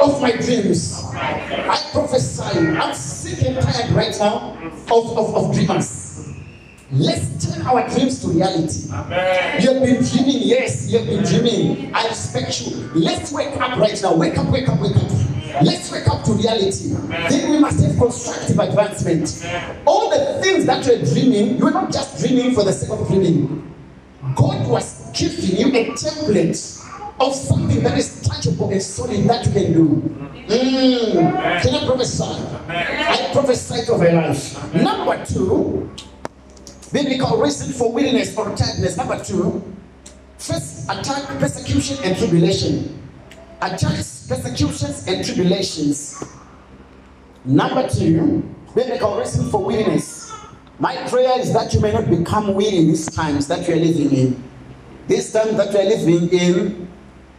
of 0.00 0.20
my 0.20 0.32
dreams. 0.32 1.02
I 1.14 1.88
prophesy, 1.92 2.58
I'm 2.58 2.94
sick 2.94 3.42
and 3.46 3.60
tired 3.60 3.90
right 3.92 4.16
now 4.18 4.56
of, 4.90 5.18
of, 5.18 5.34
of 5.34 5.54
dreamers. 5.54 6.10
Let's 6.94 7.46
turn 7.46 7.66
our 7.66 7.88
dreams 7.88 8.20
to 8.20 8.28
reality. 8.28 8.84
You 8.84 9.72
have 9.72 9.82
been 9.82 10.04
dreaming, 10.04 10.42
yes, 10.42 10.90
you 10.90 10.98
have 10.98 11.06
been 11.06 11.24
dreaming. 11.24 11.94
I 11.94 12.06
respect 12.08 12.66
you. 12.66 12.90
Let's 12.94 13.32
wake 13.32 13.56
up 13.56 13.78
right 13.78 14.00
now. 14.02 14.14
Wake 14.14 14.36
up, 14.36 14.46
wake 14.48 14.68
up, 14.68 14.78
wake 14.78 14.96
up. 14.96 15.21
Let's 15.60 15.92
wake 15.92 16.08
up 16.08 16.24
to 16.24 16.32
reality. 16.32 16.88
Then 17.28 17.50
we 17.50 17.58
must 17.58 17.84
have 17.84 17.98
constructive 17.98 18.58
advancement. 18.58 19.46
All 19.86 20.08
the 20.10 20.40
things 20.42 20.64
that 20.66 20.86
you're 20.86 21.02
dreaming, 21.04 21.58
you're 21.58 21.70
not 21.70 21.92
just 21.92 22.18
dreaming 22.20 22.54
for 22.54 22.64
the 22.64 22.72
sake 22.72 22.90
of 22.90 23.06
dreaming. 23.08 23.74
God 24.34 24.66
was 24.68 25.10
giving 25.12 25.58
you 25.58 25.66
a 25.68 25.90
template 25.92 26.80
of 27.20 27.34
something 27.34 27.82
that 27.82 27.98
is 27.98 28.22
tangible 28.22 28.70
and 28.70 28.82
solid 28.82 29.24
that 29.28 29.46
you 29.46 29.52
can 29.52 29.72
do. 29.72 29.86
Mm. 30.48 31.62
Can 31.62 31.74
I 31.74 31.86
prophesy? 31.86 32.24
I 32.68 33.30
prophesy 33.32 33.90
over 33.90 34.12
life. 34.12 34.74
Number 34.74 35.24
two, 35.24 35.90
biblical 36.92 37.38
reason 37.38 37.72
for 37.72 37.92
weariness 37.92 38.36
or 38.36 38.46
tiredness. 38.56 38.96
Number 38.96 39.22
two, 39.22 39.62
first 40.38 40.90
attack, 40.90 41.38
persecution, 41.38 41.98
and 42.04 42.16
tribulation. 42.16 42.98
Attacks, 43.60 44.11
persecutions, 44.28 45.06
and 45.06 45.24
tribulations. 45.24 46.22
Number 47.44 47.88
two, 47.88 48.42
biblical 48.74 49.18
reason 49.18 49.50
for 49.50 49.64
weariness. 49.64 50.32
My 50.78 50.96
prayer 51.08 51.38
is 51.38 51.52
that 51.52 51.72
you 51.74 51.80
may 51.80 51.92
not 51.92 52.08
become 52.08 52.54
weary 52.54 52.78
in 52.78 52.88
these 52.88 53.06
times 53.06 53.46
that 53.48 53.66
you 53.68 53.74
are 53.74 53.78
living 53.78 54.12
in. 54.12 54.44
This 55.08 55.32
time 55.32 55.56
that 55.56 55.72
we 55.72 55.80
are 55.80 55.84
living 55.84 56.28
in, 56.30 56.88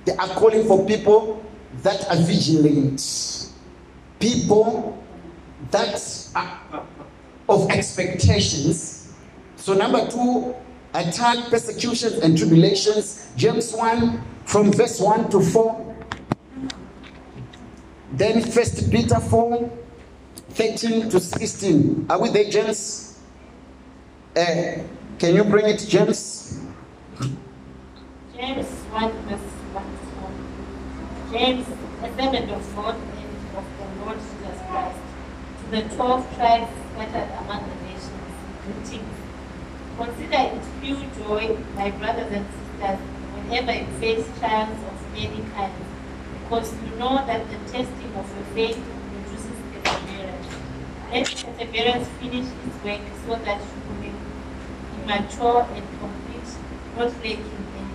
they 0.05 0.15
are 0.15 0.27
calling 0.29 0.65
for 0.67 0.86
people 0.86 1.43
that 1.81 2.07
are 2.09 2.17
vigilant, 2.17 3.51
people 4.19 5.03
that 5.71 6.29
are 6.36 6.86
of 7.49 7.69
expectations. 7.71 9.13
So, 9.55 9.73
number 9.73 10.09
two, 10.09 10.55
attack, 10.93 11.49
persecutions, 11.49 12.15
and 12.15 12.38
tribulations. 12.38 13.31
James 13.36 13.73
1 13.73 14.21
from 14.45 14.71
verse 14.71 14.99
1 14.99 15.29
to 15.31 15.41
4. 15.41 15.92
Then 18.14 18.43
First 18.43 18.91
Peter 18.91 19.20
4, 19.20 19.72
13 20.51 21.09
to 21.09 21.20
16. 21.20 22.05
Are 22.11 22.22
we 22.22 22.30
there, 22.30 22.47
James? 22.47 23.20
Uh, 24.38 24.84
can 25.18 25.34
you 25.34 25.43
bring 25.43 25.66
it, 25.66 25.80
James? 25.89 26.61
James 28.38 28.68
1 28.68 29.11
verse 29.26 29.49
1 29.74 29.97
4. 31.32 31.39
James, 31.39 31.66
a 32.03 32.07
servant 32.14 32.51
of 32.51 32.76
God 32.76 32.93
and 32.93 33.57
of 33.57 33.66
the 33.82 34.05
Lord 34.05 34.20
Jesus 34.20 34.61
Christ, 34.70 34.99
to 35.57 35.72
the 35.72 35.95
twelve 35.95 36.36
tribes 36.36 36.70
scattered 36.93 37.32
among 37.41 37.66
the 37.66 37.76
nations, 37.82 38.30
greetings. 38.61 39.18
Consider 39.97 40.53
it 40.53 40.61
pure 40.82 41.01
joy, 41.18 41.57
my 41.74 41.89
brothers 41.89 42.32
and 42.32 42.45
sisters, 42.45 42.99
whenever 43.34 43.74
you 43.74 43.88
face 43.99 44.28
trials 44.38 44.78
of 44.86 45.14
many 45.14 45.41
kinds, 45.55 45.92
because 46.54 46.74
you 46.84 46.99
know 46.99 47.16
that 47.26 47.49
the 47.49 47.56
testing 47.72 48.14
of 48.16 48.30
your 48.36 48.45
faith 48.54 48.78
produces 49.10 49.58
perseverance. 49.84 50.47
Let 51.12 51.26
perseverance 51.26 52.08
finish 52.20 52.45
its 52.45 52.84
work 52.86 53.01
so 53.26 53.36
that 53.43 53.60
you 53.60 53.95
may 54.01 54.10
be 54.10 55.06
mature 55.08 55.68
and 55.74 55.84
complete, 55.99 56.49
not 56.95 57.08
lacking 57.08 57.39
anything. 57.39 57.89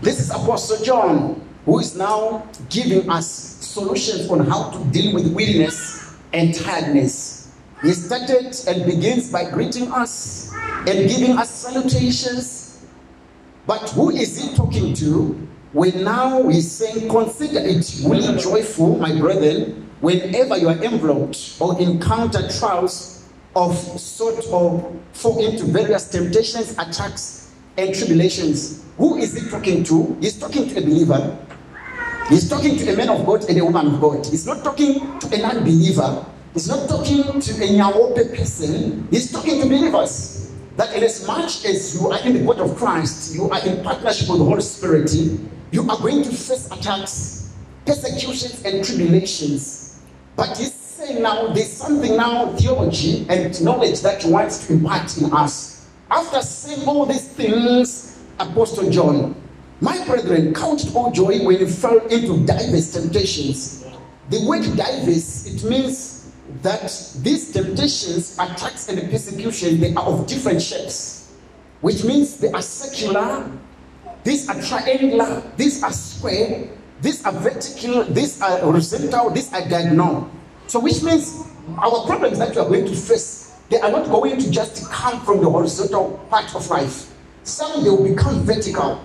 This 0.00 0.20
is 0.20 0.30
Apostle 0.30 0.82
John, 0.82 1.46
who 1.66 1.80
is 1.80 1.94
now 1.94 2.48
giving 2.70 3.10
us 3.10 3.28
solutions 3.28 4.30
on 4.30 4.46
how 4.46 4.70
to 4.70 4.84
deal 4.92 5.12
with 5.12 5.30
weariness 5.34 6.16
and 6.32 6.54
tiredness. 6.54 7.52
He 7.82 7.92
started 7.92 8.56
and 8.66 8.86
begins 8.86 9.30
by 9.30 9.50
greeting 9.50 9.92
us 9.92 10.50
and 10.86 11.10
giving 11.10 11.36
us 11.36 11.50
salutations. 11.50 12.61
But 13.66 13.90
who 13.90 14.10
is 14.10 14.40
he 14.40 14.54
talking 14.56 14.94
to? 14.94 15.48
When 15.72 16.04
now 16.04 16.48
he's 16.48 16.70
saying, 16.70 17.08
Consider 17.08 17.60
it 17.60 18.02
really 18.04 18.38
joyful, 18.38 18.98
my 18.98 19.18
brethren, 19.18 19.88
whenever 20.00 20.58
you 20.58 20.68
are 20.68 20.82
enveloped 20.82 21.56
or 21.60 21.80
encounter 21.80 22.48
trials 22.58 23.24
of 23.54 23.76
sort 24.00 24.38
of 24.46 25.00
fall 25.12 25.44
into 25.44 25.64
various 25.64 26.10
temptations, 26.10 26.72
attacks, 26.78 27.52
and 27.76 27.94
tribulations. 27.94 28.84
Who 28.98 29.16
is 29.16 29.34
he 29.34 29.48
talking 29.48 29.84
to? 29.84 30.16
He's 30.20 30.38
talking 30.38 30.68
to 30.68 30.78
a 30.78 30.82
believer. 30.82 31.38
He's 32.28 32.48
talking 32.48 32.76
to 32.76 32.92
a 32.92 32.96
man 32.96 33.08
of 33.10 33.24
God 33.26 33.44
and 33.48 33.58
a 33.58 33.64
woman 33.64 33.94
of 33.94 34.00
God. 34.00 34.26
He's 34.26 34.46
not 34.46 34.64
talking 34.64 35.18
to 35.20 35.26
an 35.34 35.42
unbeliever. 35.44 36.24
He's 36.52 36.68
not 36.68 36.88
talking 36.88 37.40
to 37.40 37.52
a 37.52 37.68
nyaope 37.68 38.36
person. 38.36 39.08
He's 39.10 39.32
talking 39.32 39.60
to 39.60 39.68
believers. 39.68 40.51
That 40.76 40.94
in 40.96 41.04
as 41.04 41.26
much 41.26 41.64
as 41.66 41.94
you 41.94 42.10
are 42.10 42.20
in 42.20 42.32
the 42.32 42.44
body 42.44 42.60
of 42.60 42.76
Christ, 42.76 43.34
you 43.34 43.50
are 43.50 43.66
in 43.66 43.82
partnership 43.84 44.28
with 44.28 44.38
the 44.38 44.44
Holy 44.44 44.62
Spirit, 44.62 45.12
you 45.70 45.90
are 45.90 45.98
going 45.98 46.22
to 46.22 46.30
face 46.30 46.66
attacks, 46.70 47.52
persecutions, 47.84 48.62
and 48.64 48.84
tribulations. 48.84 50.00
But 50.34 50.56
he's 50.56 50.72
saying 50.72 51.22
now 51.22 51.48
there's 51.48 51.72
something 51.72 52.16
now, 52.16 52.52
theology 52.56 53.26
and 53.28 53.62
knowledge 53.62 54.00
that 54.00 54.22
he 54.22 54.30
wants 54.30 54.66
to 54.66 54.72
impart 54.72 55.16
in 55.18 55.32
us. 55.32 55.88
After 56.10 56.40
saying 56.40 56.86
all 56.88 57.04
these 57.06 57.28
things, 57.28 58.18
Apostle 58.38 58.90
John, 58.90 59.34
my 59.80 60.02
brethren, 60.06 60.54
count 60.54 60.84
it 60.84 60.94
all 60.94 61.10
joy 61.10 61.44
when 61.44 61.58
you 61.58 61.66
fall 61.66 61.98
into 62.06 62.46
diverse 62.46 62.92
temptations. 62.92 63.84
The 64.30 64.46
word 64.46 64.62
diverse, 64.76 65.46
it 65.46 65.64
means 65.64 66.11
that 66.60 66.82
these 67.22 67.52
temptations, 67.52 68.34
attacks, 68.38 68.88
and 68.88 69.10
persecution, 69.10 69.80
they 69.80 69.94
are 69.94 70.04
of 70.04 70.26
different 70.26 70.60
shapes, 70.60 71.32
which 71.80 72.04
means 72.04 72.36
they 72.36 72.50
are 72.52 72.62
secular, 72.62 73.50
these 74.24 74.48
are 74.48 74.60
triangular, 74.60 75.42
these 75.56 75.82
are 75.82 75.92
square, 75.92 76.68
these 77.00 77.24
are 77.24 77.32
vertical, 77.32 78.04
these 78.04 78.40
are 78.40 78.58
horizontal, 78.58 79.30
these 79.30 79.52
are 79.52 79.66
diagonal. 79.68 80.30
So, 80.66 80.78
which 80.80 81.02
means 81.02 81.42
our 81.78 82.06
problems 82.06 82.38
that 82.38 82.50
we 82.54 82.58
are 82.58 82.68
going 82.68 82.86
to 82.86 82.94
face, 82.94 83.56
they 83.70 83.80
are 83.80 83.90
not 83.90 84.06
going 84.08 84.38
to 84.38 84.50
just 84.50 84.88
come 84.90 85.20
from 85.24 85.40
the 85.40 85.50
horizontal 85.50 86.24
part 86.30 86.54
of 86.54 86.68
life. 86.68 87.12
Some 87.44 87.82
they 87.82 87.90
will 87.90 88.06
become 88.06 88.44
vertical. 88.44 89.02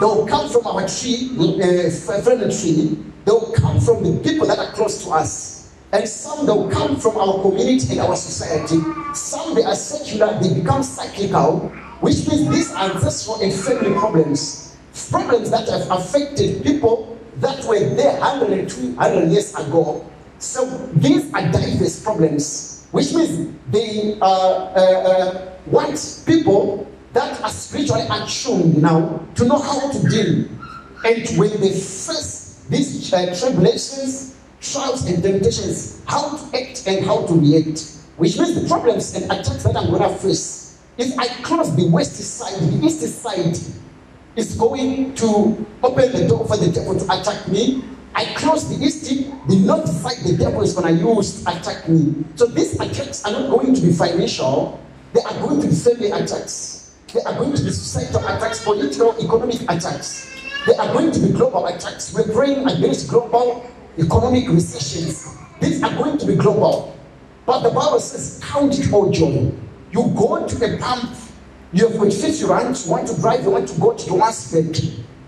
They 0.00 0.06
will 0.06 0.26
come 0.26 0.48
from 0.50 0.66
our 0.66 0.88
tree, 0.88 1.30
uh, 1.38 1.90
friendly 2.22 2.52
tree. 2.52 2.98
They 3.24 3.30
will 3.30 3.52
come 3.52 3.78
from 3.80 4.02
the 4.02 4.20
people 4.28 4.46
that 4.48 4.58
are 4.58 4.72
close 4.72 5.04
to 5.04 5.10
us. 5.10 5.53
And 5.94 6.08
some 6.08 6.44
they 6.44 6.50
will 6.50 6.68
come 6.68 6.96
from 6.98 7.16
our 7.18 7.40
community 7.40 7.92
and 7.92 8.00
our 8.00 8.16
society. 8.16 8.82
Some 9.14 9.54
they 9.54 9.62
are 9.62 9.76
secular, 9.76 10.36
they 10.42 10.52
become 10.52 10.82
cyclical, 10.82 11.68
which 12.00 12.26
means 12.26 12.50
these 12.50 12.72
are 12.72 12.90
ancestral 12.90 13.40
and 13.40 13.52
family 13.52 13.94
problems. 13.94 14.76
Problems 15.10 15.52
that 15.52 15.68
have 15.68 15.88
affected 15.92 16.64
people 16.64 17.16
that 17.36 17.64
were 17.64 17.78
there 17.94 18.18
100 18.18 18.68
200 18.68 19.30
years 19.30 19.54
ago. 19.54 20.04
So 20.38 20.66
these 20.94 21.32
are 21.32 21.42
diverse 21.52 22.02
problems, 22.02 22.88
which 22.90 23.14
means 23.14 23.54
they 23.70 24.18
uh, 24.20 24.26
uh, 24.26 24.74
uh, 24.74 25.52
want 25.66 26.24
people 26.26 26.90
that 27.12 27.40
are 27.40 27.50
spiritually 27.50 28.06
attuned 28.10 28.82
now 28.82 29.24
to 29.36 29.44
know 29.44 29.58
how 29.58 29.92
to 29.92 30.08
deal. 30.08 30.48
And 31.04 31.38
when 31.38 31.50
they 31.60 31.70
face 31.70 32.64
these 32.68 33.12
uh, 33.12 33.32
tribulations, 33.38 34.34
trials, 34.72 35.06
and 35.06 35.22
temptations, 35.22 36.02
how 36.06 36.36
to 36.36 36.58
act 36.58 36.86
and 36.86 37.04
how 37.04 37.26
to 37.26 37.34
react. 37.34 37.90
Which 38.16 38.38
means 38.38 38.60
the 38.60 38.68
problems 38.68 39.14
and 39.14 39.24
attacks 39.24 39.64
that 39.64 39.76
I'm 39.76 39.90
gonna 39.90 40.14
face. 40.16 40.78
If 40.96 41.18
I 41.18 41.26
close 41.42 41.74
the 41.74 41.88
west 41.88 42.14
side, 42.16 42.60
the 42.60 42.86
east 42.86 43.00
side 43.22 43.58
is 44.36 44.56
going 44.56 45.14
to 45.16 45.66
open 45.82 46.12
the 46.12 46.28
door 46.28 46.46
for 46.46 46.56
the 46.56 46.70
devil 46.70 46.98
to 46.98 47.04
attack 47.04 47.48
me. 47.48 47.82
I 48.14 48.26
close 48.34 48.68
the 48.68 48.84
east, 48.84 49.08
the 49.48 49.56
north 49.56 49.88
side, 49.88 50.24
the 50.24 50.36
devil 50.36 50.62
is 50.62 50.74
gonna 50.74 50.92
use 50.92 51.42
to 51.42 51.50
attack 51.50 51.88
me. 51.88 52.24
So 52.36 52.46
these 52.46 52.78
attacks 52.78 53.24
are 53.24 53.32
not 53.32 53.50
going 53.50 53.74
to 53.74 53.80
be 53.80 53.92
financial, 53.92 54.80
they 55.12 55.20
are 55.22 55.40
going 55.40 55.60
to 55.60 55.66
be 55.66 55.74
family 55.74 56.10
attacks. 56.10 56.94
They 57.12 57.20
are 57.22 57.34
going 57.34 57.54
to 57.54 57.62
be 57.62 57.70
societal 57.70 58.26
attacks, 58.26 58.64
political, 58.64 59.16
economic 59.18 59.62
attacks. 59.62 60.28
They 60.66 60.74
are 60.74 60.92
going 60.92 61.12
to 61.12 61.20
be 61.20 61.28
global 61.30 61.66
attacks. 61.66 62.12
We're 62.12 62.32
praying 62.32 62.66
against 62.68 63.08
global 63.08 63.64
economic 63.98 64.48
recessions. 64.48 65.36
These 65.60 65.82
are 65.82 65.94
going 65.94 66.18
to 66.18 66.26
be 66.26 66.34
global. 66.34 66.96
But 67.46 67.60
the 67.62 67.70
Bible 67.70 68.00
says, 68.00 68.40
count 68.42 68.78
it 68.78 68.92
all 68.92 69.10
joy. 69.10 69.52
You 69.92 70.12
go 70.16 70.46
to 70.46 70.74
a 70.74 70.78
pump, 70.78 71.16
you 71.72 71.88
have 71.88 71.98
got 71.98 72.12
50 72.12 72.44
rand, 72.46 72.84
you 72.84 72.90
want 72.90 73.08
to 73.08 73.20
drive, 73.20 73.44
you 73.44 73.50
want 73.50 73.68
to 73.68 73.80
go 73.80 73.92
to 73.92 74.04
the 74.04 74.10
Johannesburg. 74.10 74.76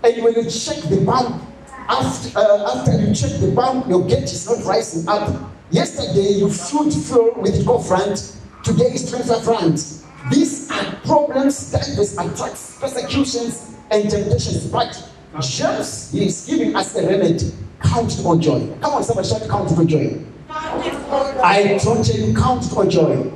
And 0.03 0.23
when 0.23 0.33
you 0.33 0.49
check 0.49 0.81
the 0.89 1.03
pump, 1.05 1.43
after, 1.89 2.37
uh, 2.37 2.75
after 2.75 2.99
you 2.99 3.13
check 3.13 3.39
the 3.39 3.53
pump, 3.55 3.87
your 3.87 4.05
gauge 4.05 4.23
is 4.23 4.47
not 4.47 4.65
rising 4.65 5.07
up. 5.07 5.51
Yesterday, 5.69 6.33
you 6.39 6.49
filled 6.49 6.93
fuel 6.93 7.33
with 7.37 7.63
12 7.63 7.91
rand. 7.91 8.33
Today 8.63 8.91
is 8.93 9.09
25 9.09 9.47
rand. 9.47 9.83
These 10.31 10.69
are 10.71 10.95
problems, 11.05 11.71
diverse 11.71 12.17
attacks, 12.17 12.77
persecutions, 12.79 13.75
and 13.91 14.09
temptations. 14.09 14.67
But 14.67 15.11
James 15.39 16.13
is 16.13 16.45
giving 16.45 16.75
us 16.75 16.95
a 16.95 17.07
remedy. 17.07 17.51
Count 17.81 18.19
all 18.25 18.37
joy. 18.37 18.67
Come 18.81 18.93
on, 18.95 19.03
somebody 19.03 19.27
shout, 19.27 19.47
count 19.49 19.71
all 19.77 19.85
joy. 19.85 20.19
I 20.49 21.77
told 21.81 22.07
you, 22.07 22.33
count 22.33 22.71
all 22.75 22.87
joy. 22.87 23.31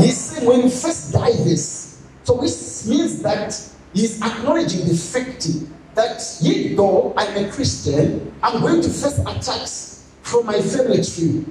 He 0.00 0.10
said, 0.10 0.46
when 0.46 0.62
you 0.62 0.70
first 0.70 1.12
die 1.12 1.32
this, 1.44 2.02
so 2.24 2.36
this 2.36 2.86
means 2.86 3.22
that 3.22 3.58
he's 3.92 4.20
acknowledging 4.22 4.86
the 4.86 4.94
fact 4.94 5.46
that 5.94 6.22
yet 6.40 6.76
though 6.76 7.14
I'm 7.16 7.44
a 7.44 7.50
Christian, 7.50 8.32
I'm 8.42 8.60
going 8.60 8.82
to 8.82 8.88
face 8.88 9.18
attacks 9.18 10.10
from 10.22 10.46
my 10.46 10.60
family 10.60 11.02
tree. 11.02 11.44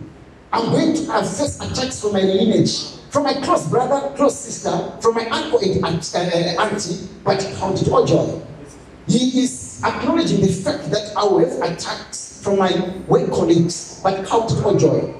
I'm 0.53 0.71
going 0.71 0.93
to 0.95 1.01
face 1.23 1.59
attacks 1.61 2.01
from 2.01 2.13
my 2.13 2.21
lineage, 2.21 2.95
from 3.09 3.23
my 3.23 3.33
close 3.35 3.67
brother, 3.67 4.13
close 4.15 4.37
sister, 4.37 4.93
from 5.01 5.15
my 5.15 5.25
uncle 5.29 5.59
and 5.59 5.85
aunt, 5.85 6.15
auntie, 6.15 7.07
but 7.23 7.39
count 7.57 7.81
it 7.81 7.89
all 7.89 8.05
joy. 8.05 8.41
He 9.07 9.43
is 9.43 9.60
acknowledging 9.83 10.41
the 10.41 10.51
fact 10.51 10.89
that 10.91 11.13
I 11.15 11.23
have 11.41 11.71
attacks 11.73 12.41
from 12.43 12.57
my 12.59 12.71
work 13.07 13.29
colleagues, 13.31 13.99
but 14.03 14.25
count 14.27 14.51
all 14.63 14.75
joy. 14.77 15.13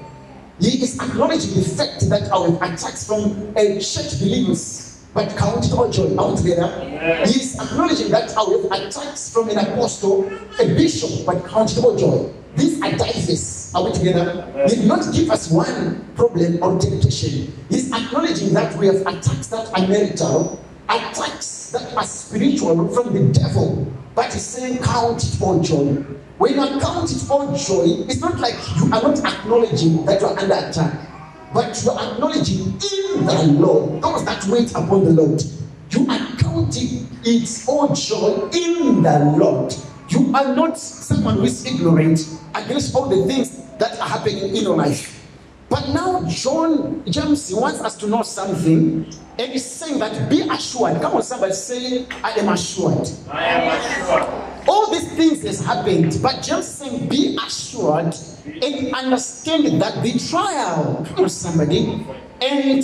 He 0.60 0.82
is 0.82 0.98
acknowledging 1.00 1.54
the 1.54 1.68
fact 1.68 2.08
that 2.10 2.30
I 2.32 2.38
have 2.48 2.56
attacks 2.62 3.06
from 3.06 3.52
uh, 3.56 3.62
church 3.80 4.18
believers, 4.20 5.04
but 5.14 5.36
count 5.36 5.66
it 5.66 5.72
all 5.72 5.90
joy. 5.90 6.16
Are 6.16 6.30
we 6.30 6.36
together? 6.36 6.68
He 7.26 7.40
is 7.40 7.58
acknowledging 7.60 8.10
that 8.10 8.36
I 8.36 8.42
have 8.42 8.86
attacks 8.86 9.32
from 9.32 9.48
an 9.50 9.58
apostle, 9.58 10.30
a 10.60 10.66
bishop, 10.74 11.26
but 11.26 11.44
count 11.46 11.76
it 11.76 11.82
all 11.84 11.96
joy. 11.96 12.32
These 12.56 12.82
are 12.82 12.90
diverse. 12.90 13.74
Are 13.74 13.84
we 13.84 13.92
together? 13.92 14.46
He 14.68 14.76
did 14.76 14.86
not 14.86 15.12
give 15.12 15.30
us 15.30 15.50
one 15.50 16.06
problem 16.14 16.62
or 16.62 16.78
temptation. 16.78 17.52
He's 17.70 17.90
acknowledging 17.90 18.52
that 18.54 18.76
we 18.76 18.86
have 18.86 19.00
attacks 19.00 19.46
that 19.48 19.72
are 19.72 19.88
marital, 19.88 20.60
attacks 20.88 21.70
that 21.72 21.94
are 21.96 22.04
spiritual 22.04 22.88
from 22.88 23.14
the 23.14 23.32
devil. 23.32 23.90
But 24.14 24.32
he's 24.32 24.44
saying, 24.44 24.78
count 24.78 25.24
it 25.24 25.40
all 25.40 25.60
joy. 25.60 26.04
When 26.38 26.54
you 26.54 26.80
count 26.80 27.10
it 27.10 27.30
all 27.30 27.46
joy, 27.56 28.04
it's 28.08 28.20
not 28.20 28.38
like 28.40 28.54
you 28.76 28.84
are 28.86 29.02
not 29.02 29.18
acknowledging 29.24 30.04
that 30.06 30.20
you 30.20 30.26
are 30.26 30.38
under 30.38 30.54
attack, 30.54 31.08
but 31.54 31.82
you 31.82 31.90
are 31.90 32.12
acknowledging 32.12 32.66
in 32.66 33.26
the 33.26 33.56
Lord, 33.58 34.02
those 34.02 34.24
that 34.24 34.44
wait 34.46 34.70
upon 34.72 35.04
the 35.04 35.10
Lord. 35.10 35.42
You 35.90 36.06
are 36.10 36.36
counting 36.38 37.08
it 37.24 37.64
all 37.68 37.94
joy 37.94 38.48
in 38.52 39.02
the 39.02 39.34
Lord. 39.38 39.74
You 40.08 40.34
are 40.34 40.54
not 40.54 40.78
someone 40.78 41.36
who 41.36 41.44
is 41.44 41.64
ignorant 41.64 42.20
against 42.54 42.94
all 42.94 43.08
the 43.08 43.24
things 43.26 43.62
that 43.78 43.98
are 44.00 44.08
happening 44.08 44.54
in 44.54 44.56
your 44.56 44.76
life. 44.76 45.21
But 45.72 45.88
now 45.88 46.22
John 46.28 47.02
James 47.06 47.50
wants 47.50 47.80
us 47.80 47.96
to 47.96 48.06
know 48.06 48.20
something, 48.20 49.06
and 49.38 49.52
he's 49.52 49.64
saying 49.64 50.00
that 50.00 50.28
be 50.28 50.42
assured. 50.42 51.00
Come 51.00 51.14
on, 51.14 51.22
somebody 51.22 51.54
say, 51.54 52.06
I 52.22 52.32
am 52.32 52.50
assured. 52.50 53.08
I 53.30 53.44
am 53.46 53.80
assured. 53.80 54.68
All 54.68 54.90
these 54.90 55.10
things 55.12 55.42
has 55.44 55.64
happened, 55.64 56.18
but 56.22 56.42
James 56.42 56.66
saying, 56.66 57.08
be 57.08 57.38
assured 57.42 58.14
and 58.44 58.94
understand 58.94 59.80
that 59.80 60.02
the 60.02 60.18
trial, 60.28 61.06
come 61.08 61.24
on, 61.24 61.30
somebody, 61.30 62.04
and 62.42 62.82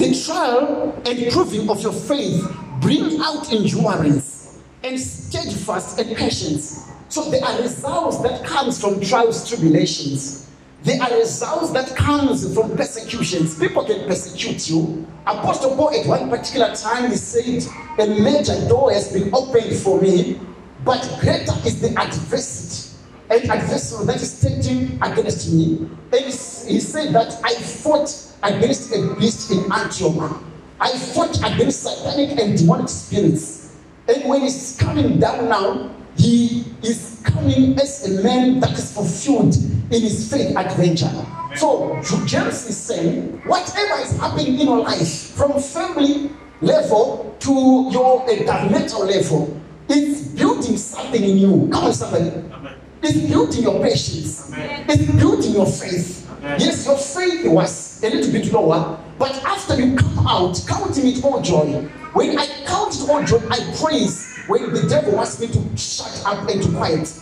the 0.00 0.24
trial 0.24 0.98
and 1.04 1.30
proving 1.30 1.68
of 1.68 1.82
your 1.82 1.92
faith 1.92 2.50
bring 2.80 3.20
out 3.20 3.52
endurance 3.52 4.58
and 4.82 4.98
steadfast 4.98 6.00
and 6.00 6.16
patience. 6.16 6.88
So 7.10 7.30
there 7.30 7.44
are 7.44 7.60
results 7.60 8.22
that 8.22 8.42
comes 8.46 8.80
from 8.80 9.02
trials, 9.02 9.46
tribulations. 9.46 10.47
There 10.82 11.02
are 11.02 11.18
results 11.18 11.72
that 11.72 11.96
comes 11.96 12.54
from 12.54 12.76
persecutions. 12.76 13.58
People 13.58 13.84
can 13.84 14.06
persecute 14.06 14.70
you. 14.70 15.06
Apostle 15.26 15.74
Paul 15.74 15.90
at 15.92 16.06
one 16.06 16.30
particular 16.30 16.72
time 16.74 17.10
he 17.10 17.16
said, 17.16 17.64
a 17.98 18.06
major 18.06 18.68
door 18.68 18.92
has 18.92 19.12
been 19.12 19.34
opened 19.34 19.76
for 19.76 20.00
me, 20.00 20.40
but 20.84 21.02
greater 21.20 21.52
is 21.66 21.80
the 21.80 21.98
adversity. 22.00 22.96
An 23.30 23.50
adversary 23.50 24.06
that 24.06 24.16
is 24.16 24.38
standing 24.38 25.02
against 25.02 25.52
me. 25.52 25.88
And 26.12 26.24
he 26.24 26.30
said 26.30 27.12
that 27.12 27.38
I 27.44 27.54
fought 27.54 28.14
against 28.42 28.94
a 28.94 29.14
beast 29.16 29.50
in 29.50 29.70
Antioch. 29.70 30.40
I 30.80 30.96
fought 30.96 31.36
against 31.38 31.82
satanic 31.82 32.38
and 32.38 32.56
demonic 32.56 32.88
spirits. 32.88 33.76
And 34.06 34.28
when 34.28 34.42
he's 34.42 34.76
coming 34.80 35.18
down 35.18 35.48
now, 35.48 35.90
he 36.18 36.64
is 36.82 37.20
coming 37.24 37.78
as 37.78 38.06
a 38.06 38.22
man 38.22 38.60
that 38.60 38.72
is 38.72 38.92
fulfilled 38.92 39.54
in 39.54 40.02
his 40.02 40.30
faith 40.30 40.56
adventure. 40.56 41.10
So 41.56 42.00
James 42.26 42.66
is 42.68 42.76
saying, 42.76 43.40
whatever 43.46 44.02
is 44.02 44.18
happening 44.18 44.58
in 44.58 44.66
your 44.66 44.80
life, 44.80 45.30
from 45.30 45.60
family 45.60 46.30
level 46.60 47.36
to 47.40 47.88
your 47.92 48.26
governmental 48.44 49.06
level, 49.06 49.60
it's 49.88 50.28
building 50.28 50.76
something 50.76 51.22
in 51.22 51.38
you. 51.38 51.68
Come 51.72 51.84
on, 51.84 51.92
somebody. 51.92 52.28
Amen. 52.28 52.74
It's 53.02 53.18
building 53.30 53.62
your 53.62 53.82
patience. 53.82 54.52
Amen. 54.52 54.84
It's 54.88 55.12
building 55.12 55.52
your 55.52 55.66
faith. 55.66 56.28
Amen. 56.38 56.60
Yes, 56.60 56.84
your 56.84 56.98
faith 56.98 57.46
was 57.46 58.02
a 58.02 58.10
little 58.10 58.32
bit 58.32 58.52
lower, 58.52 58.98
but 59.18 59.32
after 59.44 59.80
you 59.80 59.96
come 59.96 60.26
out, 60.26 60.62
counting 60.68 61.06
it 61.06 61.24
all 61.24 61.40
joy. 61.40 61.82
When 62.12 62.38
I 62.38 62.46
count 62.66 62.94
it 62.94 63.08
all 63.08 63.24
joy, 63.24 63.40
I 63.50 63.74
praise 63.80 64.37
when 64.48 64.72
the 64.72 64.88
devil 64.88 65.14
wants 65.14 65.38
me 65.38 65.46
to 65.48 65.76
shut 65.76 66.22
up 66.26 66.48
and 66.48 66.62
to 66.62 66.70
quiet. 66.70 67.12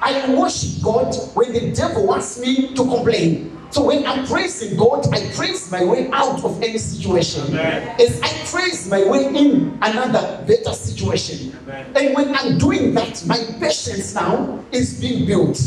I 0.00 0.34
worship 0.34 0.82
God 0.82 1.14
when 1.34 1.52
the 1.52 1.72
devil 1.72 2.06
wants 2.06 2.38
me 2.38 2.74
to 2.74 2.84
complain. 2.84 3.58
So 3.70 3.86
when 3.86 4.06
I'm 4.06 4.24
praising 4.26 4.76
God, 4.76 5.12
I 5.12 5.32
praise 5.32 5.72
my 5.72 5.82
way 5.82 6.08
out 6.12 6.44
of 6.44 6.62
any 6.62 6.78
situation. 6.78 7.42
Amen. 7.48 7.96
As 8.00 8.20
I 8.22 8.28
praise 8.46 8.88
my 8.88 9.02
way 9.02 9.26
in 9.26 9.76
another 9.82 10.44
better 10.46 10.72
situation. 10.74 11.56
Amen. 11.62 11.86
And 11.96 12.14
when 12.14 12.36
I'm 12.36 12.58
doing 12.58 12.94
that, 12.94 13.24
my 13.26 13.38
patience 13.58 14.14
now 14.14 14.62
is 14.70 15.00
being 15.00 15.26
built. 15.26 15.58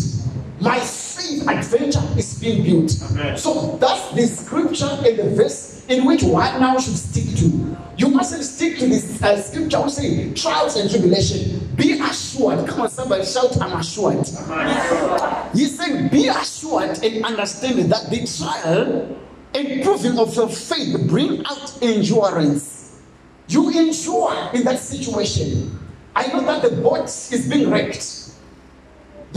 My 0.60 0.80
faith 0.80 1.48
adventure 1.48 2.02
is 2.18 2.40
being 2.40 2.64
built. 2.64 2.92
Amen. 3.12 3.38
So 3.38 3.78
that's 3.78 4.12
the 4.16 4.26
scripture 4.26 4.90
and 5.06 5.18
the 5.18 5.36
verse 5.36 5.86
in 5.88 6.06
which 6.06 6.24
one 6.24 6.60
now 6.60 6.78
should 6.80 6.98
stick 6.98 7.36
to. 7.38 7.78
You 7.98 8.10
mustn't 8.10 8.44
stick 8.44 8.78
to 8.80 8.88
this 8.88 9.22
uh, 9.22 9.40
scripture 9.42 9.82
which 9.82 9.94
say 9.94 10.34
trials 10.34 10.76
and 10.76 10.90
tribulation. 10.90 11.74
Be 11.76 12.00
assured. 12.00 12.68
Come 12.68 12.82
on, 12.82 12.90
somebody 12.90 13.26
shout, 13.26 13.60
I'm 13.62 13.80
assured. 13.80 14.26
He's 15.54 15.78
saying, 15.78 16.10
be 16.10 16.28
assured 16.28 17.04
and 17.04 17.26
understand 17.26 17.92
that 17.92 18.10
the 18.10 18.28
trial 18.38 19.18
and 19.54 19.84
proving 19.84 20.20
of 20.20 20.36
your 20.36 20.50
faith 20.50 21.08
bring 21.08 21.46
out 21.46 21.78
endurance. 21.82 23.02
You 23.48 23.70
endure 23.70 24.52
in 24.54 24.64
that 24.66 24.80
situation. 24.80 25.80
I 26.16 26.28
know 26.28 26.42
that 26.42 26.64
the 26.64 26.82
boat 26.82 27.06
is 27.06 27.48
being 27.50 27.70
wrecked, 27.70 28.17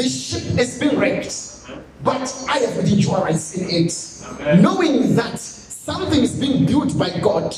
the 0.00 0.08
ship 0.08 0.58
is 0.58 0.78
being 0.78 0.98
wrecked, 0.98 1.68
but 2.02 2.46
I 2.48 2.58
have 2.58 2.78
endurance 2.78 3.54
in 3.54 3.68
it, 3.68 3.92
Amen. 4.40 4.62
knowing 4.62 5.14
that 5.14 5.38
something 5.38 6.22
is 6.22 6.40
being 6.40 6.64
built 6.64 6.96
by 6.98 7.10
God. 7.20 7.54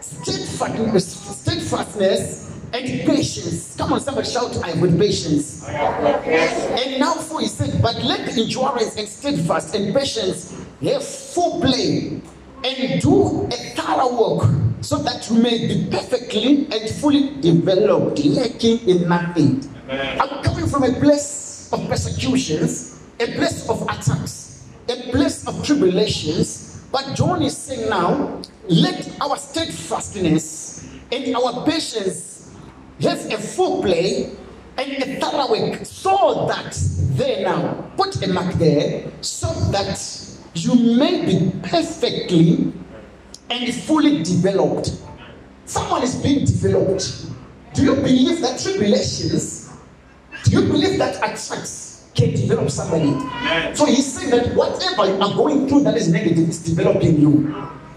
Steadfastness, 0.00 1.06
steadfastness 1.42 2.58
and 2.72 2.86
patience. 3.06 3.76
Come 3.76 3.92
on, 3.92 4.00
somebody 4.00 4.28
shout, 4.28 4.56
I 4.64 4.70
have 4.70 4.98
patience. 4.98 5.62
I 5.68 5.72
have 5.72 6.22
patience. 6.24 6.86
And 6.86 7.00
now 7.00 7.14
for 7.14 7.40
he 7.40 7.48
said, 7.48 7.82
but 7.82 8.02
let 8.02 8.32
the 8.32 8.42
endurance 8.42 8.96
and 8.96 9.06
steadfast 9.06 9.74
and 9.74 9.94
patience 9.94 10.56
have 10.82 11.04
full 11.04 11.60
play 11.60 12.22
and 12.64 13.02
do 13.02 13.46
a 13.46 13.56
thorough 13.76 14.38
work 14.38 14.50
so 14.80 14.96
that 14.98 15.28
you 15.30 15.36
may 15.36 15.68
be 15.68 15.86
perfectly 15.90 16.66
and 16.72 16.90
fully 16.96 17.36
developed, 17.42 18.24
lacking 18.24 18.88
in 18.88 19.06
nothing. 19.06 19.70
Amen. 19.88 20.20
I'm 20.20 20.42
coming 20.42 20.66
from 20.66 20.84
a 20.84 20.92
place 20.92 21.43
of 21.72 21.88
persecutions, 21.88 23.00
a 23.20 23.26
place 23.26 23.68
of 23.68 23.82
attacks, 23.82 24.64
a 24.88 25.10
place 25.10 25.46
of 25.46 25.64
tribulations. 25.64 26.84
But 26.92 27.14
John 27.14 27.42
is 27.42 27.56
saying 27.56 27.88
now, 27.88 28.40
let 28.68 29.20
our 29.20 29.36
steadfastness 29.36 30.86
and 31.10 31.36
our 31.36 31.64
patience 31.64 32.50
have 33.00 33.32
a 33.32 33.38
full 33.38 33.82
play 33.82 34.30
and 34.76 34.92
a 35.02 35.20
thorough 35.20 35.50
work 35.50 35.84
so 35.84 36.46
that 36.48 36.76
there 37.16 37.44
now, 37.44 37.90
put 37.96 38.22
a 38.22 38.32
mark 38.32 38.54
there, 38.54 39.10
so 39.20 39.46
that 39.70 39.98
you 40.54 40.74
may 40.96 41.24
be 41.24 41.52
perfectly 41.62 42.72
and 43.50 43.74
fully 43.74 44.22
developed. 44.22 44.92
Someone 45.64 46.02
is 46.02 46.16
being 46.16 46.44
developed. 46.44 47.26
Do 47.74 47.84
you 47.84 47.94
believe 47.96 48.40
that 48.40 48.60
tribulations, 48.60 49.63
do 50.44 50.50
you 50.50 50.62
believe 50.68 50.98
that 50.98 51.16
attacks 51.16 52.04
can 52.14 52.30
develop 52.32 52.70
somebody? 52.70 53.08
Amen. 53.08 53.74
So 53.74 53.86
he's 53.86 54.12
saying 54.12 54.30
that 54.30 54.54
whatever 54.54 55.06
you 55.06 55.20
are 55.20 55.34
going 55.34 55.68
through 55.68 55.82
that 55.84 55.96
is 55.96 56.08
negative 56.08 56.48
is 56.48 56.62
developing 56.62 57.18
you. 57.20 57.54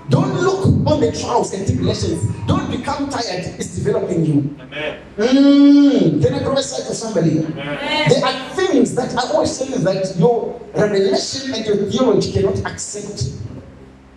Don't 0.09 0.33
look 0.39 0.65
on 0.87 1.01
the 1.01 1.11
trials 1.11 1.53
and 1.53 1.67
tribulations. 1.67 2.25
Don't 2.47 2.71
become 2.71 3.09
tired. 3.09 3.43
It's 3.59 3.75
developing 3.75 4.25
you. 4.25 4.55
Amen. 4.61 5.01
Mm, 5.17 6.23
can 6.23 6.33
I 6.33 6.43
prophesy 6.43 6.83
to 6.87 6.95
somebody? 6.95 7.39
Amen. 7.39 8.09
There 8.09 8.23
are 8.23 8.49
things 8.55 8.95
that 8.95 9.13
I 9.17 9.33
always 9.33 9.57
tell 9.57 9.67
you 9.67 9.79
that 9.79 10.15
your 10.17 10.61
revelation 10.73 11.53
and 11.53 11.65
your 11.65 11.91
theology 11.91 12.31
cannot 12.31 12.65
accept, 12.65 13.33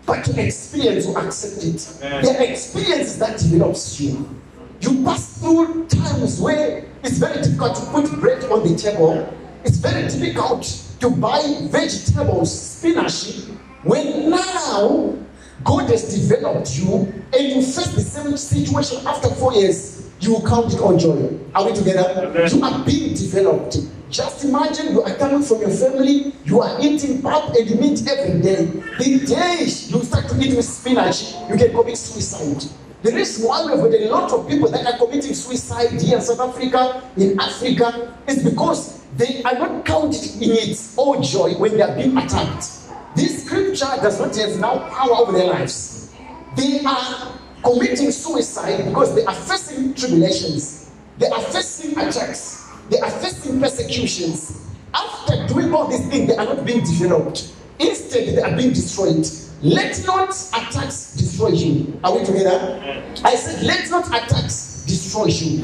but 0.07 0.24
your 0.28 0.39
experience 0.47 1.07
will 1.07 1.18
accept 1.18 1.64
it. 1.64 2.05
Amen. 2.05 2.24
There 2.24 2.39
are 2.39 2.45
experiences 2.45 3.18
that 3.18 3.39
develops 3.41 4.01
you. 4.01 4.41
You 4.81 5.03
pass 5.05 5.41
through 5.41 5.89
times 5.89 6.41
where 6.41 6.87
it's 7.03 7.19
very 7.19 7.43
difficult 7.43 7.77
to 7.77 7.83
put 7.87 8.21
bread 8.21 8.45
on 8.45 8.67
the 8.67 8.77
table. 8.77 9.35
It's 9.65 9.77
very 9.77 10.03
difficult 10.03 10.65
to 11.01 11.11
buy 11.11 11.41
vegetables, 11.71 12.79
spinach, 12.79 13.47
when 13.83 14.29
now 14.29 15.17
God 15.65 15.89
has 15.91 16.15
developed 16.15 16.77
you 16.79 17.13
and 17.33 17.49
you 17.49 17.63
face 17.63 17.95
the 17.95 18.03
same 18.03 18.37
situation 18.37 19.07
after 19.07 19.29
four 19.35 19.55
years, 19.55 20.11
you 20.21 20.33
will 20.33 20.47
count 20.47 20.75
it 20.75 20.81
on 20.81 20.99
joy. 20.99 21.39
Are 21.55 21.65
we 21.65 21.75
together? 21.75 22.31
You 22.47 22.63
are 22.63 22.85
being 22.85 23.15
developed. 23.15 23.79
Just 24.11 24.45
imagine 24.45 24.93
you 24.93 25.03
are 25.03 25.15
coming 25.15 25.43
from 25.43 25.61
your 25.61 25.71
family, 25.71 26.35
you 26.45 26.61
are 26.61 26.79
eating 26.81 27.23
pap 27.23 27.55
and 27.55 27.81
meat 27.81 28.07
every 28.07 28.41
day. 28.43 28.67
The 28.99 29.25
day 29.25 29.61
you 29.61 30.03
start 30.03 30.29
to 30.29 30.41
eat 30.41 30.55
with 30.57 30.65
spinach, 30.65 31.35
you 31.49 31.57
can 31.57 31.71
commit 31.71 31.97
suicide. 31.97 32.69
The 33.03 33.13
reason 33.13 33.49
why 33.49 33.65
we 33.65 33.71
have 33.71 33.81
a 33.81 34.09
lot 34.11 34.31
of 34.33 34.49
people 34.49 34.71
that 34.71 34.87
are 34.87 34.99
committing 34.99 35.35
suicide 35.35 36.01
here 36.01 36.17
in 36.17 36.23
South 36.23 36.41
Africa, 36.41 37.03
in 37.17 37.41
Africa, 37.41 38.15
is 38.27 38.45
because 38.45 39.01
they 39.17 39.43
are 39.43 39.55
not 39.55 39.85
counted 39.87 40.35
in 40.43 40.51
its 40.53 40.97
all 40.99 41.21
joy 41.21 41.55
when 41.55 41.77
they 41.77 41.83
are 41.83 41.95
being 41.97 42.17
attacked. 42.17 42.69
This 43.17 43.47
scripture 43.47 43.87
does 44.03 44.21
not 44.21 44.37
have 44.37 44.59
now 44.59 44.89
power 44.91 45.17
over 45.17 45.33
their 45.33 45.47
lives. 45.47 46.13
They 46.57 46.81
are 46.85 47.33
committing 47.65 48.11
suicide 48.11 48.85
because 48.85 49.15
they 49.15 49.25
are 49.25 49.35
facing 49.35 49.95
tribulations, 49.95 50.91
they 51.19 51.29
are 51.29 51.41
facing 51.41 51.99
attacks, 51.99 52.69
they 52.91 52.99
are 53.01 53.11
facing 53.11 53.61
persecutions. 53.61 54.71
after 54.95 55.47
doing 55.47 55.73
all 55.73 55.87
these 55.87 56.07
things, 56.09 56.29
they 56.29 56.37
are 56.37 56.45
not 56.45 56.65
being 56.65 56.81
developed. 56.81 57.53
Instead, 57.79 58.37
they 58.37 58.43
are 58.43 58.57
being 58.57 58.71
destroyed. 58.71 59.27
Let 59.63 60.07
not 60.07 60.31
attacks 60.31 61.15
destroy 61.17 61.49
you. 61.49 62.01
Are 62.03 62.19
we 62.19 62.25
together? 62.25 63.05
I 63.23 63.35
said, 63.35 63.63
let 63.63 63.91
not 63.91 64.07
attacks 64.07 64.85
destroy 64.87 65.27
you. 65.27 65.63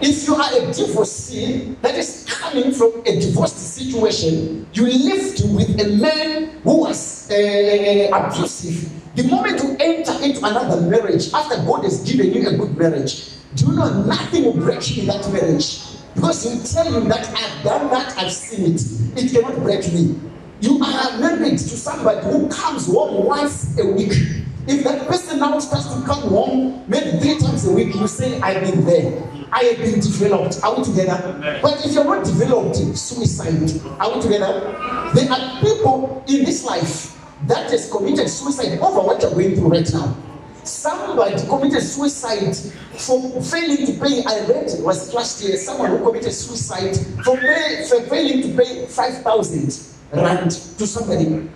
If 0.00 0.28
you 0.28 0.36
are 0.36 0.48
a 0.52 0.72
divorcee 0.72 1.76
that 1.82 1.96
is 1.96 2.24
coming 2.28 2.70
from 2.70 3.02
a 3.04 3.18
divorced 3.20 3.58
situation, 3.58 4.66
you 4.72 4.86
lived 4.86 5.42
with 5.56 5.80
a 5.80 5.88
man 5.96 6.60
who 6.62 6.82
was 6.82 7.28
uh, 7.32 8.08
abusive. 8.12 8.88
The 9.16 9.24
moment 9.24 9.60
you 9.60 9.76
enter 9.80 10.12
into 10.22 10.38
another 10.46 10.80
marriage, 10.82 11.32
after 11.34 11.56
God 11.66 11.82
has 11.82 12.00
given 12.08 12.32
you 12.32 12.48
a 12.48 12.56
good 12.56 12.78
marriage, 12.78 13.28
do 13.56 13.66
you 13.66 13.72
know 13.72 14.04
nothing 14.04 14.44
will 14.44 14.52
break 14.56 14.88
you 14.96 15.02
in 15.02 15.08
that 15.08 15.30
marriage? 15.32 15.80
Because 16.14 16.46
you 16.46 16.62
tell 16.62 16.92
him 16.92 17.08
that 17.08 17.26
I've 17.28 17.64
done 17.64 17.90
that, 17.90 18.16
I've 18.16 18.32
seen 18.32 18.74
it. 18.74 18.80
It 19.20 19.32
cannot 19.32 19.60
break 19.62 19.92
me. 19.92 20.14
You 20.62 20.80
are 20.80 21.18
married 21.18 21.58
to 21.58 21.76
somebody 21.76 22.24
who 22.24 22.48
comes 22.48 22.86
home 22.86 23.24
once 23.24 23.76
a 23.80 23.84
week. 23.84 24.12
If 24.68 24.84
that 24.84 25.08
person 25.08 25.40
now 25.40 25.58
starts 25.58 25.92
to 25.92 26.00
come 26.06 26.22
home 26.28 26.84
maybe 26.86 27.18
three 27.18 27.36
times 27.40 27.66
a 27.66 27.72
week, 27.72 27.96
you 27.96 28.06
say, 28.06 28.40
I've 28.40 28.62
been 28.62 28.84
there. 28.84 29.24
I 29.50 29.64
have 29.64 29.78
been 29.78 29.98
developed. 29.98 30.62
Are 30.62 30.76
we 30.76 30.84
together? 30.84 31.58
But 31.60 31.84
if 31.84 31.92
you're 31.92 32.04
not 32.04 32.24
developed, 32.24 32.76
suicide. 32.76 33.82
Are 33.98 34.14
we 34.14 34.22
together? 34.22 35.10
There 35.14 35.32
are 35.32 35.60
people 35.60 36.22
in 36.28 36.44
this 36.44 36.64
life 36.64 37.18
that 37.48 37.68
has 37.72 37.90
committed 37.90 38.28
suicide 38.28 38.78
over 38.78 39.00
what 39.00 39.20
you're 39.20 39.32
going 39.32 39.56
through 39.56 39.68
right 39.68 39.92
now. 39.92 40.16
Somebody 40.62 41.44
committed 41.44 41.82
suicide 41.82 42.54
for 42.98 43.42
failing 43.42 43.84
to 43.84 43.92
pay. 43.94 44.22
I 44.24 44.46
read 44.46 44.70
was 44.78 45.12
last 45.12 45.42
year 45.42 45.56
someone 45.56 45.90
who 45.90 46.04
committed 46.04 46.32
suicide 46.32 46.96
for, 47.24 47.36
pay, 47.36 47.84
for 47.88 48.00
failing 48.02 48.42
to 48.42 48.62
pay 48.62 48.86
5,000 48.86 49.91
rand 50.12 50.50
to 50.50 50.86
somebody 50.86 51.48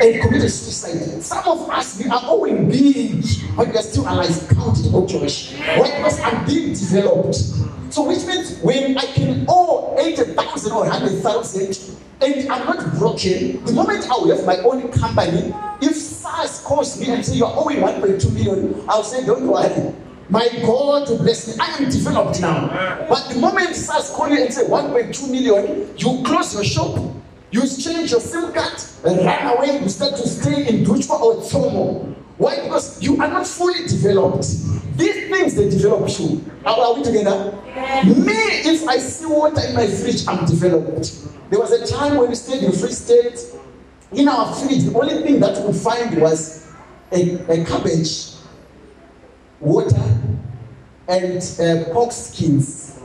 and 0.00 0.22
commit 0.22 0.42
suicide. 0.42 1.22
Some 1.22 1.46
of 1.46 1.70
us, 1.70 1.98
we 2.02 2.08
are 2.10 2.22
owing 2.24 2.68
big, 2.68 3.24
but 3.56 3.68
we 3.68 3.76
are 3.76 3.82
still 3.82 4.04
alive, 4.04 4.48
counted 4.50 4.92
or 4.94 5.06
Jewish. 5.06 5.54
Right 5.58 6.04
us 6.04 6.20
are 6.20 6.46
being 6.46 6.72
developed. 6.72 7.36
So 7.90 8.06
which 8.06 8.24
means 8.26 8.58
when 8.60 8.98
I 8.98 9.06
can 9.06 9.46
owe 9.48 9.96
80,000 9.98 10.72
or 10.72 10.80
100,000 10.80 11.96
and 12.20 12.52
I'm 12.52 12.66
not 12.66 12.98
broken, 12.98 13.64
the 13.64 13.72
moment 13.72 14.04
I 14.04 14.14
will 14.14 14.36
have 14.36 14.44
my 14.44 14.56
own 14.58 14.90
company, 14.92 15.54
if 15.80 15.94
SARS 15.94 16.60
calls 16.62 17.00
me 17.00 17.10
and 17.10 17.24
say 17.24 17.36
you're 17.36 17.52
owing 17.54 17.78
1.2 17.78 18.32
million, 18.34 18.84
I'll 18.88 19.04
say 19.04 19.24
don't 19.24 19.46
worry. 19.46 19.94
My 20.28 20.46
God 20.62 21.08
will 21.08 21.18
bless 21.18 21.48
me. 21.48 21.54
I 21.58 21.76
am 21.78 21.90
developed 21.90 22.40
now. 22.40 23.06
But 23.08 23.30
the 23.30 23.40
moment 23.40 23.74
SARS 23.74 24.10
calls 24.10 24.30
you 24.32 24.42
and 24.42 24.52
say 24.52 24.64
1.2 24.64 25.30
million, 25.30 25.96
you 25.96 26.22
close 26.24 26.54
your 26.54 26.64
shop, 26.64 26.98
you 27.50 27.60
change 27.66 28.10
your 28.10 28.20
SIM 28.20 28.52
card, 28.52 28.80
and 29.04 29.24
run 29.24 29.56
away, 29.56 29.80
you 29.80 29.88
start 29.88 30.16
to 30.16 30.28
stay 30.28 30.68
in 30.68 30.84
Duchma 30.84 31.20
or 31.20 31.42
Tomo. 31.48 32.14
Why? 32.36 32.62
Because 32.62 33.02
you 33.02 33.20
are 33.20 33.28
not 33.28 33.46
fully 33.46 33.86
developed. 33.86 34.46
These 34.96 35.28
things 35.28 35.54
they 35.54 35.68
develop 35.68 36.08
you. 36.18 36.44
Are, 36.64 36.78
are 36.78 36.94
we 36.94 37.02
together? 37.02 37.52
Me, 38.04 38.32
if 38.32 38.86
I 38.86 38.98
see 38.98 39.26
water 39.26 39.60
in 39.66 39.74
my 39.74 39.86
fridge, 39.86 40.26
I'm 40.28 40.44
developed. 40.44 41.26
There 41.50 41.58
was 41.58 41.72
a 41.72 41.86
time 41.86 42.16
when 42.16 42.28
we 42.28 42.34
stayed 42.34 42.62
in 42.62 42.72
Free 42.72 42.92
State. 42.92 43.40
In 44.12 44.28
our 44.28 44.54
fridge, 44.54 44.84
the 44.84 44.98
only 44.98 45.22
thing 45.22 45.40
that 45.40 45.64
we 45.66 45.72
find 45.72 46.20
was 46.20 46.70
a, 47.12 47.38
a 47.50 47.64
cabbage, 47.64 48.34
water, 49.60 49.96
and 51.08 51.42
uh, 51.60 51.92
pork 51.92 52.12
skins. 52.12 52.97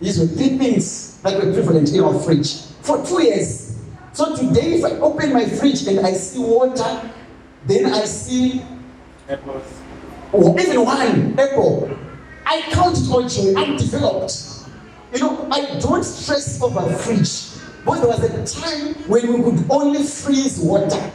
These 0.00 0.20
were 0.20 0.26
three 0.26 0.58
things 0.58 1.20
that 1.22 1.34
were 1.42 1.52
prevalent 1.52 1.92
in 1.92 2.00
our 2.02 2.18
fridge 2.20 2.62
for 2.82 3.04
two 3.04 3.22
years. 3.22 3.76
So 4.12 4.36
today, 4.36 4.74
if 4.74 4.84
I 4.84 4.90
open 4.98 5.32
my 5.32 5.46
fridge 5.46 5.86
and 5.86 6.00
I 6.00 6.12
see 6.12 6.38
water, 6.40 7.10
then 7.66 7.86
I 7.86 8.04
see 8.04 8.62
Apples. 9.28 9.64
or 10.32 10.58
even 10.60 10.84
wine, 10.84 11.38
apple. 11.38 11.90
I 12.44 12.62
count 12.70 12.96
it 12.98 13.10
all 13.10 13.28
joy. 13.28 13.54
I'm 13.56 13.76
developed. 13.76 14.32
You 15.12 15.20
know, 15.20 15.48
I 15.50 15.78
don't 15.80 16.04
stress 16.04 16.62
over 16.62 16.88
fridge. 16.98 17.60
But 17.84 18.00
there 18.00 18.08
was 18.08 18.22
a 18.22 18.60
time 18.60 18.94
when 19.08 19.32
we 19.32 19.42
could 19.50 19.70
only 19.70 20.02
freeze 20.02 20.58
water. 20.58 21.12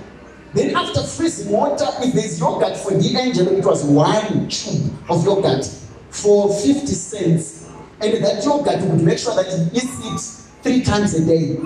Then 0.53 0.75
after 0.75 1.01
freezing 1.03 1.51
water, 1.51 1.85
if 1.99 2.13
there's 2.13 2.39
yogurt 2.39 2.77
for 2.77 2.91
the 2.91 3.15
angel, 3.17 3.47
it 3.47 3.63
was 3.63 3.83
one 3.83 4.49
tube 4.49 4.93
of 5.09 5.23
yogurt 5.25 5.65
for 6.09 6.53
50 6.53 6.87
cents. 6.87 7.60
And 8.01 8.23
that 8.23 8.43
yogurt 8.43 8.81
would 8.81 9.01
make 9.01 9.19
sure 9.19 9.35
that 9.35 9.45
he 9.45 9.77
eats 9.77 9.99
it 10.05 10.63
three 10.63 10.81
times 10.81 11.13
a 11.13 11.25
day. 11.25 11.57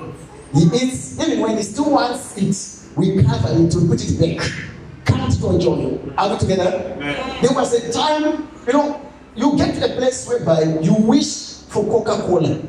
He 0.54 0.64
eats, 0.74 1.20
even 1.20 1.40
when 1.42 1.58
he 1.58 1.64
still 1.64 1.92
wants 1.92 2.38
it, 2.38 2.98
we 2.98 3.24
cover 3.24 3.50
it, 3.52 3.74
we 3.76 3.88
put 3.88 4.04
it 4.04 4.20
back. 4.20 4.52
It 5.08 5.44
on 5.44 5.60
joy. 5.60 6.00
Are 6.18 6.34
we 6.34 6.38
together? 6.40 6.94
Amen. 6.96 7.42
There 7.42 7.52
was 7.54 7.74
a 7.74 7.92
time, 7.92 8.48
you 8.68 8.74
know, 8.74 9.02
you 9.36 9.58
get 9.58 9.76
to 9.76 9.86
a 9.86 9.96
place 9.98 10.28
whereby 10.28 10.64
you 10.82 10.94
wish 10.94 11.62
for 11.70 11.84
Coca 11.84 12.22
Cola 12.22 12.62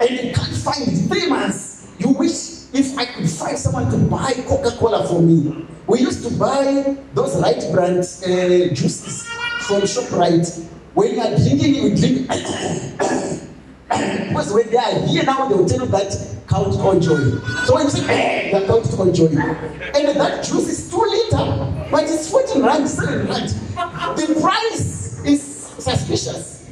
and 0.00 0.10
you 0.10 0.32
can't 0.32 0.56
find 0.56 0.88
it. 0.88 1.08
Three 1.08 1.28
months, 1.28 1.92
you 1.98 2.08
wish 2.08 2.72
if 2.72 2.96
I 2.96 3.04
could 3.04 3.28
find 3.28 3.58
someone 3.58 3.90
to 3.90 3.98
buy 3.98 4.32
Coca 4.46 4.70
Cola 4.72 5.06
for 5.06 5.20
me. 5.20 5.66
We 5.86 6.00
used 6.00 6.22
to 6.28 6.38
buy 6.38 6.96
those 7.14 7.40
right 7.40 7.62
brand 7.72 7.98
uh, 7.98 8.74
juices 8.74 9.24
from 9.66 9.82
ShopRite. 9.82 10.66
When 10.94 11.14
you 11.14 11.20
are 11.20 11.36
drinking, 11.36 11.74
you 11.74 11.96
drink. 11.96 12.28
because 13.88 14.52
when 14.52 14.70
they 14.70 14.76
are 14.76 15.06
here 15.06 15.24
now, 15.24 15.48
they 15.48 15.54
will 15.54 15.68
tell 15.68 15.80
you 15.80 15.86
that 15.86 16.36
count 16.48 16.74
on 16.76 17.00
joy. 17.00 17.18
So 17.64 17.74
when 17.74 17.84
you 17.84 17.90
say, 17.90 18.50
they 18.52 18.66
count 18.66 18.98
on 18.98 19.14
joy. 19.14 19.26
And 19.28 20.20
that 20.20 20.44
juice 20.44 20.68
is 20.68 20.90
two 20.90 20.98
liter, 20.98 21.88
but 21.90 22.04
it's 22.04 22.30
14 22.30 22.62
rand, 22.62 22.88
7 22.88 23.26
rand. 23.28 23.48
The 23.50 24.38
price 24.40 25.24
is 25.24 25.42
suspicious. 25.42 26.70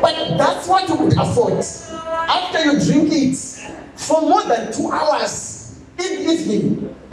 But 0.00 0.36
that's 0.36 0.66
what 0.66 0.88
you 0.88 0.96
could 0.96 1.12
afford. 1.18 1.64
After 1.92 2.64
you 2.64 2.80
drink 2.80 3.12
it 3.12 3.36
for 3.94 4.22
more 4.22 4.42
than 4.44 4.72
two 4.72 4.90
hours 4.90 5.80
in 5.98 6.28
evening, 6.28 6.96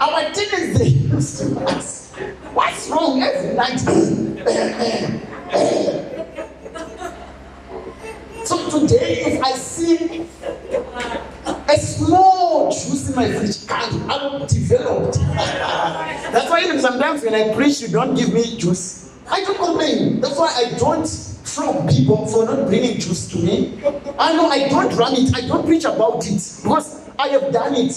our 0.00 0.32
they 0.34 0.84
used 0.86 1.38
to 1.38 1.97
What's 2.52 2.90
wrong 2.90 3.22
every 3.22 3.54
night? 3.54 3.78
so 8.44 8.80
today, 8.80 9.22
if 9.24 9.42
I 9.42 9.52
see 9.52 10.26
a 11.46 11.76
small 11.78 12.72
juice 12.72 13.08
in 13.08 13.14
my 13.14 13.30
fridge, 13.30 13.58
I'm 13.70 14.10
I'm 14.10 14.46
developed. 14.48 15.20
That's 15.20 16.50
why 16.50 16.64
even 16.64 16.80
sometimes 16.80 17.22
when 17.22 17.34
I 17.36 17.54
preach, 17.54 17.80
you 17.82 17.88
don't 17.88 18.16
give 18.16 18.32
me 18.32 18.56
juice. 18.56 19.12
I 19.30 19.44
don't 19.44 19.56
complain. 19.56 20.20
That's 20.20 20.36
why 20.36 20.52
I 20.56 20.76
don't 20.76 21.06
flog 21.06 21.88
people 21.88 22.26
for 22.26 22.46
not 22.46 22.66
bringing 22.66 22.98
juice 22.98 23.28
to 23.30 23.38
me. 23.38 23.78
I 24.18 24.32
know 24.32 24.48
I 24.48 24.68
don't 24.68 24.92
run 24.96 25.14
it. 25.14 25.36
I 25.36 25.46
don't 25.46 25.64
preach 25.64 25.84
about 25.84 26.26
it 26.26 26.60
because 26.62 27.08
I 27.16 27.28
have 27.28 27.52
done 27.52 27.76
it. 27.76 27.94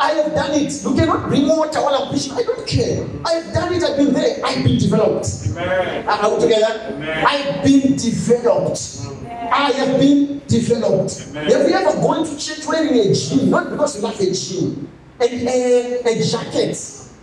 I 0.00 0.12
have 0.12 0.34
done 0.34 0.52
it. 0.52 0.82
You 0.82 0.94
cannot 0.94 1.28
bring 1.28 1.46
water 1.46 1.78
while 1.80 2.02
I'm 2.02 2.08
preaching. 2.08 2.32
I 2.32 2.42
don't 2.42 2.66
care. 2.66 3.06
I 3.26 3.32
have 3.34 3.52
done 3.52 3.74
it. 3.74 3.84
I've 3.84 3.98
been 3.98 4.14
there. 4.14 4.40
I've 4.42 4.64
been 4.64 4.78
developed. 4.78 5.28
Amen. 5.50 6.08
Are 6.08 6.34
we 6.34 6.40
together? 6.40 6.94
Amen. 6.94 7.26
I've 7.26 7.62
been 7.62 7.96
developed. 7.96 8.80
I 9.52 9.70
have 9.72 10.00
been 10.00 10.40
developed. 10.48 11.28
Amen. 11.28 11.50
Have 11.50 11.68
you 11.68 11.74
ever 11.74 12.00
gone 12.00 12.24
to 12.24 12.38
church 12.38 12.66
wearing 12.66 12.94
a 12.94 13.14
jean? 13.14 13.50
Not 13.50 13.68
because 13.68 13.96
you 13.96 14.02
like 14.02 14.18
a 14.20 14.32
jean, 14.32 14.88
and 15.20 15.48
a, 15.48 16.00
a 16.06 16.22
jacket 16.24 16.78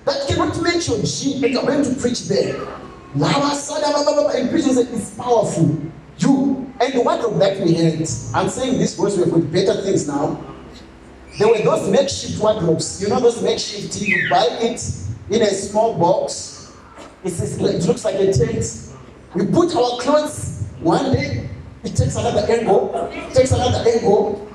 that 0.05 0.27
cannot 0.27 0.61
match 0.61 0.87
your 0.87 1.01
jean, 1.01 1.43
and 1.43 1.53
you're 1.53 1.63
going 1.65 1.83
to 1.83 1.95
preach 1.99 2.27
there. 2.27 2.59
Lava, 3.15 3.55
sada, 3.55 3.87
blah, 3.91 4.03
blah, 4.03 4.13
blah, 4.21 4.29
and 4.31 4.51
preaching 4.51 4.73
said 4.73 4.87
it's 4.91 5.15
powerful. 5.15 5.81
You 6.19 6.71
and 6.79 6.93
the 6.93 7.01
wardrobe 7.01 7.39
that 7.39 7.59
we 7.59 7.73
had. 7.73 8.07
I'm 8.35 8.49
saying 8.49 8.77
this 8.77 8.95
because 8.95 9.17
we've 9.17 9.31
got 9.31 9.51
better 9.51 9.81
things 9.81 10.07
now. 10.07 10.39
There 11.37 11.47
were 11.47 11.59
those 11.59 11.89
makeshift 11.89 12.41
wardrobes. 12.41 13.01
You 13.01 13.09
know 13.09 13.19
those 13.19 13.41
makeshift. 13.43 14.01
You 14.01 14.27
buy 14.29 14.47
it 14.59 14.81
in 15.29 15.41
a 15.41 15.47
small 15.47 15.97
box. 15.97 16.73
It's, 17.23 17.39
it 17.39 17.85
looks 17.87 18.03
like 18.05 18.15
a 18.15 18.33
tent. 18.33 18.93
We 19.35 19.45
put 19.45 19.75
our 19.75 19.99
clothes 19.99 20.63
one 20.79 21.13
day. 21.13 21.49
It 21.83 21.95
takes 21.95 22.15
another 22.15 22.45
angle. 22.51 23.11
Takes 23.33 23.51
another 23.51 23.87
angle. 23.89 24.47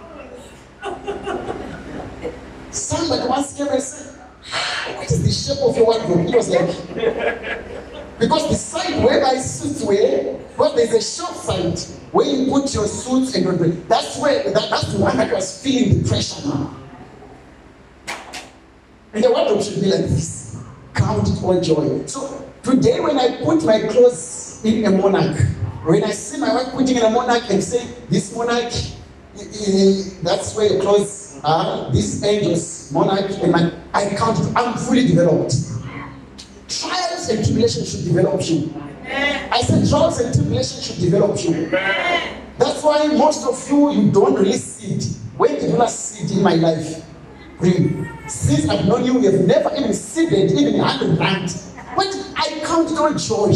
Somebody 2.70 3.28
once 3.28 3.56
came 3.56 3.68
and 3.68 3.82
said, 3.82 4.18
"Ah, 4.52 4.92
"What 4.96 5.10
is 5.12 5.22
the 5.22 5.30
shape 5.30 5.62
of 5.62 5.76
your 5.76 5.86
wardrobe?" 5.86 6.26
It 6.26 6.34
was 6.34 6.48
like 6.48 7.71
because 8.22 8.48
the 8.48 8.54
side 8.54 9.04
where 9.04 9.20
my 9.20 9.36
suits 9.36 9.82
were, 9.82 10.38
well, 10.56 10.74
there's 10.74 10.92
a 10.92 11.02
short 11.02 11.36
side 11.36 11.78
where 12.12 12.26
you 12.26 12.50
put 12.50 12.72
your 12.72 12.86
suits 12.86 13.34
and 13.34 13.44
your 13.44 13.56
that's 13.88 14.18
where 14.18 14.44
that, 14.44 14.70
that's 14.70 14.92
the 14.92 14.98
one 14.98 15.16
that 15.16 15.32
was 15.32 15.62
feeling 15.62 16.02
the 16.02 16.08
pressure 16.08 16.48
now. 16.48 16.76
And 19.12 19.24
the 19.24 19.30
wardrobe 19.30 19.62
should 19.62 19.80
be 19.80 19.88
like 19.88 20.06
this. 20.06 20.56
Count 20.94 21.28
all 21.42 21.60
joy. 21.60 22.06
So 22.06 22.48
today 22.62 23.00
when 23.00 23.18
I 23.18 23.42
put 23.42 23.64
my 23.64 23.80
clothes 23.88 24.62
in 24.64 24.84
a 24.84 24.90
monarch, 24.90 25.36
When 25.84 26.04
I 26.04 26.12
see 26.12 26.38
my 26.38 26.54
wife 26.54 26.72
putting 26.72 26.96
in 26.96 27.02
a 27.02 27.10
monarch 27.10 27.50
and 27.50 27.62
say, 27.62 27.84
this 28.08 28.36
monarch, 28.36 28.72
eh, 28.72 29.42
eh, 29.42 30.02
that's 30.22 30.54
where 30.54 30.68
the 30.68 30.78
clothes 30.80 31.40
are, 31.42 31.90
this 31.90 32.22
angels, 32.22 32.92
monarch, 32.92 33.28
and 33.42 33.50
my, 33.50 33.72
I 33.92 34.14
count, 34.14 34.38
it, 34.38 34.52
I'm 34.54 34.78
fully 34.78 35.08
developed. 35.08 35.71
Trials 36.80 37.28
and 37.28 37.44
tribulations 37.44 37.90
should 37.90 38.04
develop 38.04 38.40
you. 38.48 38.72
I 39.04 39.60
said 39.62 39.88
trials 39.88 40.20
and 40.20 40.34
tribulations 40.34 40.86
should 40.86 41.00
develop 41.00 41.42
you. 41.44 41.68
That's 42.58 42.82
why 42.82 43.06
most 43.08 43.46
of 43.46 43.70
you, 43.70 43.92
you 43.92 44.10
don't 44.10 44.34
really 44.34 44.52
see 44.52 44.94
it. 44.94 45.04
When 45.36 45.54
did 45.54 45.70
you 45.70 45.76
last 45.76 45.98
see 45.98 46.24
it 46.24 46.32
in 46.32 46.42
my 46.42 46.54
life? 46.54 47.04
Really? 47.58 48.08
Since 48.28 48.68
I've 48.68 48.86
known 48.86 49.04
you, 49.04 49.18
we 49.18 49.26
have 49.26 49.40
never 49.40 49.70
even 49.76 49.92
seeded 49.92 50.52
even 50.52 50.78
100 50.78 51.18
rand. 51.18 51.54
But 51.94 52.14
I 52.36 52.60
count 52.64 52.90
it 52.90 52.98
all 52.98 53.12
joy. 53.14 53.52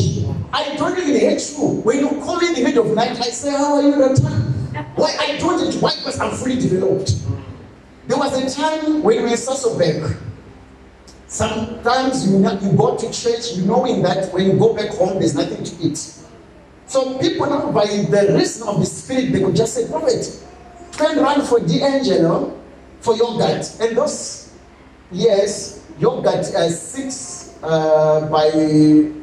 I 0.53 0.77
don't 0.77 0.99
even 0.99 1.19
hate 1.19 1.55
you. 1.57 1.81
When 1.83 1.99
you 1.99 2.09
call 2.23 2.37
me 2.37 2.49
in 2.49 2.55
the 2.55 2.63
middle 2.65 2.87
of 2.87 2.95
night, 2.95 3.19
I 3.19 3.31
say, 3.31 3.51
How 3.51 3.77
are 3.77 3.83
you 3.83 3.97
that 3.97 4.17
time? 4.17 4.53
Why 4.95 5.17
I 5.19 5.37
don't 5.39 5.63
it? 5.67 5.81
Why? 5.81 5.93
Because 5.97 6.21
I'm 6.21 6.33
fully 6.37 6.57
developed. 6.59 7.15
There 8.07 8.19
was 8.19 8.37
a 8.37 8.61
time 8.61 9.03
when 9.03 9.17
we 9.17 9.21
were 9.21 9.27
in 9.27 9.35
Sasolburg. 9.35 10.17
Sometimes 11.29 12.31
you, 12.31 12.39
you 12.39 12.77
go 12.77 12.97
to 12.97 13.11
church, 13.11 13.55
you 13.55 13.65
knowing 13.65 14.03
that 14.03 14.33
when 14.33 14.47
you 14.47 14.53
go 14.53 14.75
back 14.75 14.91
home, 14.91 15.19
there's 15.19 15.35
nothing 15.35 15.65
to 15.65 15.77
eat. 15.83 15.99
So 16.87 17.19
people 17.19 17.47
now, 17.47 17.73
by 17.73 17.87
the 17.87 18.35
reason 18.37 18.69
of 18.69 18.79
the 18.79 18.87
spirit, 18.87 19.33
they 19.33 19.41
could 19.41 19.57
just 19.57 19.75
say, 19.75 19.89
Prophet, 19.89 20.41
turn 20.93 21.19
around 21.19 21.43
for 21.47 21.59
the 21.59 21.83
angel, 21.83 22.63
for 23.01 23.17
your 23.17 23.33
yogurt. 23.33 23.77
And 23.81 23.97
those 23.97 24.53
years, 25.11 25.85
yogurt 25.99 26.47
uh, 26.55 26.69
six 26.71 27.59
uh, 27.63 28.29
by 28.31 28.51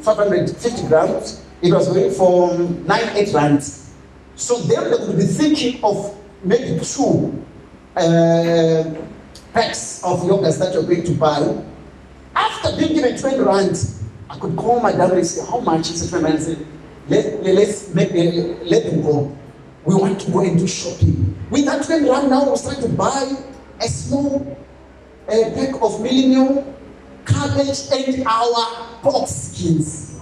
550 0.02 0.88
grams, 0.88 1.44
it 1.62 1.72
was 1.72 1.88
going 1.88 2.12
for 2.12 2.58
9, 2.58 2.88
8 3.16 3.34
rands. 3.34 3.94
So 4.36 4.58
then 4.60 4.92
they 4.92 5.08
would 5.08 5.18
be 5.18 5.24
thinking 5.24 5.82
of 5.84 6.18
maybe 6.44 6.80
two 6.84 7.46
uh, 7.96 8.84
packs 9.54 10.04
of 10.04 10.28
yogurt 10.28 10.56
that 10.60 10.74
you're 10.74 10.84
going 10.84 11.04
to 11.06 11.14
buy. 11.14 11.64
After 12.36 12.78
being 12.78 12.96
given 12.96 13.18
20 13.18 13.40
rand, 13.40 13.90
I 14.30 14.38
could 14.40 14.56
call 14.56 14.80
my 14.80 14.92
dad 14.92 15.12
and 15.12 15.26
say, 15.26 15.46
How 15.46 15.60
much 15.60 15.90
is 15.90 16.04
it? 16.04 16.10
20 16.10 16.26
rand? 16.26 16.42
say, 16.42 16.58
let, 17.08 17.44
let, 17.44 17.56
let's 17.56 17.94
make, 17.94 18.12
let, 18.12 18.66
let 18.66 18.84
them 18.86 19.02
go. 19.02 19.38
We 19.86 19.96
want 19.96 20.22
to 20.22 20.32
go 20.32 20.40
and 20.40 20.58
do 20.58 20.68
shopping. 20.68 21.36
With 21.50 21.66
that 21.66 21.86
20 21.86 22.10
rand 22.10 22.30
now, 22.30 22.44
I 22.44 22.50
was 22.50 22.64
trying 22.64 22.82
to 22.82 22.90
buy 22.90 23.36
a 23.80 23.88
small 23.88 24.58
pack 25.28 25.76
of 25.82 26.02
millennium, 26.02 26.74
cabbage, 27.26 27.92
and 27.92 28.26
our 28.26 29.00
pork 29.02 29.28
skins. 29.28 30.22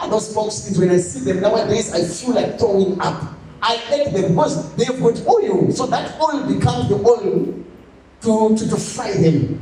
And 0.00 0.12
those 0.12 0.32
pork 0.32 0.52
skins, 0.52 0.78
when 0.78 0.90
I 0.90 0.98
see 0.98 1.20
them 1.20 1.40
nowadays, 1.40 1.92
I 1.92 2.04
feel 2.04 2.34
like 2.34 2.58
throwing 2.58 3.00
up. 3.00 3.34
I 3.62 3.82
ate 3.90 4.12
them 4.14 4.28
because 4.28 4.74
they've 4.76 4.98
got 4.98 5.26
oil, 5.26 5.70
so 5.70 5.86
that 5.86 6.18
oil 6.20 6.46
becomes 6.46 6.88
the 6.88 6.94
oil 6.94 7.54
to, 8.22 8.56
to, 8.56 8.70
to 8.70 8.76
fry 8.76 9.12
them. 9.12 9.60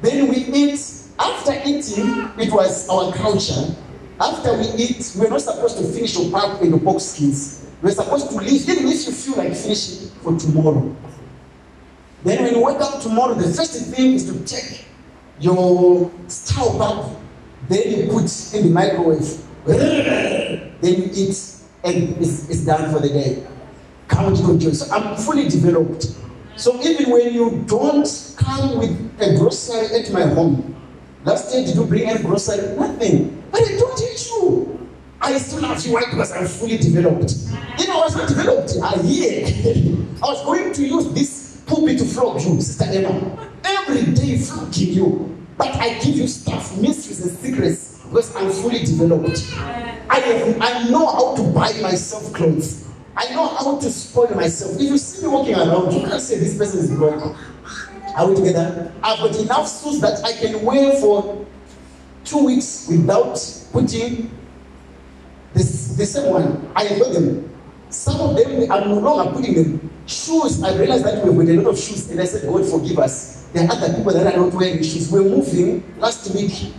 Then 0.00 0.28
we 0.28 0.36
eat 0.36 1.01
after 1.22 1.52
eating, 1.64 2.30
it 2.38 2.52
was 2.52 2.88
our 2.88 3.12
culture. 3.12 3.74
After 4.20 4.56
we 4.58 4.66
eat, 4.76 5.12
we're 5.16 5.30
not 5.30 5.40
supposed 5.40 5.78
to 5.78 5.84
finish 5.84 6.18
your 6.18 6.30
part 6.30 6.60
in 6.60 6.70
the 6.70 6.76
box 6.76 7.04
skins. 7.04 7.70
We're 7.80 7.90
supposed 7.90 8.30
to 8.30 8.36
leave, 8.36 8.68
even 8.68 8.88
if 8.88 9.06
you 9.06 9.12
feel 9.12 9.36
like 9.36 9.54
finishing 9.54 10.08
for 10.22 10.36
tomorrow. 10.38 10.94
Then 12.22 12.44
when 12.44 12.54
you 12.54 12.60
wake 12.60 12.80
up 12.80 13.00
tomorrow, 13.02 13.34
the 13.34 13.52
first 13.52 13.94
thing 13.94 14.14
is 14.14 14.24
to 14.30 14.44
take 14.44 14.84
your 15.40 16.10
stove 16.28 16.80
up. 16.80 17.20
Then 17.68 17.90
you 17.90 18.06
put 18.08 18.54
in 18.54 18.64
the 18.64 18.70
microwave. 18.70 19.42
Then 19.66 20.74
you 20.80 21.10
eat, 21.12 21.36
and 21.84 22.16
it's, 22.18 22.48
it's 22.48 22.64
done 22.64 22.92
for 22.92 23.00
the 23.00 23.08
day. 23.08 23.46
Count 24.08 24.38
your 24.38 24.58
joy. 24.58 24.70
So 24.70 24.94
I'm 24.94 25.16
fully 25.16 25.48
developed. 25.48 26.06
So 26.56 26.80
even 26.82 27.10
when 27.10 27.32
you 27.32 27.64
don't 27.66 28.34
come 28.36 28.78
with 28.78 29.20
a 29.20 29.36
grocery 29.38 29.86
at 29.98 30.12
my 30.12 30.26
home, 30.26 30.76
last 31.24 31.54
year 31.54 31.64
did 31.66 31.76
you 31.76 31.84
bring 31.84 32.08
a 32.08 32.18
grocery? 32.22 32.76
Nothing. 32.76 33.42
But 33.50 33.62
I 33.62 33.76
don't 33.76 33.98
hate 33.98 34.26
you. 34.26 34.88
I 35.20 35.38
still 35.38 35.62
love 35.62 35.84
you. 35.86 35.92
Why? 35.92 36.04
Because 36.10 36.32
I'm 36.32 36.46
fully 36.46 36.78
developed. 36.78 37.34
You 37.78 37.86
know, 37.86 38.00
I 38.00 38.04
was 38.04 38.16
not 38.16 38.28
developed. 38.28 38.74
I 38.82 39.02
hear. 39.02 39.46
I 40.22 40.26
was 40.26 40.44
going 40.44 40.72
to 40.72 40.82
use 40.82 41.12
this 41.12 41.62
pulpit 41.66 41.98
to 41.98 42.04
flog 42.04 42.40
you, 42.42 42.60
Sister 42.60 42.84
Emma. 42.84 43.48
Every 43.64 44.12
day 44.12 44.38
flogging 44.38 44.92
you. 44.92 45.46
But 45.56 45.76
I 45.76 45.98
give 46.00 46.16
you 46.16 46.26
stuff, 46.26 46.76
mysteries 46.78 47.24
and 47.24 47.38
secrets 47.38 47.92
because 48.12 48.34
I'm 48.36 48.50
fully 48.50 48.80
developed. 48.80 49.42
I, 49.56 50.18
have, 50.18 50.60
I 50.60 50.88
know 50.90 51.06
how 51.06 51.36
to 51.36 51.42
buy 51.52 51.72
myself 51.80 52.32
clothes. 52.32 52.88
I 53.16 53.34
know 53.34 53.46
how 53.46 53.78
to 53.78 53.90
spoil 53.90 54.34
myself. 54.34 54.74
If 54.74 54.82
you 54.82 54.98
see 54.98 55.22
me 55.22 55.32
walking 55.32 55.54
around, 55.54 55.92
you 55.92 56.00
can't 56.06 56.20
say 56.20 56.38
this 56.38 56.56
person 56.56 56.80
is 56.80 56.90
broke. 56.90 57.36
Are 58.16 58.28
we 58.28 58.34
together? 58.36 58.92
I've 59.02 59.18
got 59.18 59.36
enough 59.38 59.68
suits 59.68 60.00
that 60.00 60.22
I 60.24 60.32
can 60.32 60.62
wear 60.62 60.92
for 61.00 61.46
two 62.24 62.44
weeks 62.46 62.86
without 62.88 63.38
putting 63.72 64.30
this, 65.54 65.96
the 65.96 66.06
same 66.06 66.30
one. 66.30 66.70
I 66.74 66.86
enjoy 66.86 67.12
them. 67.12 67.50
Some 67.88 68.20
of 68.20 68.36
them, 68.36 68.70
I'm 68.70 68.88
no 68.88 68.98
longer 68.98 69.32
putting 69.32 69.54
them. 69.54 69.90
Shoes, 70.06 70.62
I 70.62 70.76
realized 70.76 71.04
that 71.04 71.24
we've 71.24 71.46
got 71.46 71.54
a 71.54 71.60
lot 71.60 71.70
of 71.72 71.78
shoes, 71.78 72.10
and 72.10 72.20
I 72.20 72.24
said, 72.24 72.48
God 72.48 72.64
forgive 72.68 72.98
us. 72.98 73.48
There 73.52 73.64
are 73.66 73.72
other 73.72 73.94
people 73.94 74.12
that 74.12 74.34
are 74.34 74.36
not 74.38 74.52
wearing 74.54 74.82
shoes. 74.82 75.10
We're 75.10 75.22
moving 75.22 75.82
last 75.98 76.34
week. 76.34 76.72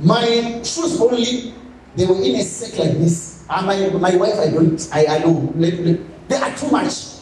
My 0.00 0.62
shoes 0.62 1.00
only, 1.00 1.54
they 1.96 2.06
were 2.06 2.22
in 2.22 2.36
a 2.36 2.42
sack 2.42 2.78
like 2.78 2.98
this. 2.98 3.44
And 3.50 3.66
my, 3.66 3.88
my 3.98 4.16
wife, 4.16 4.38
I 4.38 4.50
don't, 4.50 4.88
I, 4.92 5.06
I 5.06 5.18
know, 5.20 5.52
they 5.56 6.36
are 6.36 6.56
too 6.56 6.70
much. 6.70 7.18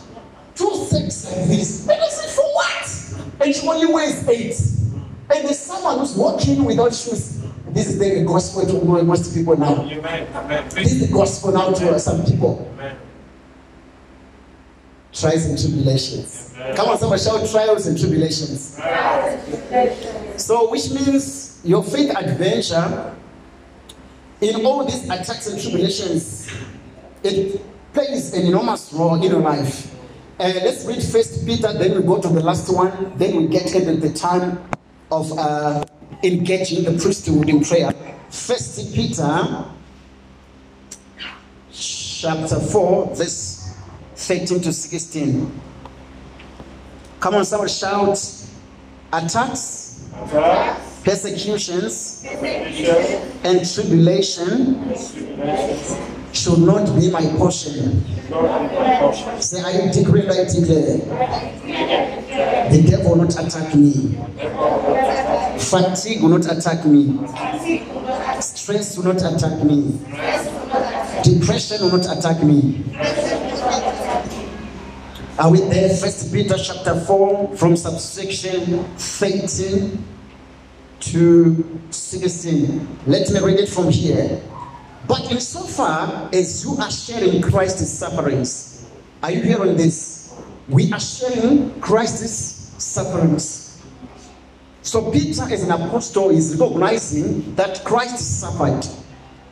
Two 0.55 0.75
sacks 0.87 1.31
like 1.31 1.49
this. 1.49 1.87
And 3.47 3.55
I 3.55 3.59
said, 3.59 3.65
for 3.65 3.71
what? 3.71 3.81
And 3.81 3.81
she 3.81 3.87
only 3.87 3.93
wears 3.93 4.29
eight. 4.29 4.61
And 5.35 5.45
there's 5.45 5.59
someone 5.59 5.99
who's 5.99 6.15
walking 6.15 6.65
without 6.65 6.95
shoes. 6.95 7.43
This 7.69 7.89
is 7.89 7.99
the 7.99 8.25
gospel 8.25 8.67
to 8.67 9.03
most 9.03 9.35
people 9.35 9.57
now. 9.57 9.83
Amen. 9.83 10.29
Amen. 10.35 10.69
This 10.69 10.93
is 10.93 11.01
the 11.09 11.13
gospel 11.13 11.53
now 11.53 11.73
to 11.73 11.99
some 11.99 12.25
people. 12.25 12.71
Amen. 12.75 12.97
Trials 15.13 15.45
and 15.47 15.59
tribulations. 15.59 16.55
Come 16.75 16.89
on, 16.89 16.99
somebody 16.99 17.23
shout 17.23 17.51
trials 17.51 17.87
and 17.87 17.99
tribulations. 17.99 18.81
So, 20.37 20.71
which 20.71 20.91
means 20.91 21.61
your 21.65 21.83
faith 21.83 22.17
adventure 22.17 23.15
in 24.41 24.67
all 24.67 24.85
these 24.85 25.05
attacks 25.05 25.47
and 25.47 25.61
tribulations, 25.61 26.51
it 27.23 27.61
plays 27.93 28.35
an 28.35 28.47
enormous 28.47 28.93
role 28.93 29.15
in 29.15 29.23
your 29.23 29.41
life. 29.41 29.96
Uh, 30.39 30.53
let's 30.65 30.85
read 30.85 31.03
First 31.03 31.47
Peter, 31.47 31.73
then 31.73 31.95
we 31.95 32.03
go 32.03 32.21
to 32.21 32.29
the 32.29 32.43
last 32.43 32.69
one, 32.71 33.13
then 33.17 33.37
we 33.37 33.47
get 33.49 33.75
into 33.75 33.97
the 33.97 34.13
time 34.13 34.59
of 35.11 35.33
uh, 35.39 35.83
engaging 36.23 36.85
the 36.85 36.93
priesthood 37.03 37.49
in 37.49 37.65
prayer. 37.65 37.91
First 38.29 38.95
Peter, 38.95 39.65
chapter 41.73 42.61
four, 42.61 43.15
verse 43.15 43.75
thirteen 44.15 44.61
to 44.61 44.75
sixteen. 44.75 45.59
Come 47.19 47.37
on, 47.37 47.45
somebody 47.47 47.73
shout! 47.73 48.19
Attacks, 49.15 50.07
Attacks, 50.15 51.03
persecutions, 51.03 52.27
persecution, 52.29 53.33
and 53.43 53.75
tribulation 53.75 54.85
tribulation, 54.85 56.16
should 56.33 56.59
not 56.59 56.85
be 56.99 57.11
my 57.11 57.25
portion. 57.37 58.05
Say, 59.41 59.63
I 59.63 59.91
decree, 59.93 60.29
I 60.29 60.45
declare, 60.45 60.99
the 62.71 62.85
devil 62.89 63.11
will 63.11 63.25
not 63.25 63.33
attack 63.39 63.75
me. 63.75 64.19
Fatigue 65.59 66.23
will 66.23 66.31
not 66.31 66.47
attack 66.51 66.85
me. 66.85 67.19
Stress 68.41 68.97
will 68.97 69.05
not 69.05 69.23
attack 69.23 69.63
me. 69.65 69.99
Depression 71.23 71.83
will 71.83 71.99
not 71.99 72.19
attack 72.19 72.43
me. 72.43 72.85
Are 75.39 75.51
we 75.51 75.61
there? 75.61 75.91
First 75.97 76.33
Peter 76.33 76.57
chapter 76.57 76.99
4 76.99 77.57
from 77.57 77.77
subsection 77.77 78.85
13 78.97 80.05
to 81.01 81.81
16. 81.91 82.89
Let 83.07 83.31
me 83.31 83.41
read 83.41 83.61
it 83.61 83.69
from 83.69 83.91
here. 83.91 84.41
But 85.07 85.31
insofar 85.31 86.29
as 86.33 86.65
you 86.65 86.77
are 86.79 86.91
sharing 86.91 87.41
Christ's 87.41 87.91
sufferings, 87.91 88.89
are 89.23 89.31
you 89.31 89.43
hearing 89.43 89.77
this? 89.77 90.35
We 90.69 90.93
are 90.93 91.01
sharing 91.01 91.81
Christ's 91.81 92.83
sufferings. 92.83 93.83
So 94.83 95.11
Peter, 95.11 95.43
as 95.43 95.63
an 95.63 95.71
apostle, 95.71 96.31
is 96.31 96.57
recognizing 96.57 97.55
that 97.55 97.85
Christ 97.85 98.41
suffered. 98.41 98.87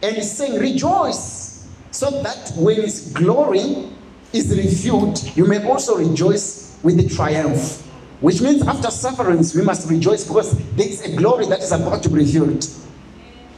And 0.02 0.16
he's 0.16 0.30
saying, 0.30 0.60
Rejoice, 0.60 1.68
so 1.90 2.10
that 2.22 2.52
when 2.56 2.76
his 2.82 3.12
glory 3.12 3.88
is 4.32 4.56
revealed, 4.56 5.36
you 5.36 5.46
may 5.46 5.64
also 5.68 5.96
rejoice 5.96 6.78
with 6.82 6.96
the 6.96 7.08
triumph. 7.08 7.80
Which 8.20 8.40
means 8.40 8.66
after 8.66 8.90
sufferings, 8.90 9.54
we 9.54 9.62
must 9.62 9.88
rejoice 9.90 10.26
because 10.26 10.56
there 10.76 10.88
is 10.88 11.02
a 11.02 11.16
glory 11.16 11.46
that 11.46 11.60
is 11.60 11.72
about 11.72 12.02
to 12.04 12.08
be 12.08 12.16
revealed. 12.16 12.66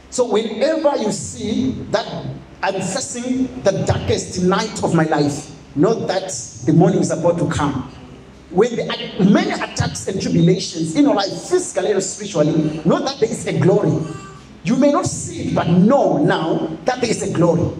So 0.09 0.31
whenever 0.31 0.97
you 0.97 1.11
see 1.11 1.71
that 1.91 2.07
I'm 2.63 2.75
facing 2.75 3.61
the 3.63 3.83
darkest 3.85 4.41
night 4.41 4.83
of 4.83 4.95
my 4.95 5.03
life, 5.03 5.51
not 5.75 6.07
that 6.07 6.29
the 6.65 6.73
morning 6.73 6.99
is 6.99 7.11
about 7.11 7.37
to 7.39 7.47
come. 7.49 7.91
When 8.49 8.75
there 8.75 8.89
are 8.89 9.23
many 9.25 9.51
attacks 9.51 10.07
and 10.07 10.21
tribulations 10.21 10.95
in 10.95 11.03
your 11.03 11.15
life, 11.15 11.29
physically 11.49 11.91
and 11.91 12.01
spiritually, 12.01 12.81
know 12.85 12.99
that 12.99 13.19
there 13.19 13.29
is 13.29 13.45
a 13.47 13.59
glory. 13.59 13.91
You 14.63 14.77
may 14.77 14.91
not 14.91 15.05
see 15.05 15.49
it, 15.49 15.55
but 15.55 15.67
know 15.67 16.17
now 16.17 16.77
that 16.85 17.01
there 17.01 17.09
is 17.09 17.21
a 17.21 17.33
glory. 17.33 17.75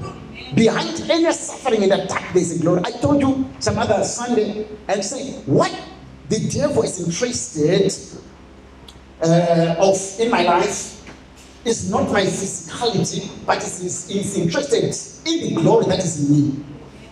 Behind 0.53 1.09
any 1.09 1.31
suffering 1.31 1.83
and 1.83 1.93
attack, 1.93 2.33
there 2.33 2.41
is 2.41 2.59
a 2.59 2.61
glory. 2.61 2.81
I 2.85 2.91
told 2.91 3.21
you 3.21 3.49
some 3.59 3.77
other 3.77 4.03
Sunday 4.03 4.67
and 4.87 5.03
say 5.03 5.31
what 5.45 5.73
the 6.29 6.39
devil 6.49 6.83
is 6.83 6.99
interested 6.99 7.91
uh, 9.21 9.75
of 9.79 10.19
in 10.19 10.29
my 10.29 10.43
life 10.43 10.96
is 11.67 11.89
not 11.91 12.11
my 12.11 12.23
physicality, 12.23 13.29
but 13.45 13.57
is, 13.57 13.83
is, 13.83 14.09
is 14.09 14.37
interested 14.37 14.83
in 15.29 15.55
the 15.55 15.61
glory 15.61 15.85
that 15.85 15.99
is 15.99 16.29
in 16.29 16.35
me. 16.35 16.63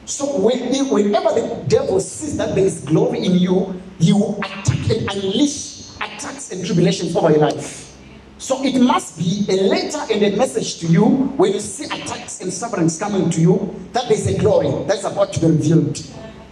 So 0.06 0.40
when, 0.40 0.90
whenever 0.90 1.30
the 1.34 1.66
devil 1.68 2.00
sees 2.00 2.38
that 2.38 2.56
there 2.56 2.66
is 2.66 2.82
glory 2.82 3.26
in 3.26 3.34
you, 3.38 3.82
he 4.00 4.14
will 4.14 4.38
attack 4.40 4.90
and 4.90 5.10
unleash 5.12 5.96
attacks 5.96 6.52
and 6.52 6.66
tribulations 6.66 7.16
over 7.16 7.32
your 7.32 7.40
life. 7.40 7.96
So 8.38 8.64
it 8.64 8.80
must 8.80 9.18
be 9.18 9.46
a 9.50 9.56
letter 9.64 10.14
and 10.14 10.22
a 10.22 10.36
message 10.36 10.80
to 10.80 10.88
you 10.88 11.06
when 11.38 11.54
you 11.54 11.60
see 11.60 11.86
attacks 11.86 12.42
and 12.42 12.54
sufferings 12.54 13.00
coming 13.00 13.30
to 13.30 13.42
you 13.42 13.76
that 13.94 14.08
there's 14.08 14.28
a 14.28 14.38
glory 14.38 14.86
that's 14.86 15.06
about 15.06 15.34
to 15.34 15.40
be 15.40 15.48
revealed. 15.48 15.98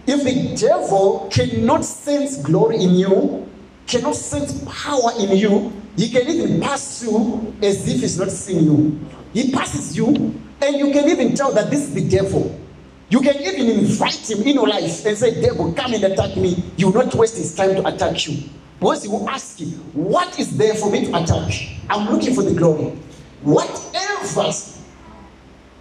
If 0.06 0.24
the 0.24 0.56
devil 0.56 1.28
cannot 1.30 1.84
sense 1.84 2.38
glory 2.38 2.82
in 2.82 2.94
you, 2.94 3.48
cannot 3.86 4.16
sense 4.16 4.64
power 4.66 5.12
in 5.18 5.36
you, 5.36 5.72
he 5.96 6.08
can 6.10 6.28
even 6.28 6.60
pass 6.60 7.02
you 7.02 7.54
as 7.62 7.88
if 7.88 8.00
he's 8.00 8.18
not 8.18 8.30
seeing 8.30 8.64
you. 8.64 9.00
He 9.32 9.52
passes 9.52 9.96
you, 9.96 10.08
and 10.60 10.76
you 10.76 10.92
can 10.92 11.08
even 11.08 11.34
tell 11.34 11.52
that 11.52 11.70
this 11.70 11.80
is 11.80 11.94
the 11.94 12.08
devil. 12.08 12.60
You 13.10 13.20
can 13.20 13.36
even 13.36 13.78
invite 13.78 14.28
him 14.28 14.42
in 14.42 14.54
your 14.54 14.66
life 14.66 15.04
and 15.04 15.16
say, 15.16 15.40
Devil, 15.40 15.72
come 15.74 15.94
and 15.94 16.02
attack 16.04 16.36
me. 16.36 16.62
You 16.76 16.90
will 16.90 17.04
not 17.04 17.14
waste 17.14 17.36
his 17.36 17.54
time 17.54 17.74
to 17.76 17.86
attack 17.86 18.26
you. 18.26 18.48
He 18.80 19.08
will 19.08 19.28
ask 19.30 19.60
you, 19.60 19.66
What 19.92 20.38
is 20.38 20.56
there 20.56 20.74
for 20.74 20.90
me 20.90 21.06
to 21.06 21.22
attack? 21.22 21.52
I'm 21.88 22.12
looking 22.12 22.34
for 22.34 22.42
the 22.42 22.54
glory. 22.54 22.96
Whatever 23.42 24.52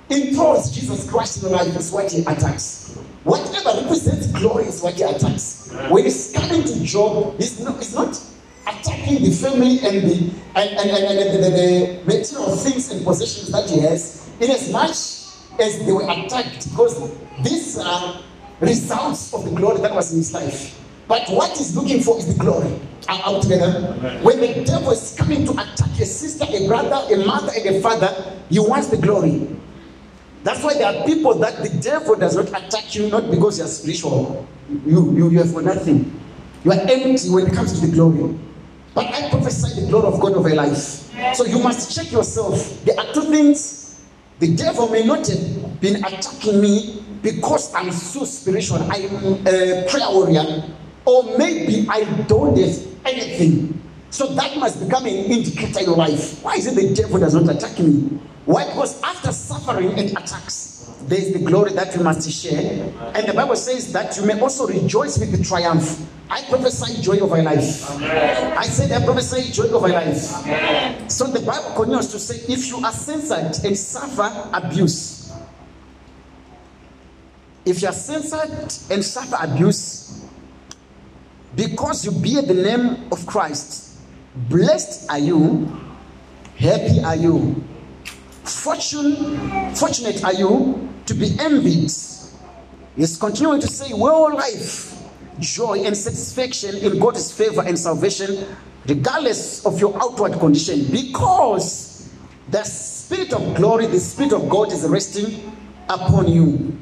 enthralls 0.10 0.72
Jesus 0.72 1.10
Christ 1.10 1.43
in 1.43 1.49
your 1.49 1.58
life 1.58 1.76
is 1.76 1.91
what 1.91 2.12
he 2.12 2.22
attacks. 2.22 2.97
Whatever 3.24 3.82
represents 3.82 4.28
glory 4.28 4.65
is 4.65 4.82
what 4.82 4.95
he 4.95 5.03
attacks. 5.03 5.71
When 5.89 6.03
he's 6.03 6.34
coming 6.36 6.63
to 6.63 6.84
Job, 6.84 7.38
he's 7.38 7.59
not, 7.59 7.78
he's 7.78 7.95
not 7.95 8.21
attacking 8.67 9.24
the 9.24 9.32
family 9.32 9.80
and 9.80 10.07
the 10.07 10.34
and, 10.55 10.69
and, 10.78 10.89
and, 10.89 11.19
and 11.19 11.43
the, 11.43 11.49
the, 11.49 11.55
the 11.55 12.03
material 12.05 12.55
things 12.55 12.91
and 12.91 13.03
possessions 13.03 13.49
that 13.51 13.69
he 13.69 13.80
has, 13.80 14.30
in 14.39 14.51
as 14.51 14.71
much 14.71 14.91
as 15.59 15.86
they 15.86 15.91
were 15.91 16.03
attacked, 16.03 16.69
because 16.69 17.11
these 17.43 17.78
are 17.80 18.21
results 18.59 19.34
of 19.34 19.45
the 19.45 19.51
glory 19.51 19.82
that 19.82 19.93
was 19.93 20.11
in 20.11 20.17
his 20.19 20.34
life. 20.34 20.80
But 21.07 21.28
what 21.30 21.57
he's 21.57 21.76
looking 21.76 22.01
for 22.01 22.17
is 22.17 22.34
the 22.34 22.39
glory. 22.39 22.80
Are 23.09 23.21
out 23.26 23.41
together? 23.41 23.93
When 24.21 24.39
the 24.39 24.63
devil 24.63 24.91
is 24.91 25.15
coming 25.17 25.45
to 25.45 25.51
attack 25.51 25.99
a 25.99 26.05
sister, 26.05 26.45
a 26.47 26.67
brother, 26.67 27.13
a 27.13 27.26
mother, 27.26 27.51
and 27.55 27.76
a 27.76 27.82
father, 27.82 28.39
he 28.49 28.59
wants 28.59 28.88
the 28.88 28.97
glory. 28.97 29.47
That's 30.44 30.62
why 30.62 30.74
there 30.74 30.88
are 30.88 31.06
people 31.06 31.36
that 31.36 31.64
the 31.64 31.70
devil 31.80 32.16
does 32.16 32.36
not 32.36 32.50
attack 32.50 32.94
you, 32.96 33.10
not 33.10 33.32
because 33.32 33.60
you 33.60 33.66
are 33.66 33.68
spiritual. 33.68 34.46
You, 34.86 35.12
you, 35.14 35.30
you 35.30 35.38
have 35.39 35.52
for 35.52 35.62
nothing. 35.62 36.20
You 36.66 36.72
are 36.72 36.80
empty 36.80 37.30
when 37.30 37.48
it 37.48 37.54
comes 37.54 37.80
to 37.80 37.88
the 37.88 37.94
glory. 37.94 38.38
But 38.94 39.08
I 39.08 39.30
prophesy 39.30 39.82
the 39.82 39.88
glory 39.88 40.08
of 40.08 40.20
God 40.20 40.34
over 40.34 40.50
your 40.50 40.58
life. 40.58 40.76
So 41.36 41.46
you 41.46 41.60
must 41.60 41.96
check 41.96 42.12
yourself. 42.12 42.84
There 42.84 43.00
are 43.00 43.14
two 43.14 43.24
things. 43.24 44.02
The 44.39 44.54
devil 44.56 44.89
may 44.89 45.06
not 45.06 45.26
have 45.28 45.80
been 45.80 46.04
attacking 46.04 46.60
me 46.60 47.04
because 47.22 47.74
I'm 47.74 47.91
so 47.91 48.26
spiritual. 48.26 48.80
I'm 48.91 49.48
a 49.48 49.88
prayer 49.89 50.10
warrior. 50.10 50.64
Or 51.06 51.38
maybe 51.38 51.88
I 51.89 52.04
don't 52.28 52.58
have 52.58 52.88
anything. 53.06 53.82
So 54.10 54.28
that 54.36 54.58
must 54.58 54.80
become 54.86 55.06
an 55.06 55.14
indicator 55.14 55.80
in 55.80 55.86
your 55.86 55.96
life. 55.96 56.44
Why 56.44 56.56
is 56.56 56.68
it 56.68 56.76
the 56.76 56.94
devil 56.94 57.20
does 57.20 57.34
not 57.34 57.50
attack 57.56 57.80
me? 57.80 58.20
Why? 58.46 58.66
Because 58.66 59.02
after 59.02 59.32
suffering 59.32 59.98
and 59.98 60.12
attacks, 60.12 60.74
there 61.04 61.20
is 61.20 61.34
the 61.34 61.39
glory 61.39 61.74
that 61.74 61.96
you 61.96 62.04
must 62.04 62.30
share. 62.30 62.84
And 63.16 63.28
the 63.28 63.34
Bible 63.34 63.56
says 63.56 63.91
that 63.94 64.18
you 64.18 64.26
may 64.26 64.39
also 64.39 64.68
rejoice 64.68 65.18
with 65.18 65.32
the 65.32 65.44
triumph. 65.44 66.10
I 66.30 66.41
prophesy 66.44 67.02
joy 67.02 67.20
over 67.20 67.36
your 67.36 67.46
life. 67.46 67.89
Amen. 67.91 68.58
I 68.58 68.64
said 68.64 68.91
I 68.91 69.06
prophesy 69.06 69.52
joy 69.52 69.68
over 69.68 69.88
your 69.88 69.98
life. 69.98 70.34
Amen. 70.41 71.10
So 71.10 71.26
the 71.26 71.39
Bible 71.46 71.76
continues 71.76 72.12
to 72.12 72.20
say, 72.20 72.52
if 72.52 72.68
you 72.68 72.78
are 72.84 72.91
censored 72.91 73.66
and 73.66 73.78
suffer 73.78 74.50
abuse, 74.54 75.34
if 77.66 77.82
you 77.82 77.88
are 77.88 77.94
censored 77.94 78.74
and 78.91 79.04
suffer 79.04 79.38
abuse, 79.41 80.26
because 81.56 82.04
you 82.06 82.12
bear 82.12 82.41
the 82.41 82.62
name 82.62 83.08
of 83.12 83.26
Christ, 83.26 84.00
blessed 84.50 85.10
are 85.10 85.20
you, 85.20 85.72
happy 86.58 87.02
are 87.04 87.16
you, 87.16 87.64
fortune, 88.44 89.74
fortunate 89.76 90.24
are 90.24 90.34
you 90.34 90.89
to 91.06 91.14
be 91.14 91.36
envied. 91.39 91.91
He's 92.96 93.18
continuing 93.18 93.60
to 93.62 93.68
say, 93.68 93.94
well, 93.94 94.34
life, 94.36 95.02
joy, 95.39 95.84
and 95.84 95.96
satisfaction 95.96 96.78
in 96.78 97.00
God's 97.00 97.32
favor 97.32 97.64
and 97.66 97.78
salvation, 97.78 98.46
regardless 98.88 99.66
of 99.66 99.80
your 99.80 99.96
outward 100.02 100.34
condition, 100.34 100.86
because 100.91 102.10
the 102.50 102.64
Spirit 102.64 103.34
of 103.34 103.56
glory, 103.56 103.88
the 103.88 104.00
Spirit 104.00 104.34
of 104.34 104.48
God 104.50 104.72
is 104.72 104.88
resting 104.88 105.52
upon 105.89 106.28
you. 106.28 106.78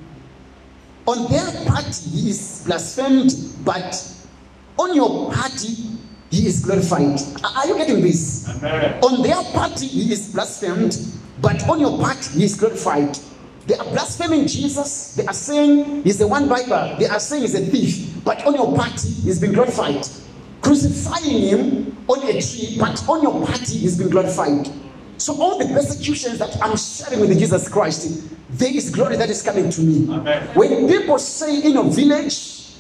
On 1.08 1.32
their 1.32 1.66
part, 1.66 1.96
he 1.96 2.30
is 2.30 2.64
blasphemed, 2.66 3.34
but 3.64 4.04
on 4.78 4.96
your 4.96 5.32
party, 5.32 5.76
he 6.30 6.46
is 6.46 6.64
glorified. 6.64 7.20
Are 7.44 7.68
you 7.68 7.76
getting 7.78 8.02
this? 8.02 8.48
Amen. 8.48 9.00
On 9.04 9.22
their 9.22 9.42
party, 9.52 9.88
he 9.88 10.12
is 10.12 10.32
blasphemed, 10.32 10.98
but 11.42 11.68
on 11.68 11.80
your 11.80 11.98
part, 11.98 12.24
he 12.26 12.44
is 12.44 12.56
glorified. 12.56 13.18
They 13.68 13.76
are 13.76 13.86
blaspheming 13.86 14.48
Jesus. 14.48 15.16
They 15.16 15.26
are 15.26 15.34
saying 15.34 16.04
he's 16.04 16.18
the 16.18 16.28
one 16.28 16.48
Bible. 16.48 16.98
They 17.00 17.08
are 17.08 17.20
saying 17.20 17.44
he's 17.44 17.56
a 17.56 17.66
thief, 17.66 18.24
but 18.24 18.46
on 18.46 18.56
your 18.56 18.76
part, 18.76 19.00
he's 19.00 19.40
been 19.40 19.54
glorified. 19.54 20.06
Crucifying 20.62 21.40
him 21.42 21.98
on 22.08 22.20
a 22.28 22.42
tree, 22.42 22.78
but 22.80 23.08
on 23.10 23.22
your 23.24 23.46
party, 23.46 23.78
he's 23.78 23.98
been 23.98 24.10
glorified. 24.10 24.70
So 25.18 25.40
all 25.40 25.58
the 25.60 25.66
persecutions 25.74 26.40
that 26.40 26.58
I'm 26.62 26.76
sharing 26.76 27.20
with 27.22 27.38
Jesus 27.38 27.70
Christ, 27.70 28.28
there 28.50 28.76
is 28.76 28.90
glory 28.90 29.16
that 29.18 29.30
is 29.30 29.42
coming 29.42 29.70
to 29.70 29.82
me. 29.82 30.12
Amen. 30.14 30.48
When 30.56 30.88
people 30.88 31.20
say 31.20 31.62
in 31.62 31.74
your 31.74 31.86
village, 31.86 32.74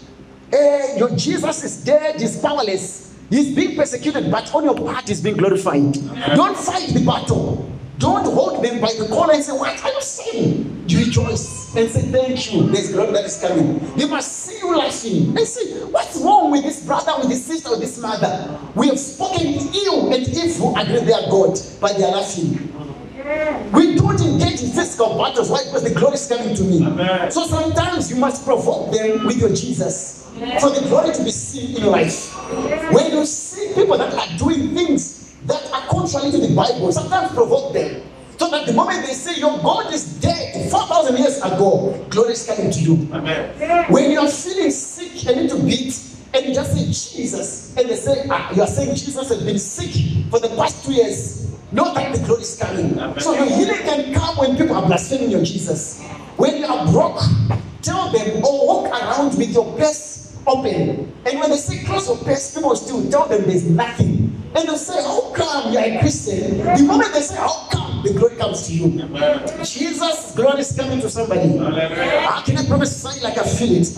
eh, 0.51 0.97
your 0.97 1.16
Jesus 1.16 1.64
is 1.64 1.84
dead, 1.84 2.20
he's 2.20 2.39
powerless, 2.39 3.16
he's 3.30 3.55
being 3.55 3.76
persecuted, 3.76 4.32
but 4.32 4.53
on 4.55 4.64
your 4.64 4.76
part 4.76 5.07
he's 5.07 5.22
being 5.22 5.38
glorified. 5.38 5.93
Don't 6.36 6.57
fight 6.57 6.89
the 6.89 7.03
battle. 7.05 7.71
Don't 8.02 8.26
hold 8.26 8.66
them 8.66 8.82
by 8.82 8.91
the 8.97 9.08
collar 9.10 9.36
and 9.36 9.43
say, 9.43 9.52
What 9.54 9.80
are 9.86 9.91
you 9.91 10.02
saying? 10.02 10.86
You 10.88 11.06
rejoice 11.06 11.76
and 11.76 11.88
say, 11.88 12.02
Thank 12.02 12.52
you. 12.52 12.64
There's 12.64 12.91
glory 12.91 13.12
that 13.12 13.26
is 13.26 13.39
coming. 13.39 13.78
They 13.95 14.08
must 14.08 14.32
see 14.32 14.58
you 14.58 14.76
laughing 14.76 15.38
and 15.38 15.47
say, 15.47 15.84
What's 15.84 16.18
wrong 16.18 16.49
with 16.49 16.64
this 16.64 16.84
brother, 16.84 17.14
with 17.20 17.30
this 17.30 17.45
sister, 17.45 17.70
with 17.70 17.82
this 17.82 17.99
mother? 17.99 18.60
We 18.74 18.88
have 18.88 18.97
spoken 18.97 19.45
ill 19.45 20.12
and 20.12 20.28
evil 20.28 20.76
against 20.76 21.06
their 21.06 21.30
God, 21.30 21.60
but 21.80 21.95
they 21.95 22.04
are 22.04 22.12
laughing. 22.12 22.68
We 23.72 23.95
don't 23.95 24.20
engage 24.20 24.64
in 24.64 24.72
physical 24.72 25.16
battles. 25.16 25.52
Why? 25.52 25.64
Because 25.66 25.84
the 25.84 25.93
glory 25.93 26.16
is 26.16 26.28
coming 26.28 26.56
to 26.56 26.64
me. 26.64 26.84
Amen. 26.84 27.30
So 27.30 27.45
sometimes 27.45 28.10
you 28.10 28.18
must 28.18 28.45
provoke 28.45 28.91
them 28.91 29.28
with 29.28 29.38
your 29.38 29.49
Jesus 29.49 30.26
for 30.60 30.72
the 30.72 30.84
glory 30.88 31.14
to 31.14 31.24
be 31.24 31.30
seen 31.30 31.76
in 31.76 31.84
your 31.84 31.91
life. 31.91 32.34
When 32.91 33.12
you 33.12 33.26
see 33.28 33.76
people 33.76 33.99
that 33.99 34.12
are 34.12 34.38
doing 34.39 34.74
things 34.74 35.21
that 35.46 35.72
are 35.72 35.88
contrary 35.88 36.32
to 36.32 36.38
the 36.38 36.56
Bible, 36.56 36.92
sometimes 36.92 37.34
provoke 37.34 37.74
them. 37.74 38.04
So 38.38 38.50
that 38.50 38.66
the 38.66 38.74
moment 38.74 39.06
they 39.06 39.14
say 39.14 39.39
your 39.39 39.60
God 39.60 39.94
is 39.94 40.20
dead 40.20 40.72
4,000 40.72 41.18
years 41.18 41.38
ago, 41.38 41.94
glory 42.10 42.34
is 42.34 42.46
coming 42.46 42.72
to 42.72 42.80
you. 42.80 43.08
Amen. 43.14 43.92
When 43.92 44.10
you 44.10 44.20
are 44.20 44.28
feeling 44.28 44.72
sick 44.72 45.14
a 45.30 45.39
little 45.39 45.62
bit, 45.62 45.94
and 46.34 46.46
you 46.48 46.54
just 46.56 46.74
say 46.74 46.86
Jesus, 46.86 47.78
and 47.78 47.89
they 47.89 47.96
say 47.96 48.26
ah, 48.30 48.52
you 48.56 48.62
are 48.62 48.68
saying 48.68 48.96
Jesus 48.96 49.30
has 49.30 49.44
been 49.44 49.60
sick 49.60 50.26
for 50.32 50.39
the 50.39 50.48
past 50.56 50.86
two 50.86 50.94
years, 50.94 51.52
know 51.72 51.94
that 51.94 52.16
the 52.16 52.26
glory 52.26 52.42
is 52.42 52.58
coming. 52.58 52.98
Amen. 52.98 53.20
So 53.20 53.34
your 53.34 53.46
healing 53.46 53.82
can 53.84 54.14
come 54.14 54.38
when 54.38 54.58
people 54.58 54.76
are 54.76 54.88
blaspheming 54.88 55.30
your 55.30 55.44
Jesus. 55.44 56.02
When 56.38 56.58
you 56.58 56.66
are 56.66 56.88
broke, 56.92 57.22
tell 57.82 58.12
them 58.12 58.44
or 58.44 58.66
walk 58.66 58.88
around 58.88 59.38
with 59.38 59.54
your 59.54 59.78
purse 59.78 60.36
open. 60.48 61.14
And 61.26 61.39
when 61.39 61.50
they 61.50 61.58
say 61.58 61.84
close 61.84 62.08
your 62.08 62.18
purse, 62.18 62.56
people 62.56 62.76
still 62.76 63.10
tell 63.12 63.28
them 63.28 63.44
there's 63.44 63.70
nothing. 63.70 64.31
And 64.54 64.68
they 64.70 64.76
say, 64.76 65.02
How 65.02 65.32
come 65.34 65.74
you 65.74 65.80
are 65.80 65.86
a 65.86 65.99
Christian? 65.99 66.58
The 66.58 66.84
moment 66.84 67.14
they 67.14 67.22
say, 67.22 67.36
How 67.36 67.68
come? 67.72 67.91
the 68.04 68.14
glory 68.14 68.36
comes 68.36 68.68
to 68.68 68.74
you. 68.74 69.02
Amen. 69.04 69.47
Jesus' 69.66 70.34
glory 70.36 70.62
is 70.62 70.76
coming 70.76 70.99
to 71.02 71.10
somebody. 71.10 71.49
Can 71.54 72.58
I 72.58 72.66
prophesy 72.68 73.22
like 73.22 73.38
I 73.38 73.43
feel 73.43 73.82
it? 73.82 73.97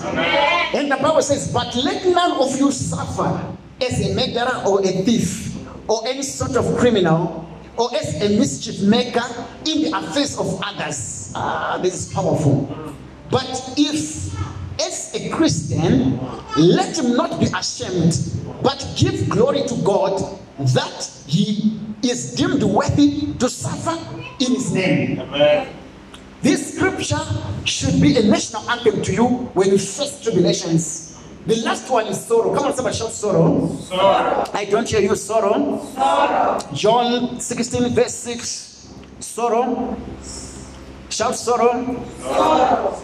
And 0.75 0.91
the 0.91 0.97
Bible 0.97 1.21
says, 1.21 1.51
But 1.51 1.75
let 1.75 2.05
none 2.05 2.33
of 2.33 2.57
you 2.59 2.71
suffer 2.71 3.55
as 3.81 4.01
a 4.01 4.13
murderer 4.13 4.63
or 4.67 4.81
a 4.81 5.03
thief 5.03 5.55
or 5.87 6.07
any 6.07 6.21
sort 6.23 6.55
of 6.55 6.77
criminal 6.77 7.49
or 7.77 7.93
as 7.95 8.21
a 8.21 8.37
mischief 8.37 8.81
maker 8.83 9.23
in 9.65 9.83
the 9.83 9.97
affairs 9.97 10.37
of 10.37 10.61
others. 10.63 11.31
Ah, 11.35 11.79
this 11.81 11.93
is 12.07 12.13
powerful. 12.13 12.93
But 13.31 13.73
if, 13.77 14.31
as 14.79 15.11
a 15.15 15.29
Christian, 15.29 16.19
let 16.55 16.97
him 16.97 17.15
not 17.15 17.39
be 17.39 17.47
ashamed, 17.47 18.13
but 18.61 18.85
give 18.95 19.27
glory 19.27 19.63
to 19.67 19.75
God 19.83 20.39
that 20.59 21.09
he 21.27 21.79
is 22.03 22.35
deemed 22.35 22.63
worthy 22.63 23.33
to 23.39 23.49
suffer 23.49 23.97
in 24.39 24.53
his 24.53 24.73
name. 24.73 25.19
Amen. 25.19 25.67
This 26.41 26.75
scripture 26.75 27.19
should 27.65 28.01
be 28.01 28.17
a 28.17 28.23
national 28.23 28.69
anthem 28.69 29.01
to 29.01 29.13
you 29.13 29.25
when 29.55 29.69
you 29.69 29.77
face 29.77 30.21
tribulations. 30.21 31.17
The 31.45 31.55
last 31.57 31.89
one 31.89 32.07
is 32.07 32.23
sorrow. 32.25 32.53
Come 32.55 32.65
on, 32.67 32.73
somebody 32.75 32.95
shout 32.95 33.11
sorrow. 33.11 33.75
Sorrow. 33.81 34.43
I 34.53 34.65
don't 34.65 34.87
hear 34.87 35.01
you, 35.01 35.15
sorrow. 35.15 35.85
Sorrow. 35.95 36.59
John 36.73 37.39
16, 37.39 37.93
verse 37.95 38.13
6. 38.15 38.93
Sorrow. 39.19 39.97
Shout 41.09 41.35
sorrow. 41.35 42.05
Sorrow. 42.21 43.01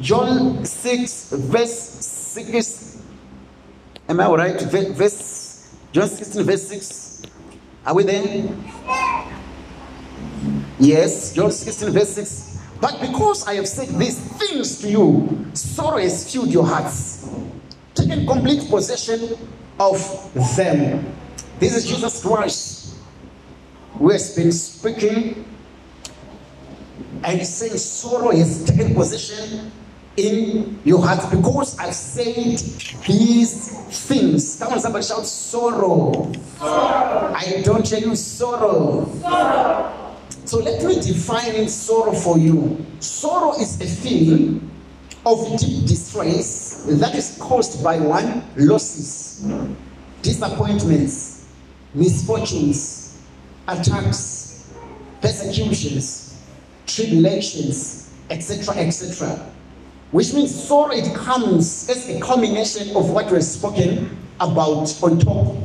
John 0.00 0.64
6, 0.64 1.30
verse 1.32 1.78
6. 1.78 3.02
Am 4.08 4.20
I 4.20 4.26
alright? 4.26 4.60
Ve- 4.60 4.92
Verse 4.92 5.43
John 5.94 6.08
16, 6.08 6.42
verse 6.42 6.66
6. 6.66 7.22
Are 7.86 7.94
we 7.94 8.02
there? 8.02 8.48
Yes, 10.80 11.32
John 11.32 11.52
16, 11.52 11.90
verse 11.90 12.08
6. 12.14 12.58
But 12.80 13.00
because 13.00 13.46
I 13.46 13.54
have 13.54 13.68
said 13.68 13.90
these 13.90 14.18
things 14.18 14.80
to 14.80 14.90
you, 14.90 15.46
sorrow 15.54 15.98
has 15.98 16.32
filled 16.32 16.48
your 16.48 16.66
hearts. 16.66 17.30
Taken 17.94 18.26
complete 18.26 18.68
possession 18.68 19.38
of 19.78 19.96
them. 20.56 21.14
This 21.60 21.76
is 21.76 21.86
Jesus 21.86 22.20
Christ 22.20 22.96
who 23.92 24.10
has 24.10 24.34
been 24.34 24.50
speaking 24.50 25.44
and 27.22 27.46
saying 27.46 27.76
sorrow 27.76 28.32
has 28.32 28.64
taken 28.64 28.94
possession 28.94 29.70
in 30.16 30.80
your 30.84 31.04
heart 31.04 31.30
because 31.30 31.78
I've 31.78 31.94
said 31.94 32.58
these 33.06 33.70
things. 34.06 34.58
Come 34.58 34.74
on, 34.74 34.80
somebody 34.80 35.04
shout 35.04 35.26
sorrow. 35.26 36.32
I 36.60 37.62
don't 37.64 37.84
tell 37.84 38.00
you 38.00 38.14
sorrow. 38.14 39.06
So 40.44 40.58
let 40.58 40.84
me 40.84 40.96
define 40.96 41.68
sorrow 41.68 42.12
for 42.12 42.38
you. 42.38 42.84
Sorrow 43.00 43.54
is 43.58 43.80
a 43.80 43.86
feeling 43.86 44.70
of 45.26 45.58
deep 45.58 45.86
distress 45.86 46.84
that 46.88 47.14
is 47.14 47.38
caused 47.40 47.82
by 47.82 47.98
one 47.98 48.44
losses, 48.56 49.50
disappointments, 50.22 51.48
misfortunes, 51.94 53.18
attacks, 53.66 54.70
persecutions, 55.22 56.38
tribulations, 56.86 58.10
etc., 58.28 58.76
etc. 58.76 59.53
Which 60.14 60.32
means 60.32 60.54
sorrow 60.54 60.92
it 60.92 61.12
comes 61.12 61.90
as 61.90 62.08
a 62.08 62.20
culmination 62.20 62.96
of 62.96 63.10
what 63.10 63.32
was 63.32 63.52
spoken 63.52 64.16
about 64.38 65.02
on 65.02 65.18
top. 65.18 65.56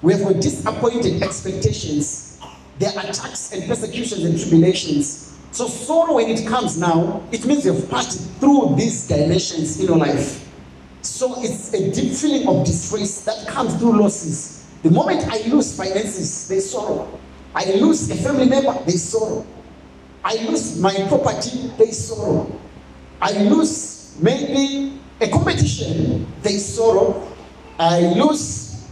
We 0.00 0.12
have 0.12 0.38
disappointed 0.38 1.20
expectations. 1.24 2.38
There 2.78 2.90
are 2.90 3.00
attacks 3.00 3.52
and 3.52 3.66
persecutions 3.68 4.22
and 4.22 4.38
tribulations. 4.38 5.36
So 5.50 5.66
sorrow 5.66 6.14
when 6.14 6.28
it 6.28 6.46
comes 6.46 6.78
now, 6.78 7.20
it 7.32 7.44
means 7.44 7.64
you've 7.64 7.90
passed 7.90 8.30
through 8.38 8.76
these 8.76 9.08
dimensions 9.08 9.80
in 9.80 9.86
your 9.86 9.96
life. 9.96 10.48
So 11.02 11.42
it's 11.42 11.74
a 11.74 11.90
deep 11.90 12.12
feeling 12.12 12.46
of 12.46 12.64
distress 12.64 13.24
that 13.24 13.48
comes 13.48 13.74
through 13.74 14.00
losses. 14.00 14.68
The 14.84 14.92
moment 14.92 15.26
I 15.26 15.48
lose 15.48 15.76
finances, 15.76 16.46
there's 16.46 16.70
sorrow. 16.70 17.18
I 17.56 17.64
lose 17.72 18.08
a 18.08 18.14
family 18.14 18.48
member, 18.48 18.72
there's 18.84 19.02
sorrow. 19.02 19.44
I 20.22 20.36
lose 20.44 20.78
my 20.78 20.94
property, 21.08 21.72
there's 21.76 21.98
sorrow. 21.98 22.59
I 23.20 23.32
lose 23.42 24.16
maybe 24.20 24.98
a 25.20 25.28
competition, 25.28 26.26
there's 26.42 26.64
sorrow. 26.64 27.30
I 27.78 28.00
lose 28.14 28.86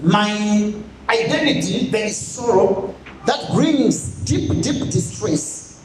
my 0.00 0.74
identity, 1.08 1.90
there 1.90 2.06
is 2.06 2.16
sorrow 2.16 2.94
that 3.26 3.50
brings 3.52 4.22
deep, 4.24 4.48
deep 4.62 4.90
distress. 4.90 5.84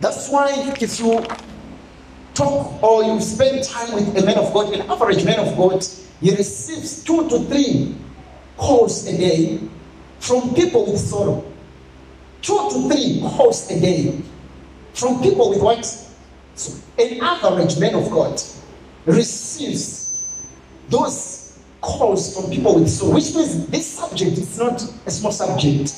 That's 0.00 0.28
why 0.28 0.52
if 0.56 0.98
you 0.98 1.24
talk 2.34 2.82
or 2.82 3.04
you 3.04 3.20
spend 3.20 3.62
time 3.64 3.94
with 3.94 4.16
a 4.16 4.26
man 4.26 4.38
of 4.38 4.52
God, 4.52 4.72
an 4.74 4.90
average 4.90 5.24
man 5.24 5.38
of 5.38 5.56
God, 5.56 5.86
he 6.20 6.34
receives 6.34 7.04
two 7.04 7.28
to 7.28 7.40
three 7.44 7.94
calls 8.56 9.06
a 9.06 9.16
day 9.16 9.60
from 10.18 10.54
people 10.54 10.90
with 10.90 11.00
sorrow. 11.00 11.44
Two 12.42 12.68
to 12.70 12.88
three 12.88 13.20
calls 13.20 13.70
a 13.70 13.80
day 13.80 14.20
from 14.94 15.22
people 15.22 15.50
with 15.50 15.62
what? 15.62 16.06
An 16.98 17.20
average 17.22 17.78
man 17.78 17.94
of 17.94 18.10
God 18.10 18.40
receives 19.06 20.48
those 20.88 21.58
calls 21.80 22.34
from 22.34 22.50
people 22.50 22.74
with 22.74 22.88
sorrow, 22.88 23.14
which 23.14 23.34
means 23.34 23.66
this 23.68 23.86
subject 23.86 24.32
is 24.32 24.58
not 24.58 24.82
a 25.06 25.10
small 25.10 25.32
subject. 25.32 25.92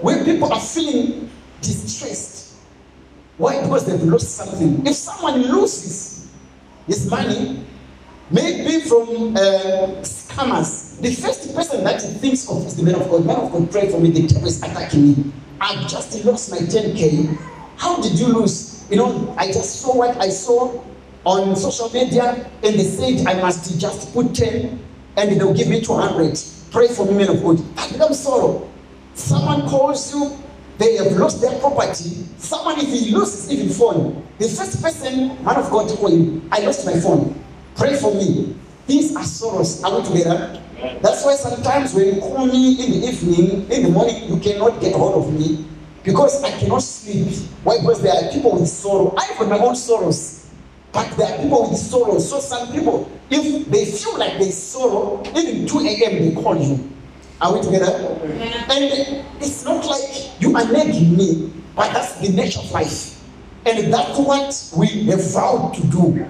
When 0.00 0.24
people 0.24 0.52
are 0.52 0.60
feeling 0.60 1.30
distressed, 1.62 2.54
why? 3.38 3.62
Because 3.62 3.86
they've 3.86 4.02
lost 4.02 4.36
something. 4.36 4.86
If 4.86 4.94
someone 4.96 5.42
loses 5.42 6.30
his 6.86 7.08
money, 7.10 7.64
maybe 8.30 8.80
from 8.80 9.36
uh, 9.36 10.02
scammers, 10.02 11.00
the 11.00 11.14
first 11.14 11.54
person 11.54 11.84
that 11.84 12.02
he 12.02 12.08
thinks 12.14 12.48
of 12.50 12.66
is 12.66 12.76
the 12.76 12.82
man 12.82 12.96
of 12.96 13.08
God. 13.08 13.24
Man 13.24 13.36
of 13.36 13.52
God, 13.52 13.70
pray 13.70 13.90
for 13.90 13.98
me. 13.98 14.10
The 14.10 14.26
devil 14.26 14.46
is 14.46 14.62
attacking 14.62 15.08
me. 15.08 15.32
I 15.60 15.86
just 15.86 16.24
lost 16.24 16.50
my 16.50 16.58
10k. 16.58 17.49
How 17.80 17.96
did 17.96 18.18
you 18.18 18.26
lose? 18.26 18.84
You 18.90 18.96
know, 18.96 19.34
I 19.38 19.46
just 19.46 19.80
saw 19.80 19.96
what 19.96 20.14
I 20.20 20.28
saw 20.28 20.84
on 21.24 21.56
social 21.56 21.88
media, 21.88 22.46
and 22.62 22.78
they 22.78 22.84
said 22.84 23.26
I 23.26 23.40
must 23.40 23.80
just 23.80 24.12
put 24.12 24.34
10, 24.34 24.78
and 25.16 25.40
they'll 25.40 25.54
give 25.54 25.68
me 25.68 25.80
200. 25.80 26.38
Pray 26.70 26.88
for 26.88 27.06
me, 27.06 27.14
man 27.14 27.30
of 27.30 27.42
God. 27.42 27.56
That 27.56 27.90
becomes 27.90 28.18
sorrow. 28.18 28.68
Someone 29.14 29.66
calls 29.66 30.12
you, 30.12 30.36
they 30.76 30.96
have 30.96 31.12
lost 31.12 31.40
their 31.40 31.58
property. 31.58 32.26
Someone, 32.36 32.78
if 32.78 32.88
he 32.88 33.12
loses 33.16 33.50
even 33.50 33.70
phone, 33.70 34.26
the 34.36 34.48
first 34.48 34.82
person, 34.82 35.42
man 35.42 35.56
of 35.56 35.70
God, 35.70 35.88
to 35.88 35.96
call 35.96 36.12
him, 36.12 36.46
I 36.52 36.60
lost 36.60 36.84
my 36.84 37.00
phone. 37.00 37.42
Pray 37.76 37.96
for 37.96 38.12
me. 38.14 38.56
These 38.86 39.16
are 39.16 39.24
sorrows. 39.24 39.82
Are 39.82 39.98
we 39.98 40.06
together? 40.06 40.62
That's 41.00 41.24
why 41.24 41.34
sometimes 41.36 41.94
when 41.94 42.14
you 42.14 42.20
call 42.20 42.44
me 42.44 42.84
in 42.84 43.00
the 43.00 43.06
evening, 43.08 43.70
in 43.70 43.84
the 43.84 43.88
morning, 43.88 44.28
you 44.28 44.38
cannot 44.38 44.82
get 44.82 44.94
hold 44.94 45.24
of 45.24 45.32
me 45.32 45.64
because 46.04 46.42
I 46.42 46.50
cannot 46.58 46.82
sleep. 46.82 47.34
Why? 47.62 47.78
Because 47.78 48.02
there 48.02 48.12
are 48.12 48.32
people 48.32 48.58
with 48.58 48.68
sorrow. 48.68 49.14
I 49.16 49.24
have 49.24 49.48
my 49.48 49.58
own 49.58 49.76
sorrows, 49.76 50.48
but 50.92 51.10
there 51.16 51.32
are 51.32 51.42
people 51.42 51.70
with 51.70 51.78
sorrow. 51.78 52.18
So 52.18 52.40
some 52.40 52.72
people, 52.72 53.10
if 53.30 53.66
they 53.66 53.84
feel 53.84 54.18
like 54.18 54.38
there's 54.38 54.56
sorrow, 54.56 55.22
even 55.36 55.66
2 55.66 55.78
a.m. 55.80 56.34
they 56.34 56.42
call 56.42 56.56
you. 56.56 56.90
Are 57.40 57.54
we 57.54 57.62
together? 57.62 58.18
And 58.70 59.24
it's 59.40 59.64
not 59.64 59.86
like 59.86 60.40
you 60.42 60.54
are 60.56 60.70
nagging 60.70 61.16
me, 61.16 61.50
but 61.74 61.90
that's 61.92 62.16
the 62.18 62.28
nature 62.28 62.60
of 62.60 62.70
life. 62.70 63.18
And 63.64 63.92
that's 63.92 64.18
what 64.18 64.78
we 64.78 65.04
have 65.06 65.32
vowed 65.32 65.74
to 65.74 65.86
do. 65.86 66.26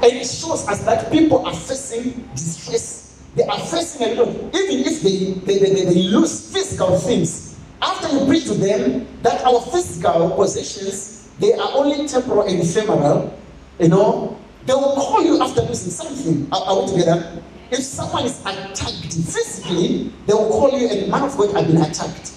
And 0.00 0.04
it 0.04 0.26
shows 0.26 0.68
us 0.68 0.84
that 0.84 1.10
people 1.10 1.44
are 1.44 1.54
facing 1.54 2.28
distress. 2.34 3.20
They 3.34 3.44
are 3.44 3.58
facing 3.58 4.08
a 4.10 4.14
lot, 4.14 4.28
even 4.28 4.86
if 4.86 5.02
they, 5.02 5.32
they, 5.44 5.58
they, 5.58 5.72
they, 5.74 5.84
they 5.84 6.02
lose 6.02 6.52
physical 6.52 6.98
things. 6.98 7.47
After 7.80 8.08
you 8.08 8.26
preach 8.26 8.44
to 8.44 8.54
them 8.54 9.06
that 9.22 9.44
our 9.44 9.60
physical 9.60 10.30
possessions, 10.30 11.28
they 11.38 11.52
are 11.52 11.70
only 11.74 12.08
temporal 12.08 12.42
and 12.42 12.60
ephemeral, 12.60 13.38
you 13.78 13.88
know, 13.88 14.38
they 14.66 14.74
will 14.74 14.94
call 14.94 15.22
you 15.24 15.40
after 15.40 15.62
losing 15.62 15.90
something. 15.90 16.48
Are, 16.52 16.62
are 16.62 16.82
we 16.82 16.90
together? 16.90 17.42
If 17.70 17.80
someone 17.80 18.24
is 18.24 18.40
attacked 18.40 19.12
physically, 19.14 20.12
they 20.26 20.32
will 20.32 20.48
call 20.48 20.78
you 20.78 20.88
and 20.88 21.10
man 21.10 21.22
of 21.22 21.36
God 21.36 21.54
I've 21.54 21.66
been 21.66 21.78
attacked. 21.78 22.32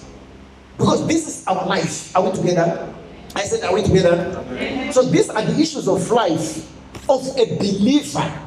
Because 0.78 1.06
this 1.06 1.28
is 1.28 1.46
our 1.46 1.66
life. 1.66 2.14
Are 2.16 2.28
we 2.28 2.36
together? 2.36 2.94
I 3.34 3.42
said, 3.44 3.64
Are 3.64 3.74
we 3.74 3.82
together? 3.82 4.92
So 4.92 5.02
these 5.02 5.28
are 5.30 5.42
the 5.42 5.58
issues 5.60 5.88
of 5.88 6.10
life 6.10 6.68
of 7.08 7.26
a 7.36 7.56
believer. 7.56 8.46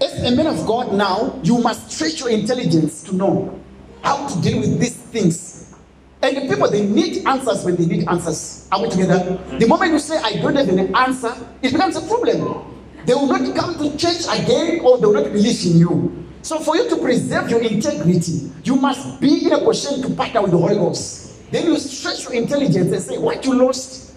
As 0.00 0.22
a 0.24 0.34
man 0.36 0.46
of 0.46 0.66
God 0.66 0.94
now, 0.94 1.40
you 1.42 1.58
must 1.58 1.90
stretch 1.90 2.20
your 2.20 2.30
intelligence 2.30 3.02
to 3.04 3.14
know 3.14 3.61
how 4.02 4.26
to 4.26 4.40
deal 4.40 4.60
with 4.60 4.78
these 4.78 4.96
things. 4.96 5.74
And 6.22 6.36
the 6.36 6.40
people, 6.42 6.70
they 6.70 6.86
need 6.86 7.26
answers 7.26 7.64
when 7.64 7.76
they 7.76 7.86
need 7.86 8.08
answers. 8.08 8.68
Are 8.70 8.80
we 8.80 8.88
together? 8.88 9.38
The 9.58 9.66
moment 9.66 9.92
you 9.92 9.98
say, 9.98 10.18
I 10.18 10.36
don't 10.36 10.54
have 10.54 10.68
an 10.68 10.94
answer, 10.94 11.34
it 11.62 11.72
becomes 11.72 11.96
a 11.96 12.02
problem. 12.02 12.78
They 13.04 13.14
will 13.14 13.26
not 13.26 13.56
come 13.56 13.76
to 13.78 13.96
church 13.96 14.22
again 14.30 14.80
or 14.84 14.98
they 14.98 15.06
will 15.06 15.14
not 15.14 15.32
believe 15.32 15.66
in 15.66 15.78
you. 15.78 16.26
So, 16.42 16.60
for 16.60 16.76
you 16.76 16.88
to 16.88 16.96
preserve 16.96 17.50
your 17.50 17.62
integrity, 17.62 18.50
you 18.64 18.76
must 18.76 19.20
be 19.20 19.46
in 19.46 19.52
a 19.52 19.58
position 19.64 20.02
to 20.02 20.14
partner 20.14 20.42
with 20.42 20.52
the 20.52 20.58
Holy 20.58 20.74
Ghost. 20.76 21.50
Then 21.52 21.66
you 21.66 21.78
stretch 21.78 22.24
your 22.24 22.34
intelligence 22.34 22.92
and 22.92 23.02
say, 23.02 23.18
What 23.18 23.44
you 23.44 23.54
lost? 23.54 24.14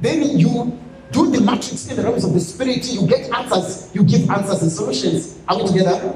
Then 0.00 0.38
you 0.38 0.78
do 1.12 1.30
the 1.30 1.40
matrix 1.40 1.88
in 1.88 1.96
the 1.96 2.02
realms 2.02 2.24
of 2.24 2.32
the 2.32 2.40
spirit, 2.40 2.84
you 2.88 3.06
get 3.06 3.30
answers, 3.32 3.90
you 3.94 4.04
give 4.04 4.30
answers 4.30 4.62
and 4.62 4.72
solutions. 4.72 5.38
Are 5.48 5.56
we 5.58 5.66
together? 5.66 6.14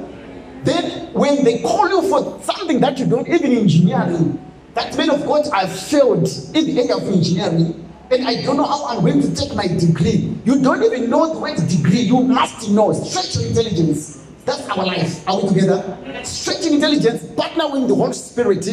Then, 0.64 1.12
when 1.12 1.44
they 1.44 1.60
call 1.62 1.88
you 1.88 2.08
for 2.08 2.42
something 2.42 2.80
that 2.80 2.98
you 2.98 3.06
don't, 3.06 3.28
even 3.28 3.52
engineering, 3.52 4.40
that 4.74 4.96
man 4.96 5.10
of 5.10 5.24
God, 5.24 5.46
I 5.52 5.66
failed 5.66 6.26
in 6.54 6.66
the 6.66 6.80
area 6.80 6.96
of 6.96 7.02
engineering 7.04 7.84
and 8.10 8.26
I 8.26 8.42
don't 8.42 8.56
know 8.56 8.64
how 8.64 8.86
I'm 8.86 9.00
going 9.00 9.20
to 9.22 9.34
take 9.34 9.54
my 9.54 9.66
degree. 9.66 10.36
You 10.44 10.60
don't 10.60 10.82
even 10.82 11.10
know 11.10 11.32
the 11.32 11.40
word 11.40 11.56
degree. 11.68 12.00
You 12.00 12.22
must 12.22 12.70
know. 12.70 12.92
Stretch 12.92 13.44
intelligence. 13.46 14.26
That's 14.44 14.68
our 14.68 14.84
life. 14.84 15.26
Are 15.26 15.40
we 15.40 15.48
together? 15.48 16.22
Stretching 16.22 16.74
intelligence, 16.74 17.24
partner 17.34 17.70
with 17.72 17.88
the 17.88 17.94
Holy 17.94 18.12
Spirit. 18.12 18.68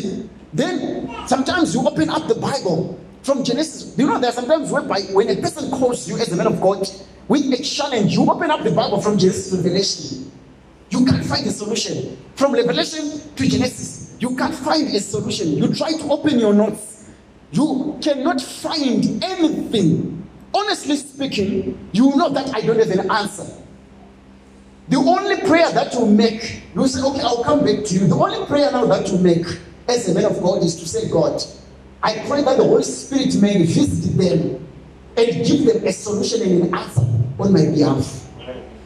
Then 0.54 1.10
sometimes 1.28 1.74
you 1.74 1.88
open 1.88 2.10
up 2.10 2.28
the 2.28 2.36
Bible 2.36 3.00
from 3.24 3.44
Genesis. 3.44 3.98
You 3.98 4.08
know, 4.08 4.20
there 4.20 4.30
are 4.30 4.34
sometimes 4.34 4.72
whereby 4.72 5.02
when 5.14 5.30
a 5.30 5.42
person 5.42 5.72
calls 5.72 6.10
you 6.10 6.18
as 6.18 6.32
a 6.32 6.36
man 6.36 6.48
of 6.48 6.60
God 6.60 6.86
with 7.28 7.54
a 7.54 7.64
challenge, 7.64 8.12
you 8.14 8.30
open 8.30 8.52
up 8.52 8.64
the 8.64 8.72
Bible 8.72 9.02
from 9.02 9.18
Genesis 9.18 9.52
to 9.52 9.58
Revelation. 9.58 10.32
You 10.92 11.06
can't 11.06 11.26
find 11.26 11.48
a 11.48 11.52
solution. 11.52 12.18
From 12.36 12.54
Revelation 12.54 13.22
to 13.36 13.48
Genesis, 13.48 14.16
you 14.20 14.36
can't 14.36 14.54
find 14.54 14.88
a 14.88 15.00
solution. 15.00 15.58
You 15.58 15.74
try 15.74 15.94
to 15.94 16.04
open 16.12 16.38
your 16.38 16.54
notes, 16.54 17.10
you 17.52 17.98
cannot 18.02 18.42
find 18.42 19.24
anything. 19.24 20.28
Honestly 20.54 20.98
speaking, 20.98 21.90
you 21.94 22.16
know 22.18 22.30
that 22.30 22.54
I 22.54 22.62
don't 22.62 22.78
have 22.78 22.90
an 22.90 23.10
answer. 23.10 23.48
The 24.90 24.98
only 24.98 25.38
prayer 25.48 25.72
that 25.72 25.94
you 25.94 26.06
make, 26.06 26.64
you 26.76 26.88
say, 26.88 27.02
okay, 27.02 27.22
I'll 27.22 27.44
come 27.44 27.60
back 27.64 27.86
to 27.86 27.94
you. 27.94 28.08
The 28.08 28.16
only 28.16 28.46
prayer 28.46 28.70
now 28.72 28.86
that 28.88 29.08
you 29.10 29.18
make 29.20 29.46
as 29.88 30.10
a 30.10 30.14
man 30.14 30.26
of 30.26 30.42
God 30.42 30.62
is 30.64 30.76
to 30.76 30.88
say, 30.88 31.10
God, 31.10 31.42
I 32.04 32.18
pray 32.28 32.44
that 32.44 32.58
the 32.58 32.64
Holy 32.64 32.84
Spirit 32.84 33.42
may 33.42 33.64
visit 33.64 34.18
them 34.18 34.68
and 35.16 35.46
give 35.46 35.66
them 35.66 35.86
a 35.86 35.94
solution 35.94 36.42
and 36.42 36.64
an 36.64 36.76
answer 36.76 37.02
on 37.40 37.54
my 37.54 37.66
behalf. 37.68 38.28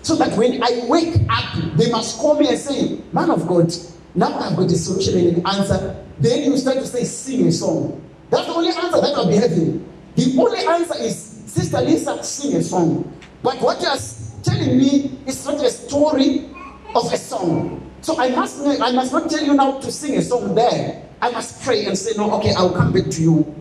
So 0.05 0.15
that 0.17 0.37
when 0.37 0.61
I 0.61 0.85
wake 0.85 1.15
up, 1.29 1.55
they 1.77 1.89
must 1.89 2.19
call 2.19 2.39
me 2.39 2.47
and 2.47 2.59
say, 2.59 3.01
Man 3.11 3.31
of 3.31 3.47
God, 3.47 3.73
now 4.13 4.37
I've 4.37 4.55
got 4.55 4.71
a 4.71 4.77
solution 4.77 5.17
and 5.17 5.37
an 5.37 5.47
answer. 5.47 6.05
Then 6.19 6.43
you 6.43 6.55
start 6.57 6.77
to 6.77 6.85
say, 6.85 7.03
Sing 7.03 7.47
a 7.47 7.51
song. 7.51 7.99
That's 8.29 8.45
the 8.45 8.53
only 8.53 8.69
answer 8.69 9.01
that 9.01 9.15
I'll 9.15 9.27
be 9.27 9.35
having. 9.35 9.83
The 10.13 10.35
only 10.39 10.59
answer 10.59 10.93
is, 11.01 11.17
Sister 11.47 11.81
Lisa, 11.81 12.23
sing 12.23 12.55
a 12.55 12.61
song. 12.61 13.19
But 13.41 13.59
what 13.61 13.81
you're 13.81 13.97
telling 14.43 14.77
me 14.77 15.17
is 15.25 15.43
not 15.43 15.55
a 15.55 15.71
story 15.71 16.51
of 16.93 17.11
a 17.11 17.17
song. 17.17 17.91
So 18.01 18.19
I 18.19 18.29
must, 18.29 18.61
I 18.61 18.91
must 18.91 19.11
not 19.11 19.27
tell 19.27 19.43
you 19.43 19.55
now 19.55 19.79
to 19.79 19.91
sing 19.91 20.17
a 20.17 20.21
song 20.21 20.53
there. 20.53 21.01
I 21.19 21.31
must 21.31 21.63
pray 21.63 21.85
and 21.85 21.97
say, 21.97 22.15
No, 22.15 22.31
okay, 22.33 22.53
I'll 22.53 22.75
come 22.75 22.93
back 22.93 23.09
to 23.09 23.21
you. 23.23 23.55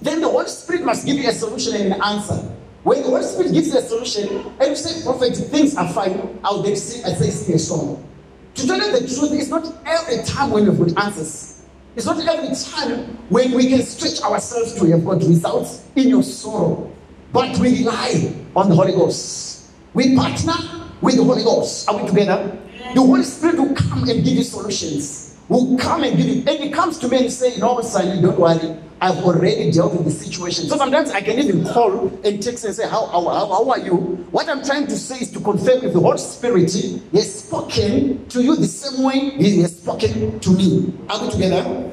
Then 0.00 0.20
the 0.20 0.28
Holy 0.28 0.46
Spirit 0.46 0.84
must 0.84 1.04
give 1.04 1.16
you 1.16 1.28
a 1.28 1.32
solution 1.32 1.74
and 1.74 1.94
an 1.94 2.00
answer. 2.00 2.48
When 2.82 3.02
the 3.02 3.08
Holy 3.08 3.22
Spirit 3.22 3.52
gives 3.52 3.68
you 3.68 3.78
a 3.78 3.82
solution, 3.82 4.54
and 4.58 4.70
you 4.70 4.76
say, 4.76 5.04
Prophet, 5.04 5.36
things 5.36 5.76
are 5.76 5.92
fine, 5.92 6.38
I'll 6.42 6.62
then 6.62 6.76
sing, 6.76 7.04
I 7.04 7.12
say, 7.12 7.30
sing 7.30 7.54
a 7.54 7.58
song. 7.58 8.06
To 8.54 8.66
tell 8.66 8.78
you 8.78 8.92
the 8.92 9.00
truth, 9.00 9.32
it's 9.32 9.48
not 9.48 9.66
every 9.84 10.24
time 10.24 10.50
when 10.50 10.66
we've 10.66 10.94
got 10.94 11.04
answers. 11.04 11.62
It's 11.94 12.06
not 12.06 12.18
every 12.26 12.54
time 12.54 13.16
when 13.28 13.52
we 13.52 13.68
can 13.68 13.82
stretch 13.82 14.22
ourselves 14.22 14.74
to 14.74 14.86
have 14.90 15.04
got 15.04 15.18
results 15.18 15.84
in 15.94 16.08
your 16.08 16.22
sorrow. 16.22 16.90
But 17.32 17.58
we 17.58 17.80
rely 17.80 18.34
on 18.56 18.70
the 18.70 18.74
Holy 18.74 18.92
Ghost. 18.92 19.70
We 19.92 20.16
partner 20.16 20.54
with 21.00 21.16
the 21.16 21.24
Holy 21.24 21.44
Ghost. 21.44 21.88
Are 21.88 22.00
we 22.00 22.08
together? 22.08 22.58
The 22.94 23.00
Holy 23.00 23.22
Spirit 23.24 23.58
will 23.58 23.74
come 23.74 24.08
and 24.08 24.24
give 24.24 24.34
you 24.34 24.42
solutions. 24.42 25.36
Will 25.48 25.76
come 25.78 26.04
and 26.04 26.16
give 26.16 26.26
you, 26.26 26.44
and 26.46 26.64
he 26.64 26.70
comes 26.70 26.98
to 26.98 27.08
me 27.08 27.18
and 27.18 27.32
say, 27.32 27.58
No, 27.58 27.80
son, 27.82 28.22
don't 28.22 28.38
worry. 28.38 28.76
I've 29.02 29.24
already 29.24 29.70
dealt 29.72 29.94
with 29.94 30.04
the 30.04 30.10
situation. 30.10 30.66
So 30.68 30.76
sometimes 30.76 31.10
I 31.10 31.22
can 31.22 31.38
even 31.38 31.64
call 31.64 32.08
and 32.22 32.42
text 32.42 32.66
and 32.66 32.74
say, 32.74 32.86
how, 32.86 33.06
how, 33.06 33.22
how, 33.28 33.46
how 33.46 33.70
are 33.70 33.78
you? 33.78 33.94
What 34.30 34.48
I'm 34.48 34.62
trying 34.62 34.86
to 34.88 34.96
say 34.96 35.20
is 35.20 35.30
to 35.32 35.40
confirm 35.40 35.84
if 35.84 35.94
the 35.94 36.00
Holy 36.00 36.18
Spirit 36.18 36.70
has 37.12 37.42
spoken 37.42 38.28
to 38.28 38.42
you 38.42 38.56
the 38.56 38.66
same 38.66 39.02
way 39.02 39.30
He 39.30 39.62
has 39.62 39.78
spoken 39.78 40.38
to 40.40 40.50
me. 40.50 40.92
Are 41.08 41.24
we 41.24 41.30
together? 41.30 41.90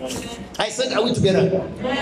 I 0.60 0.70
said, 0.70 0.91
Are 0.93 1.03
we 1.03 1.14
together? 1.14 1.49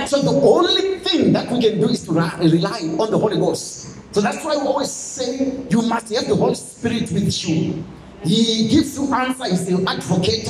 So 0.08 0.22
the 0.22 0.32
only 0.42 1.00
thing 1.00 1.34
that 1.34 1.52
we 1.52 1.62
can 1.62 1.80
do 1.80 1.90
is 1.90 2.04
to 2.06 2.12
rely 2.12 2.80
on 3.00 3.12
the 3.12 3.18
Holy 3.18 3.38
Ghost. 3.38 3.96
So 4.14 4.22
that's 4.22 4.44
why 4.44 4.56
we 4.56 4.64
always 4.64 4.92
say 4.92 5.66
you 5.70 5.82
must 5.84 6.14
have 6.16 6.28
the 6.28 6.36
Holy 6.36 6.56
Spirit 6.56 7.12
with 7.12 7.48
you. 7.48 7.84
He 8.24 8.70
gives 8.70 8.98
you 8.98 9.14
answer, 9.14 9.46
he's 9.46 9.66
the 9.66 9.88
advocate. 9.88 10.50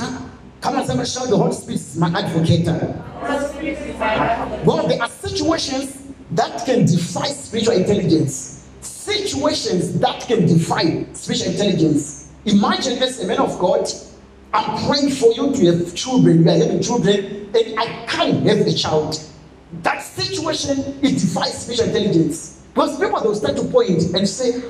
Come 0.65 0.77
on, 0.77 0.87
somebody 0.87 1.07
shout 1.07 1.29
the 1.29 1.37
Holy 1.37 1.53
Spirit 1.53 1.75
is 1.75 1.95
my 1.95 2.07
advocate. 2.07 2.65
Well, 4.65 4.87
there 4.87 4.99
are 4.99 5.09
situations 5.09 5.95
that 6.31 6.65
can 6.65 6.87
defy 6.87 7.27
spiritual 7.27 7.75
intelligence. 7.75 8.67
Situations 8.81 9.99
that 9.99 10.21
can 10.21 10.47
defy 10.47 11.05
spiritual 11.13 11.51
intelligence. 11.51 12.31
Imagine 12.45 12.97
as 13.03 13.23
a 13.23 13.27
man 13.27 13.37
of 13.37 13.59
God, 13.59 13.87
I'm 14.55 14.89
praying 14.89 15.11
for 15.11 15.31
you 15.33 15.53
to 15.53 15.65
have 15.67 15.93
children. 15.93 16.43
You 16.43 16.49
are 16.49 16.57
having 16.57 16.81
children, 16.81 17.51
and 17.53 17.79
I 17.79 18.03
can't 18.07 18.43
have 18.47 18.65
a 18.65 18.73
child. 18.73 19.23
That 19.83 19.99
situation 20.01 20.79
it 21.03 21.19
defies 21.19 21.61
spiritual 21.61 21.89
intelligence. 21.89 22.63
Because 22.73 22.99
people 22.99 23.21
will 23.21 23.35
start 23.35 23.55
to 23.57 23.65
point 23.65 24.01
and 24.15 24.27
say, 24.27 24.63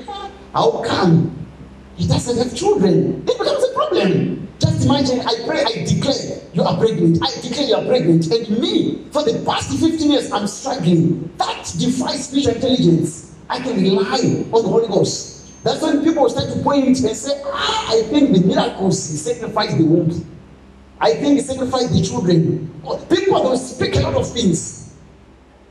How 0.52 0.84
come 0.86 1.48
he 1.96 2.06
doesn't 2.06 2.38
have 2.38 2.54
children? 2.54 3.22
It 3.22 3.38
becomes 3.38 3.64
a 3.64 3.74
problem. 3.74 4.45
Just 4.76 4.88
imagine, 4.88 5.22
I 5.22 5.46
pray, 5.48 5.64
I 5.64 5.86
declare 5.86 6.42
you 6.54 6.64
are 6.64 6.78
pregnant. 6.78 7.20
I 7.24 7.32
declare 7.42 7.68
you 7.68 7.76
are 7.76 7.86
pregnant. 7.86 8.30
And 8.30 8.60
me, 8.60 9.06
for 9.12 9.24
the 9.24 9.42
past 9.46 9.80
15 9.80 10.12
years, 10.12 10.32
I'm 10.34 10.48
struggling. 10.48 11.32
That 11.38 11.74
defies 11.80 12.28
spiritual 12.28 12.56
intelligence. 12.56 13.38
I 13.50 13.60
can 13.60 13.82
rely 13.82 14.20
on 14.52 14.64
the 14.64 14.68
Holy 14.68 14.88
Ghost. 14.88 15.64
That's 15.64 15.82
when 15.82 16.04
people 16.04 16.30
start 16.30 16.52
to 16.52 16.60
point 16.62 16.88
and 16.88 17.16
say, 17.16 17.42
ah, 17.46 17.94
I 17.94 18.04
think 18.04 18.34
the 18.36 18.42
miracles 18.42 19.10
he 19.10 19.16
the 19.16 19.86
womb. 19.86 20.38
I 21.00 21.14
think 21.14 21.36
he 21.36 21.42
sacrificed 21.42 21.94
the 21.94 22.02
children. 22.02 22.68
People 23.10 23.44
don't 23.44 23.58
speak 23.58 23.96
a 23.96 24.02
lot 24.02 24.16
of 24.16 24.30
things 24.30 24.94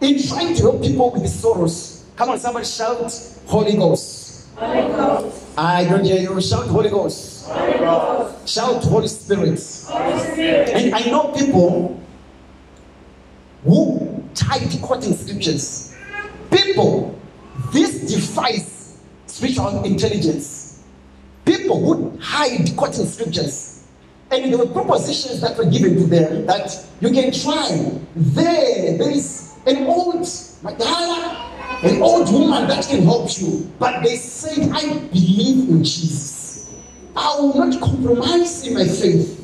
in 0.00 0.22
trying 0.22 0.54
to 0.54 0.62
help 0.62 0.82
people 0.82 1.10
with 1.10 1.22
the 1.22 1.28
sorrows. 1.28 2.06
Come 2.16 2.30
on, 2.30 2.38
somebody 2.38 2.64
shout, 2.64 3.12
Holy 3.46 3.76
Ghost. 3.76 4.23
Holy 4.56 4.88
Ghost. 4.88 5.58
I 5.58 5.84
don't 5.84 6.04
hear 6.04 6.20
you. 6.20 6.40
Shout, 6.40 6.66
Holy 6.66 6.90
Ghost. 6.90 7.48
Holy 7.48 7.78
Ghost. 7.78 8.48
Shout, 8.48 8.82
Holy 8.84 9.08
Spirit. 9.08 9.44
Holy 9.44 9.56
Spirit. 9.56 10.68
And 10.70 10.94
I 10.94 11.00
know 11.10 11.32
people 11.32 12.00
who 13.64 14.24
tried 14.34 14.68
quoting 14.82 15.14
scriptures. 15.14 15.94
People, 16.50 17.18
this 17.72 18.12
defies 18.12 18.98
spiritual 19.26 19.84
intelligence. 19.84 20.82
People 21.44 21.80
who 21.80 22.18
hide 22.20 22.76
quoting 22.76 23.06
scriptures. 23.06 23.86
And 24.30 24.52
there 24.52 24.58
were 24.58 24.66
propositions 24.66 25.40
that 25.40 25.56
were 25.56 25.66
given 25.66 25.94
to 25.96 26.06
them 26.06 26.46
that 26.46 26.84
you 27.00 27.10
can 27.10 27.32
try. 27.32 28.00
There, 28.16 28.98
there 28.98 29.10
is 29.10 29.54
an 29.66 29.86
old 29.86 30.22
Madara, 30.62 31.53
an 31.82 32.02
old 32.02 32.32
woman 32.32 32.68
that 32.68 32.86
can 32.86 33.02
help 33.02 33.28
you. 33.40 33.70
But 33.78 34.02
they 34.02 34.16
said, 34.16 34.70
I 34.72 34.98
believe 34.98 35.68
in 35.68 35.84
Jesus. 35.84 36.74
I 37.16 37.36
will 37.38 37.54
not 37.54 37.80
compromise 37.80 38.66
in 38.66 38.74
my 38.74 38.86
faith. 38.86 39.40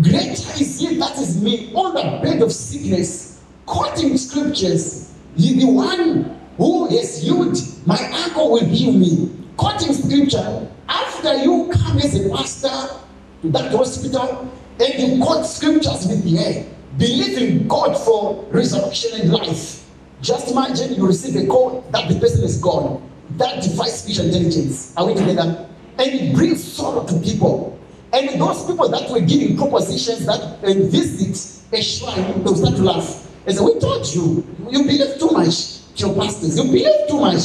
Greater 0.00 0.32
is 0.32 0.80
he 0.80 0.96
that 0.96 1.18
is 1.18 1.42
me 1.42 1.72
on 1.74 1.94
the 1.94 2.20
bed 2.22 2.40
of 2.40 2.50
sickness, 2.50 3.42
quoting 3.66 4.16
scriptures. 4.16 5.12
He 5.36 5.60
the 5.60 5.66
one 5.66 6.40
who 6.56 6.88
has 6.88 7.22
healed, 7.22 7.58
my 7.86 7.98
uncle 8.24 8.52
will 8.52 8.64
heal 8.64 8.92
me. 8.92 9.30
Quoting 9.56 9.92
scripture. 9.92 10.68
After 10.88 11.36
you 11.42 11.70
come 11.72 11.98
as 11.98 12.14
a 12.14 12.28
pastor 12.30 13.00
to 13.42 13.50
that 13.50 13.72
hospital 13.72 14.50
and 14.80 14.94
you 14.94 15.22
quote 15.22 15.44
scriptures 15.46 16.06
with 16.06 16.24
the 16.24 16.38
air, 16.38 16.66
believe 16.96 17.38
in 17.38 17.68
God 17.68 17.94
for 17.94 18.44
resurrection 18.50 19.20
and 19.20 19.32
life. 19.32 19.81
Just 20.22 20.52
imagine 20.52 20.94
you 20.94 21.04
receive 21.04 21.34
a 21.34 21.46
call 21.48 21.84
that 21.90 22.08
the 22.08 22.18
person 22.20 22.44
is 22.44 22.56
gone. 22.58 23.02
That 23.38 23.60
defies 23.60 24.02
spiritual 24.02 24.26
intelligence. 24.26 24.96
Are 24.96 25.04
we 25.04 25.14
together? 25.14 25.68
And 25.98 26.10
it 26.12 26.34
brings 26.34 26.62
sorrow 26.62 27.04
to 27.04 27.18
people. 27.20 27.76
And 28.12 28.40
those 28.40 28.64
people 28.64 28.88
that 28.88 29.10
were 29.10 29.20
giving 29.20 29.56
propositions 29.56 30.24
that 30.26 30.62
and 30.62 30.90
visit 30.92 31.34
a 31.72 31.82
shrine, 31.82 32.44
they'll 32.44 32.54
start 32.54 32.76
to 32.76 32.82
laugh. 32.82 33.28
They 33.44 33.52
say, 33.52 33.64
We 33.64 33.80
told 33.80 34.06
you, 34.14 34.46
you 34.70 34.84
believe 34.84 35.18
too 35.18 35.30
much. 35.30 35.80
to 35.96 36.06
Your 36.06 36.14
pastors, 36.14 36.56
you 36.56 36.64
believe 36.64 37.08
too 37.08 37.18
much. 37.18 37.42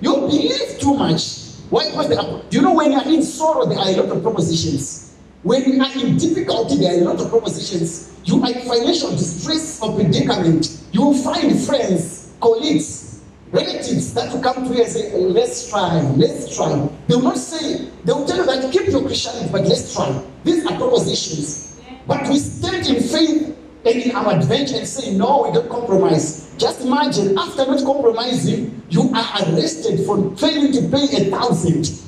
You 0.00 0.14
believe 0.16 0.80
too 0.80 0.94
much. 0.94 1.46
Why? 1.70 1.90
Because 1.90 2.08
they 2.08 2.16
are, 2.16 2.42
do 2.50 2.56
you 2.56 2.62
know 2.62 2.74
when 2.74 2.90
you 2.90 2.98
are 2.98 3.06
in 3.06 3.22
sorrow, 3.22 3.66
there 3.66 3.78
are 3.78 3.88
a 3.88 3.96
lot 4.02 4.16
of 4.16 4.22
propositions. 4.22 5.14
When 5.44 5.62
you 5.64 5.80
are 5.80 5.92
in 5.92 6.16
difficulty, 6.16 6.76
there 6.76 6.98
are 6.98 7.02
a 7.02 7.04
lot 7.04 7.20
of 7.20 7.30
propositions. 7.30 8.15
You 8.26 8.42
are 8.42 8.50
in 8.50 8.60
financial 8.62 9.12
distress 9.12 9.80
or 9.80 9.94
predicament. 9.94 10.82
You 10.90 11.02
will 11.02 11.14
find 11.14 11.58
friends, 11.64 12.32
colleagues, 12.40 13.22
relatives 13.52 14.12
that 14.14 14.32
will 14.32 14.42
come 14.42 14.66
to 14.66 14.74
you 14.74 14.82
and 14.82 14.90
say, 14.92 15.12
"Oh, 15.14 15.20
let's 15.20 15.70
try, 15.70 16.00
let's 16.16 16.56
try. 16.56 16.88
They 17.06 17.14
will 17.14 17.22
not 17.22 17.38
say, 17.38 17.88
they 18.04 18.12
will 18.12 18.26
tell 18.26 18.38
you 18.38 18.46
that 18.46 18.72
keep 18.72 18.88
your 18.88 19.02
Christianity, 19.02 19.48
but 19.52 19.62
let's 19.62 19.94
try. 19.94 20.20
These 20.42 20.66
are 20.66 20.76
propositions. 20.76 21.78
But 22.08 22.28
we 22.28 22.38
stand 22.38 22.86
in 22.88 23.00
faith 23.00 23.56
and 23.84 23.96
in 23.96 24.10
our 24.16 24.34
adventure 24.34 24.76
and 24.78 24.88
say, 24.88 25.14
no, 25.14 25.44
we 25.46 25.52
don't 25.54 25.70
compromise. 25.70 26.52
Just 26.58 26.80
imagine, 26.80 27.38
after 27.38 27.64
not 27.64 27.84
compromising, 27.84 28.82
you 28.90 29.02
are 29.14 29.42
arrested 29.46 30.04
for 30.04 30.34
failing 30.36 30.72
to 30.72 30.82
pay 30.88 31.06
a 31.26 31.30
thousand. 31.30 32.02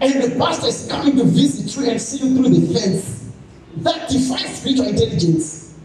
And 0.00 0.22
the 0.22 0.36
pastor 0.38 0.68
is 0.68 0.86
coming 0.88 1.16
to 1.16 1.24
visit 1.24 1.76
you 1.76 1.90
and 1.90 2.00
see 2.00 2.26
you 2.26 2.36
through 2.36 2.54
the 2.54 2.78
fence. 2.78 3.21
That 3.76 4.08
defies 4.08 4.58
spiritual 4.58 4.88
intelligence. 4.88 5.78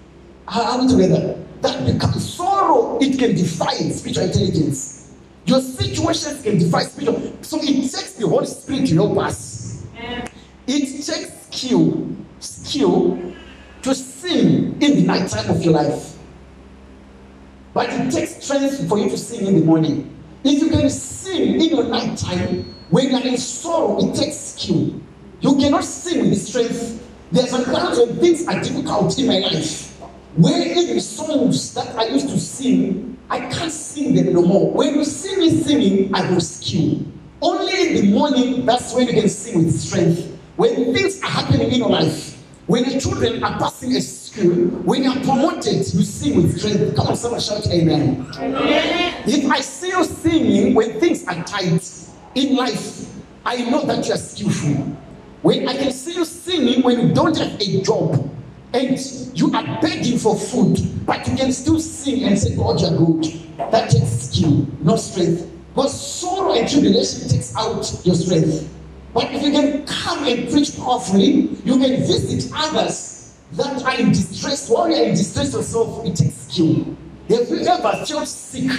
Are 0.48 0.82
we 0.82 0.88
together? 0.88 1.44
That 1.62 1.86
becomes 1.86 2.34
sorrow. 2.34 3.00
It 3.02 3.18
can 3.18 3.36
defy 3.36 3.74
spiritual 3.90 4.26
intelligence. 4.26 5.14
Your 5.46 5.62
situations 5.62 6.42
can 6.42 6.58
defy 6.58 6.84
spiritual. 6.84 7.38
So 7.42 7.58
it 7.62 7.82
takes 7.82 8.14
the 8.14 8.28
Holy 8.28 8.46
Spirit 8.46 8.88
to 8.88 8.96
help 8.96 9.18
us. 9.18 9.86
It 10.68 11.06
takes 11.06 11.48
skill, 11.50 12.16
skill 12.40 13.34
to 13.84 13.96
sing 13.96 14.82
in 14.82 14.96
the 14.96 15.04
night 15.04 15.30
time 15.30 15.50
of 15.50 15.64
your 15.64 15.74
life. 15.74 16.18
But 17.74 17.90
it 17.90 18.12
takes 18.12 18.44
strength 18.44 18.88
for 18.90 18.98
you 18.98 19.10
to 19.10 19.18
sing 19.18 19.48
in 19.48 19.56
the 19.60 19.66
morning. 19.66 20.14
If 20.44 20.62
you 20.62 20.70
can 20.70 20.90
sing 20.90 21.62
in 21.62 21.70
your 21.70 21.86
night 21.86 22.18
time, 22.18 22.76
when 22.90 23.12
you're 23.12 23.26
in 23.26 23.38
sorrow, 23.38 23.98
it 24.00 24.16
takes 24.16 24.36
skill. 24.36 25.00
You 25.40 25.56
cannot 25.58 25.84
sing 25.84 26.30
with 26.30 26.42
strength. 26.42 27.04
There's 27.30 27.52
a 27.52 27.72
lot 27.72 27.98
of 27.98 28.20
things 28.20 28.48
are 28.48 28.62
difficult 28.62 29.20
in 29.20 29.28
my 29.28 29.40
life. 29.40 29.92
Where 30.38 30.66
even 30.66 31.02
songs 31.02 31.74
that 31.74 31.94
I 31.98 32.08
used 32.08 32.30
to 32.30 32.40
sing, 32.40 33.18
I 33.30 33.40
can't 33.40 33.72
sing 33.72 34.14
them 34.16 34.34
no 34.34 34.44
more. 34.44 34.72
When 34.72 34.96
you 34.96 35.04
see 35.04 35.36
me 35.36 35.50
singing, 35.50 36.16
I 36.16 36.30
will 36.30 36.40
skill. 36.40 37.06
Only 37.42 37.88
in 37.88 37.96
the 37.96 38.12
morning, 38.14 38.66
that's 38.66 38.94
when 38.94 39.08
you 39.08 39.14
can 39.14 39.28
sing 39.28 39.66
with 39.66 39.78
strength. 39.78 40.40
When 40.56 40.94
things 40.94 41.22
are 41.22 41.30
happening 41.30 41.70
in 41.70 41.80
your 41.80 41.90
life, 41.90 42.42
when 42.66 42.84
the 42.84 43.00
children 43.00 43.44
are 43.44 43.60
passing 43.60 43.96
a 43.96 44.02
school, 44.02 44.68
when 44.86 45.04
you 45.04 45.12
are 45.12 45.20
promoted, 45.20 45.76
you 45.76 46.04
sing 46.04 46.38
with 46.38 46.58
strength. 46.58 46.96
Come 46.96 47.08
on, 47.08 47.16
someone 47.18 47.42
shout 47.42 47.68
amen. 47.68 48.26
If 49.26 49.52
I 49.52 49.60
see 49.60 49.90
you 49.90 50.04
singing 50.06 50.74
when 50.74 50.98
things 51.00 51.28
are 51.28 51.44
tight 51.44 52.08
in 52.36 52.56
life, 52.56 53.06
I 53.46 53.70
know 53.70 53.86
that 53.86 54.08
you 54.08 54.14
are 54.14 54.18
skillful. 54.18 54.96
When 55.42 55.68
I 55.68 55.78
can 55.78 55.92
see 55.92 56.16
you 56.16 56.26
singing 56.26 56.82
when 56.84 57.00
you 57.00 57.14
don't 57.14 57.38
have 57.38 57.62
a 57.62 57.82
job 57.82 58.30
and 58.74 59.00
you 59.34 59.54
are 59.54 59.82
begging 59.82 60.18
for 60.18 60.36
food, 60.36 60.80
but 61.06 61.28
you 61.28 61.36
can 61.36 61.52
still 61.52 61.80
sing 61.80 62.24
and 62.24 62.38
say, 62.38 62.56
God, 62.56 62.82
you're 62.82 62.98
good. 62.98 63.24
That 63.58 63.90
takes 63.90 64.30
skill, 64.30 64.68
not 64.82 65.00
strength. 65.00 65.50
But 65.76 65.90
sorrow 65.90 66.54
and 66.54 66.68
tribulation 66.68 67.30
takes 67.30 67.56
out 67.56 68.02
your 68.04 68.16
strength. 68.16 68.68
But 69.14 69.32
if 69.32 69.44
you 69.44 69.52
can 69.52 69.86
come 69.86 70.26
and 70.26 70.50
preach 70.50 70.76
powerfully, 70.78 71.50
you 71.64 71.78
can 71.78 71.98
visit 71.98 72.52
others 72.56 73.38
that 73.54 73.84
are 73.84 74.00
in 74.00 74.10
distress. 74.10 74.70
While 74.70 74.90
you're 74.90 75.06
in 75.06 75.12
distress 75.12 75.54
yourself, 75.54 76.06
it 76.06 76.16
takes 76.16 76.34
skill. 76.34 76.96
Have 77.30 77.50
you 77.50 77.60
ever 77.60 78.06
felt 78.06 78.28
sick 78.28 78.72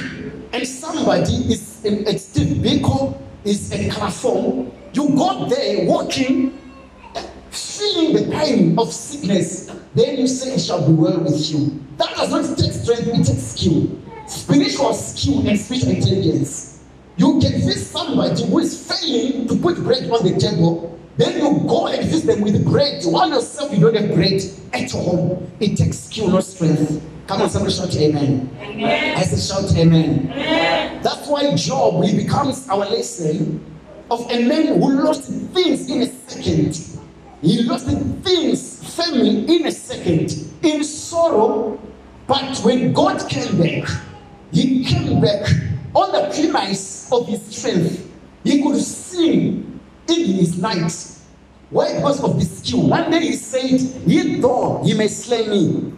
and 0.53 0.67
somebody 0.67 1.53
is 1.53 1.85
a 1.85 2.19
Steve 2.19 2.57
Biko 2.59 3.17
is 3.45 3.73
a 3.73 3.91
platform? 3.91 4.73
You 4.93 5.09
go 5.11 5.47
there 5.49 5.87
walking, 5.87 6.59
feeling 7.51 8.15
the 8.15 8.31
pain 8.33 8.79
of 8.79 8.93
sickness, 8.93 9.71
then 9.95 10.19
you 10.19 10.27
say 10.27 10.55
it 10.55 10.61
shall 10.61 10.87
be 10.87 10.93
well 10.93 11.21
with 11.21 11.51
you. 11.51 11.85
That 11.97 12.17
does 12.17 12.31
not 12.31 12.59
take 12.59 12.73
strength, 12.73 13.07
it 13.09 13.25
takes 13.27 13.43
skill. 13.43 13.99
Spiritual 14.27 14.95
skill 14.95 15.47
and 15.49 15.59
spiritual 15.59 15.91
intelligence. 15.91 16.85
You 17.17 17.41
can 17.41 17.53
visit 17.53 17.85
somebody 17.85 18.47
who 18.47 18.59
is 18.61 18.87
failing 18.87 19.49
to 19.49 19.57
put 19.57 19.77
bread 19.83 20.11
on 20.11 20.25
the 20.25 20.39
table, 20.39 20.99
then 21.17 21.39
you 21.39 21.61
go 21.69 21.89
and 21.89 22.09
visit 22.09 22.27
them 22.27 22.43
with 22.43 22.65
bread. 22.65 23.03
While 23.05 23.29
yourself 23.31 23.73
you 23.73 23.81
don't 23.81 23.97
have 23.97 24.15
bread 24.15 24.41
at 24.73 24.91
home. 24.93 25.51
It 25.59 25.77
takes 25.77 25.99
skill, 25.99 26.29
not 26.31 26.45
strength. 26.45 27.03
Come 27.27 27.43
on, 27.43 27.51
somebody 27.51 27.75
shout 27.75 27.95
amen. 27.97 28.51
I 29.17 29.23
said 29.23 29.39
shout 29.39 29.77
amen. 29.77 30.29
That's 31.03 31.27
why 31.27 31.55
Job 31.57 32.05
he 32.05 32.17
becomes 32.17 32.69
our 32.69 32.89
lesson 32.89 33.65
of 34.11 34.31
a 34.31 34.45
man 34.45 34.81
who 34.81 35.03
lost 35.03 35.25
things 35.53 35.91
in 35.91 36.03
a 36.03 36.07
second. 36.07 37.01
He 37.43 37.63
lost 37.63 37.87
things, 37.87 38.97
family 38.97 39.57
in 39.57 39.67
a 39.67 39.71
second, 39.71 40.33
in 40.63 40.83
sorrow. 40.83 41.79
But 42.27 42.59
when 42.59 42.93
God 42.93 43.29
came 43.29 43.61
back, 43.61 43.89
he 44.53 44.85
came 44.85 45.21
back 45.21 45.47
on 45.95 46.13
the 46.13 46.35
premise 46.35 47.11
of 47.13 47.27
his 47.27 47.43
strength. 47.47 48.11
He 48.45 48.63
could 48.63 48.81
sing 48.81 49.81
in 50.09 50.25
his 50.25 50.59
night. 50.59 50.93
Why? 51.71 51.95
Because 51.95 52.23
of 52.25 52.39
the 52.39 52.45
skill. 52.45 52.89
One 52.89 53.11
day 53.11 53.21
he 53.21 53.33
said, 53.35 53.81
Yet 54.07 54.41
though 54.41 54.83
he 54.85 54.95
may 54.95 55.09
slay 55.09 55.47
me. 55.47 55.93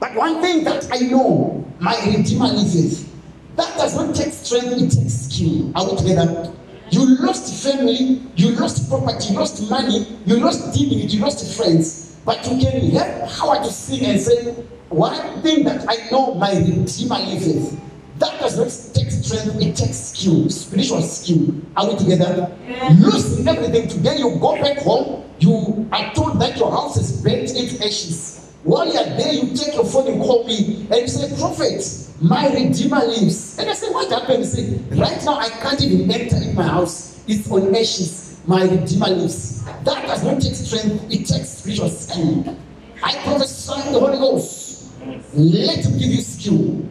But 0.00 0.14
one 0.16 0.42
thing 0.42 0.64
that 0.64 0.88
I 0.92 0.98
know, 0.98 1.64
my 1.78 1.96
Redeemer 2.04 2.48
liveth. 2.48 3.08
That 3.54 3.76
does 3.76 3.94
not 3.94 4.14
take 4.14 4.32
strength, 4.32 4.72
it 4.72 4.90
takes 4.90 5.28
skill. 5.28 5.72
Are 5.76 5.88
we 5.90 5.96
together? 5.96 6.52
You 6.92 7.16
lost 7.16 7.64
family, 7.64 8.20
you 8.36 8.50
lost 8.50 8.86
property, 8.90 9.32
you 9.32 9.38
lost 9.38 9.70
money, 9.70 10.06
you 10.26 10.36
lost 10.36 10.74
dignity, 10.78 11.16
you 11.16 11.22
lost 11.22 11.56
friends. 11.56 12.18
But 12.26 12.46
you 12.46 12.58
can 12.58 12.90
have 12.90 13.30
power 13.30 13.56
to 13.56 13.72
sing 13.72 14.04
and 14.04 14.20
say, 14.20 14.52
One 14.90 15.40
thing 15.40 15.64
that 15.64 15.86
I 15.88 16.10
know, 16.10 16.34
my 16.34 16.52
Redeemer 16.52 17.18
liveth. 17.18 17.80
That 18.18 18.38
does 18.40 18.58
not 18.58 18.94
take 18.94 19.10
strength, 19.10 19.56
it 19.62 19.74
takes 19.74 19.96
skill, 19.96 20.50
spiritual 20.50 21.00
skill. 21.00 21.54
Are 21.78 21.88
we 21.90 21.96
together? 21.96 22.54
Yeah. 22.68 22.94
Losing 23.00 23.48
everything 23.48 23.88
today, 23.88 24.18
you 24.18 24.36
go 24.38 24.60
back 24.60 24.76
home, 24.80 25.24
you 25.38 25.88
are 25.92 26.12
told 26.12 26.38
that 26.42 26.58
your 26.58 26.70
house 26.70 26.98
is 26.98 27.22
burnt 27.22 27.56
into 27.56 27.82
ashes. 27.82 28.52
While 28.64 28.84
you're 28.92 29.16
there, 29.16 29.32
you 29.32 29.56
take 29.56 29.72
your 29.74 29.86
phone 29.86 30.08
and 30.08 30.20
call 30.20 30.46
me 30.46 30.86
and 30.90 31.00
you 31.00 31.08
say, 31.08 31.34
Prophet, 31.38 31.80
my 32.22 32.46
Redeemer 32.54 33.04
lives. 33.04 33.58
And 33.58 33.68
I 33.68 33.74
say, 33.74 33.90
What 33.90 34.10
happened? 34.10 34.40
You 34.40 34.44
say, 34.44 34.78
Right 34.90 35.22
now, 35.24 35.38
I 35.38 35.48
can't 35.48 35.82
even 35.82 36.10
enter 36.10 36.36
in 36.36 36.54
my 36.54 36.66
house. 36.66 37.22
It's 37.26 37.50
on 37.50 37.74
ashes. 37.74 38.40
My 38.46 38.62
Redeemer 38.62 39.08
lives. 39.08 39.64
That 39.64 40.06
does 40.06 40.24
not 40.24 40.40
take 40.40 40.54
strength, 40.54 41.04
it 41.12 41.26
takes 41.26 41.48
spiritual 41.48 41.88
skill. 41.88 42.56
I 43.02 43.16
prophesy 43.24 43.92
the 43.92 43.98
Holy 43.98 44.18
Ghost. 44.18 44.92
Let 45.34 45.84
him 45.84 45.98
give 45.98 46.08
you 46.08 46.20
skill. 46.20 46.86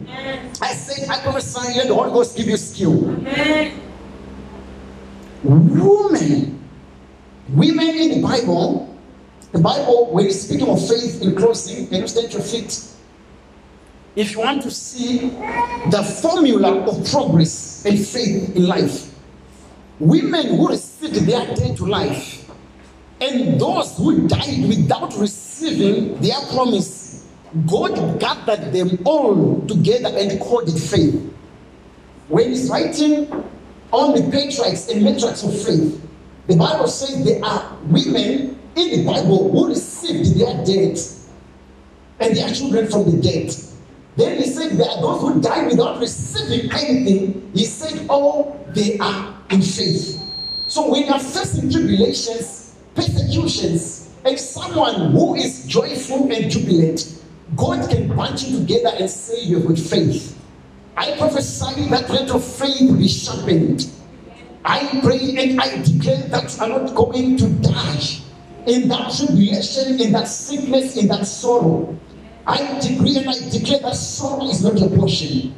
I 0.60 0.74
said, 0.74 1.08
I 1.08 1.20
prophesy, 1.20 1.78
let 1.78 1.88
the 1.88 1.94
Holy 1.94 2.10
Ghost 2.10 2.36
give 2.36 2.46
you 2.46 2.56
skill. 2.58 2.92
Women, 5.42 6.62
women 7.48 7.88
in 7.88 8.08
the 8.10 8.22
Bible, 8.22 8.98
the 9.52 9.58
Bible, 9.58 10.12
when 10.12 10.26
it's 10.26 10.42
speaking 10.42 10.68
of 10.68 10.86
faith 10.86 11.22
in 11.22 11.34
closing, 11.34 11.86
can 11.88 12.02
you 12.02 12.08
stand 12.08 12.32
your 12.32 12.42
feet? 12.42 12.91
If 14.14 14.32
you 14.32 14.40
want 14.40 14.62
to 14.62 14.70
see 14.70 15.30
the 15.90 16.18
formula 16.20 16.84
of 16.84 17.10
progress 17.10 17.82
and 17.86 17.98
faith 17.98 18.54
in 18.54 18.66
life, 18.66 19.10
women 19.98 20.48
who 20.48 20.68
received 20.68 21.14
their 21.26 21.54
day 21.54 21.74
to 21.76 21.86
life 21.86 22.50
and 23.22 23.58
those 23.58 23.96
who 23.96 24.28
died 24.28 24.68
without 24.68 25.16
receiving 25.16 26.20
their 26.20 26.38
promise, 26.52 27.26
God 27.66 28.20
gathered 28.20 28.72
them 28.72 28.98
all 29.06 29.64
together 29.66 30.10
and 30.14 30.38
called 30.40 30.68
it 30.68 30.78
faith. 30.78 31.14
When 32.28 32.50
he's 32.50 32.68
writing 32.68 33.32
on 33.92 34.14
the 34.14 34.30
patriarchs 34.30 34.90
and 34.90 35.02
matriarchs 35.02 35.42
of 35.42 35.54
faith, 35.64 36.06
the 36.48 36.56
Bible 36.56 36.88
says 36.88 37.24
there 37.24 37.42
are 37.42 37.78
women 37.84 38.58
in 38.76 38.90
the 38.90 39.06
Bible 39.06 39.50
who 39.50 39.68
received 39.68 40.38
their 40.38 40.64
dead 40.66 40.98
and 42.20 42.36
their 42.36 42.52
children 42.52 42.88
from 42.88 43.10
the 43.10 43.22
dead. 43.22 43.71
Then 44.16 44.38
he 44.38 44.44
said 44.46 44.72
there 44.72 44.90
are 44.90 45.00
those 45.00 45.20
who 45.20 45.40
die 45.40 45.66
without 45.66 46.00
receiving 46.00 46.70
anything. 46.72 47.50
He 47.54 47.64
said, 47.64 48.06
Oh, 48.10 48.58
they 48.74 48.98
are 48.98 49.34
in 49.50 49.62
faith. 49.62 50.20
So 50.66 50.90
when 50.90 51.04
you 51.06 51.12
are 51.12 51.20
facing 51.20 51.70
tribulations, 51.70 52.76
persecutions, 52.94 54.10
and 54.24 54.38
someone 54.38 55.12
who 55.12 55.34
is 55.34 55.66
joyful 55.66 56.30
and 56.30 56.50
jubilant, 56.50 57.22
God 57.56 57.88
can 57.90 58.14
bunch 58.14 58.44
you 58.44 58.60
together 58.60 58.90
and 58.98 59.10
say 59.10 59.42
you 59.42 59.58
have 59.58 59.68
got 59.68 59.78
faith. 59.78 60.38
I 60.96 61.16
prophesy 61.16 61.88
that 61.88 62.08
rate 62.08 62.30
of 62.30 62.44
faith 62.44 62.82
will 62.82 62.96
be 62.96 63.08
sharpened. 63.08 63.90
I 64.64 65.00
pray 65.02 65.36
and 65.36 65.60
I 65.60 65.82
declare 65.82 66.22
that 66.28 66.54
you 66.56 66.62
are 66.62 66.68
not 66.68 66.94
going 66.94 67.36
to 67.38 67.48
die 67.48 68.00
in 68.66 68.88
that 68.88 69.12
tribulation, 69.16 70.00
in 70.00 70.12
that 70.12 70.28
sickness, 70.28 70.96
in 70.96 71.08
that 71.08 71.26
sorrow. 71.26 71.98
I 72.46 72.80
decree 72.80 73.16
and 73.18 73.28
I 73.28 73.34
declare 73.50 73.78
that 73.80 73.94
sorrow 73.94 74.48
is 74.48 74.64
not 74.64 74.78
your 74.78 74.90
portion. 74.90 75.54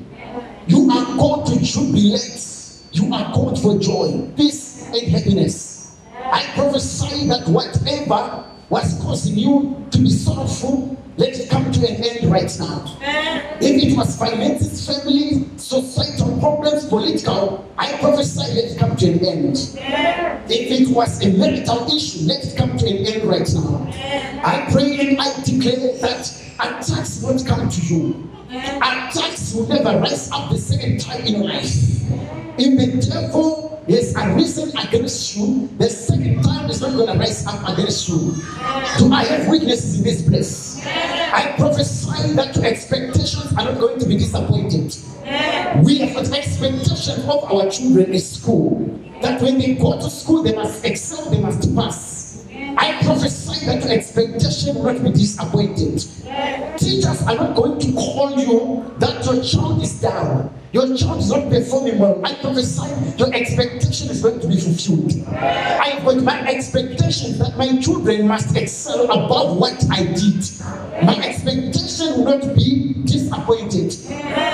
You 0.66 0.90
are 0.90 1.16
called 1.16 1.47
to 1.47 1.59
jubilate. 1.61 2.51
You 2.93 3.12
are 3.12 3.32
called 3.32 3.61
for 3.61 3.78
joy, 3.78 4.31
peace, 4.36 4.89
and 4.93 5.09
happiness. 5.09 5.97
I 6.24 6.43
prophesy 6.55 7.27
that 7.28 7.48
whatever 7.48 8.44
was 8.69 8.98
causing 9.02 9.36
you 9.39 9.85
to 9.90 9.98
be 9.98 10.11
sorrowful, 10.11 10.97
let 11.16 11.39
it 11.39 11.49
come 11.49 11.70
to 11.70 11.81
an 11.86 12.03
end 12.03 12.31
right 12.31 12.51
now. 12.59 12.85
If 13.61 13.82
it 13.82 13.97
was 13.97 14.19
finances, 14.19 14.86
family, 14.86 15.47
societal 15.57 16.39
problems, 16.41 16.86
political, 16.86 17.70
I 17.78 17.97
prophesy 17.99 18.41
let 18.55 18.73
it 18.73 18.78
come 18.78 18.97
to 18.97 19.12
an 19.12 19.24
end. 19.24 19.57
If 20.49 20.81
it 20.81 20.95
was 20.95 21.24
a 21.24 21.32
marital 21.36 21.86
issue, 21.95 22.27
let 22.27 22.45
it 22.45 22.57
come 22.57 22.77
to 22.77 22.86
an 22.86 23.07
end 23.07 23.24
right 23.24 23.49
now. 23.55 23.86
I 24.45 24.69
pray 24.73 24.99
and 24.99 25.20
I 25.20 25.32
declare 25.43 25.97
that 25.99 26.43
attacks 26.59 27.23
won't 27.23 27.47
come 27.47 27.69
to 27.69 27.81
you. 27.81 28.31
Attacks 28.51 29.55
will 29.55 29.69
never 29.69 29.99
rise 30.01 30.31
up 30.32 30.51
the 30.51 30.59
second 30.59 31.01
time 31.01 31.20
in 31.23 31.35
your 31.43 31.45
life. 31.45 31.74
If 32.57 33.03
the 33.03 33.11
devil 33.11 33.74
has 33.93 34.15
arisen 34.16 34.77
against 34.78 35.36
you, 35.36 35.69
the 35.78 35.89
second 35.90 36.43
time 36.43 36.70
is 36.70 36.81
not 36.81 36.93
going 36.93 37.12
to 37.12 37.19
rise 37.19 37.47
up 37.47 37.69
against 37.69 38.09
you. 38.09 38.35
Do 38.98 39.12
I 39.12 39.24
have 39.24 39.48
weaknesses 39.48 39.98
in 39.98 40.05
this 40.05 40.27
place? 40.27 40.81
I 40.86 41.55
prophesy 41.56 42.32
that 42.35 42.56
your 42.56 42.65
expectations 42.65 43.52
are 43.52 43.65
not 43.65 43.78
going 43.78 43.98
to 43.98 44.06
be 44.06 44.16
disappointed. 44.16 44.97
We 45.85 45.98
have 45.98 46.16
an 46.16 46.32
expectation 46.35 47.28
of 47.28 47.44
our 47.44 47.70
children 47.70 48.12
in 48.12 48.20
school 48.20 49.01
that 49.20 49.40
when 49.43 49.59
they 49.59 49.74
go 49.74 49.98
to 49.98 50.11
school, 50.11 50.43
they 50.43 50.55
must 50.55 50.85
excel, 50.85 51.31
they 51.31 51.40
must 51.40 51.74
pass. 51.74 52.47
I 52.77 53.02
prophesy 53.05 53.66
that 53.66 53.82
your 53.82 53.93
expectation 53.93 54.74
will 54.77 54.93
not 54.93 55.02
be 55.02 55.11
disappointed. 55.11 56.05
Teachers 56.78 57.23
are 57.23 57.35
not 57.35 57.55
going 57.55 57.78
to 57.81 57.93
call 57.93 58.39
you 58.39 58.94
that 58.98 59.24
your 59.24 59.43
child 59.43 59.82
is 59.82 60.01
down. 60.01 60.52
Your 60.75 60.97
child 60.97 61.21
is 61.21 61.31
not 61.31 61.49
performing 61.49 62.01
well. 62.01 62.21
I 62.27 62.35
prophesy 62.35 62.83
your 63.17 63.33
expectation 63.33 64.11
is 64.11 64.21
going 64.21 64.41
to 64.41 64.49
be 64.49 64.57
fulfilled. 64.57 65.25
I've 65.29 66.05
got 66.05 66.21
my 66.25 66.49
expectation 66.49 67.39
that 67.39 67.57
my 67.57 67.81
children 67.81 68.27
must 68.27 68.57
excel 68.57 69.05
above 69.05 69.57
what 69.57 69.81
I 69.93 70.03
did. 70.03 70.43
My 71.07 71.17
expectation 71.23 72.25
will 72.25 72.25
not 72.25 72.57
be 72.57 72.93
disappointed. 73.05 73.95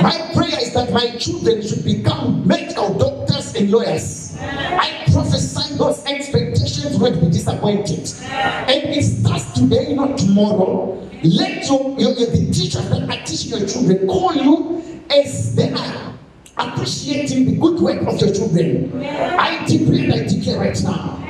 My 0.02 0.30
prayer 0.34 0.60
is 0.60 0.74
that 0.74 0.92
my 0.92 1.16
children 1.16 1.62
should 1.66 1.86
become 1.86 2.46
medical 2.46 2.98
doctors 2.98 3.54
and 3.54 3.70
lawyers. 3.70 4.36
I 4.38 5.04
prophesy 5.10 5.78
those 5.78 6.04
expectations 6.04 6.98
will 6.98 7.18
be 7.18 7.30
disappointed. 7.30 8.12
And 8.28 8.90
it 8.94 9.04
starts 9.04 9.52
today, 9.52 9.94
not 9.94 10.18
tomorrow. 10.18 11.00
Let 11.22 11.66
your, 11.66 11.98
your, 11.98 12.12
your 12.12 12.28
the 12.28 12.50
teachers 12.52 12.90
that 12.90 13.08
are 13.08 13.24
teaching 13.24 13.58
your 13.58 13.66
children 13.66 14.06
call 14.06 14.34
you 14.34 14.99
as 15.10 15.54
they 15.56 15.72
are 15.72 16.14
appreciating 16.56 17.46
the 17.46 17.56
good 17.56 17.80
work 17.80 18.02
of 18.02 18.20
your 18.20 18.32
children. 18.34 19.04
I 19.04 19.64
decree 19.66 20.04
and 20.04 20.14
I 20.14 20.24
declare 20.26 20.60
right 20.60 20.82
now 20.82 21.20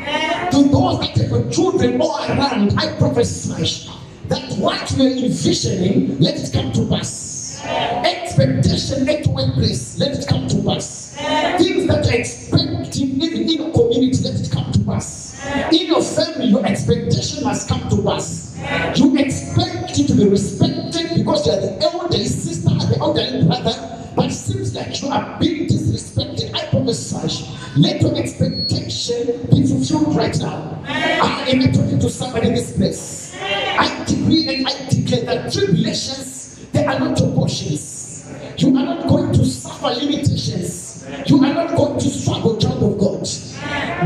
to 0.51 0.69
those 0.69 1.01
that 1.01 1.17
have 1.17 1.53
children 1.53 2.01
all 2.01 2.19
around, 2.25 2.79
I 2.79 2.97
prophesy 2.99 3.89
that 4.29 4.53
what 4.59 4.91
we 4.93 5.07
are 5.07 5.25
envisioning, 5.25 6.19
let 6.19 6.37
it 6.37 6.53
come 6.53 6.73
to 6.73 6.87
pass. 6.89 7.63
Expectation 7.65 9.09
at 9.09 9.27
workplace, 9.27 9.99
let 9.99 10.19
it 10.19 10.27
come 10.27 10.49
to 10.49 10.63
pass. 10.63 11.15
Things 11.59 11.87
that 11.87 12.05
you're 12.07 12.21
expecting, 12.21 13.21
even 13.21 13.43
in 13.43 13.49
your 13.49 13.73
community, 13.73 14.23
let 14.25 14.41
it 14.41 14.51
come 14.51 14.73
to 14.73 14.79
pass. 14.81 15.31
In 15.73 15.87
your 15.87 16.03
family, 16.03 16.47
your 16.47 16.65
expectation 16.67 17.45
must 17.45 17.69
come 17.69 17.89
to 17.89 18.03
pass. 18.03 18.57
You 18.97 19.17
expect 19.19 19.99
it 19.99 20.07
to 20.09 20.15
be 20.15 20.29
respected 20.29 21.17
because 21.17 21.47
you 21.47 21.53
are 21.53 21.61
the 21.61 21.79
elderly 21.83 22.25
sister, 22.27 22.71
elderly 23.01 23.47
brother, 23.47 24.13
but 24.15 24.29
seems 24.31 24.75
like 24.75 25.01
you 25.03 25.09
are 25.09 25.39
being 25.41 25.67
disrespected. 25.67 26.55
I 26.55 26.67
prophesy, 26.67 27.47
let 27.77 28.01
your 28.01 28.17
expectation 28.17 29.47
be 29.51 29.67
fulfilled 29.67 30.17
right 30.17 30.37
now. 30.39 30.83
I 30.87 31.47
am 31.49 31.73
talking 31.73 31.99
to 31.99 32.11
somebody 32.11 32.49
in 32.49 32.55
this 32.55 32.77
place. 32.77 33.37
I 33.41 34.05
decree 34.05 34.49
and 34.49 34.67
I 34.67 34.89
declare 34.89 35.25
that 35.25 35.53
tribulations, 35.53 36.67
they 36.73 36.85
are 36.85 36.99
not 36.99 37.19
your 37.19 37.33
portions. 37.33 38.29
You 38.59 38.69
are 38.77 38.85
not 38.85 39.09
going 39.09 39.33
to 39.33 39.45
suffer 39.45 39.89
limitations. 39.89 41.07
You 41.27 41.43
are 41.45 41.55
not 41.55 41.77
going 41.77 41.99
to 41.99 42.09
struggle, 42.09 42.59
child 42.59 42.83
of 42.83 42.99
God. 42.99 43.27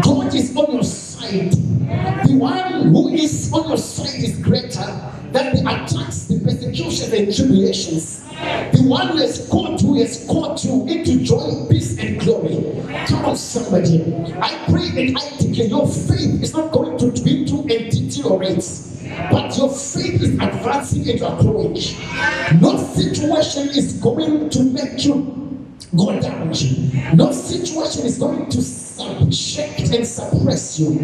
God 0.03 0.35
is 0.35 0.57
on 0.57 0.73
your 0.73 0.85
side. 0.85 1.55
The 1.85 2.37
one 2.37 2.89
who 2.89 3.09
is 3.09 3.53
on 3.53 3.69
your 3.69 3.77
side 3.77 4.23
is 4.23 4.39
greater 4.39 4.87
than 5.33 5.55
the 5.55 5.61
attacks, 5.61 6.25
the 6.27 6.41
persecutions, 6.43 7.13
and 7.13 7.35
tribulations. 7.35 8.25
The 8.73 8.85
one 8.87 9.09
who 9.09 9.19
has 9.19 9.47
called 9.49 9.83
you 9.83 9.95
has 9.95 10.25
called 10.27 10.63
you 10.65 10.87
into 10.87 11.23
joy, 11.23 11.67
peace, 11.69 11.99
and 11.99 12.19
glory. 12.21 12.57
Come 13.07 13.25
on, 13.27 13.37
somebody. 13.37 14.03
I 14.41 14.65
pray 14.71 15.07
and 15.07 15.19
I 15.19 15.37
declare 15.37 15.67
your 15.67 15.87
faith 15.87 16.43
is 16.43 16.55
not 16.55 16.73
going 16.73 16.97
to 16.99 17.11
dwindle 17.11 17.61
and 17.61 17.91
deteriorate. 17.91 18.65
But 19.31 19.57
your 19.57 19.69
faith 19.69 20.23
is 20.23 20.33
advancing 20.35 21.09
and 21.11 21.21
you 21.21 21.27
are 21.27 21.41
growing. 21.41 21.75
No 22.61 22.79
situation 22.95 23.69
is 23.69 24.01
going 24.01 24.49
to 24.51 24.65
make 24.65 25.05
you 25.05 25.69
go 25.95 26.19
down. 26.19 26.49
No 27.15 27.31
situation 27.33 28.07
is 28.07 28.19
going 28.19 28.49
to 28.49 28.63
subject 28.95 29.93
and 29.93 30.07
suppress 30.07 30.79
you. 30.79 30.95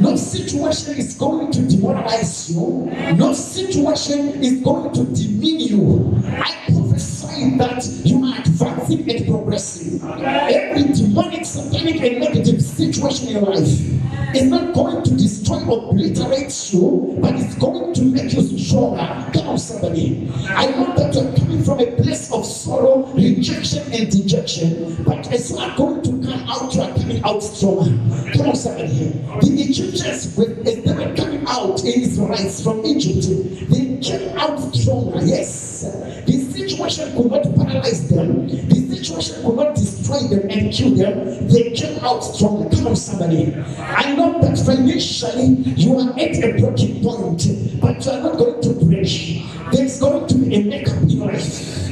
No 0.00 0.16
situation 0.16 0.96
is 0.96 1.14
going 1.14 1.52
to 1.52 1.62
demoralize 1.62 2.50
you. 2.50 2.90
No 3.16 3.32
situation 3.32 4.42
is 4.42 4.62
going 4.62 4.92
to 4.94 5.04
demean 5.04 5.60
you. 5.60 6.22
I 6.26 6.72
prophesy 6.72 7.56
that 7.58 7.84
you 8.04 8.24
are 8.24 8.38
advancing 8.38 9.10
and 9.10 9.26
progressing. 9.26 10.00
Every 10.02 10.92
demonic, 10.92 11.44
satanic, 11.44 12.00
and 12.00 12.20
negative 12.20 12.62
situation 12.62 13.28
in 13.28 13.34
your 13.34 13.54
life 13.54 13.94
is 14.34 14.44
not 14.46 14.74
going 14.74 15.02
to 15.04 15.10
destroy 15.10 15.64
or 15.66 15.90
obliterate 15.90 16.72
you, 16.72 17.18
but 17.20 17.34
it's 17.34 17.54
going 17.56 17.94
to 17.94 18.02
make 18.02 18.32
you 18.32 18.42
stronger. 18.58 19.30
Come 19.32 19.48
on, 19.48 19.58
somebody. 19.58 20.30
I 20.48 20.66
know 20.66 20.94
that 20.96 21.14
you're 21.14 21.36
coming 21.36 21.62
from 21.62 21.80
a 21.80 21.86
place 22.02 22.32
of 22.32 22.44
sorrow, 22.44 23.06
rejection, 23.14 23.92
and 23.92 24.10
dejection, 24.10 25.02
but 25.04 25.30
as 25.32 25.56
are 25.56 25.76
going 25.76 26.02
to 26.02 26.10
come 26.26 26.48
out, 26.48 26.74
you 26.74 26.80
are 26.80 26.92
coming 26.94 27.22
out 27.22 27.33
stronger. 27.42 27.90
Come 28.32 28.48
on, 28.48 28.56
somebody. 28.56 28.88
The 28.88 29.64
Egyptians, 29.68 30.04
as 30.04 30.36
they 30.36 30.80
were 30.80 31.14
coming 31.16 31.44
out 31.46 31.80
in 31.80 32.02
Israelites 32.02 32.62
from 32.62 32.84
Egypt, 32.84 33.26
they 33.70 33.98
came 33.98 34.36
out 34.36 34.58
stronger. 34.74 35.24
Yes. 35.24 35.82
The 36.26 36.32
situation 36.32 37.16
could 37.16 37.30
not 37.30 37.42
paralyze 37.54 38.08
them. 38.08 38.48
The 38.48 38.96
situation 38.96 39.42
could 39.44 39.56
not 39.56 39.74
destroy 39.74 40.20
them 40.28 40.50
and 40.50 40.72
kill 40.72 40.90
them. 40.94 41.48
They 41.48 41.70
came 41.72 41.98
out 42.04 42.20
stronger. 42.20 42.74
Come 42.74 42.88
on, 42.88 42.96
somebody. 42.96 43.54
I 43.78 44.14
know 44.14 44.40
that 44.40 44.58
financially 44.58 45.46
you 45.76 45.98
are 45.98 46.10
at 46.18 46.36
a 46.42 46.52
breaking 46.58 47.02
point, 47.02 47.80
but 47.80 48.04
you 48.04 48.12
are 48.12 48.20
not 48.22 48.38
going 48.38 48.62
to 48.62 48.84
break. 48.84 49.42
There's 49.72 50.00
going 50.00 50.26
to 50.28 50.34
be 50.34 50.54
a 50.54 50.64
makeup 50.64 51.02
in 51.02 51.10
your 51.10 51.26
life. 51.26 51.84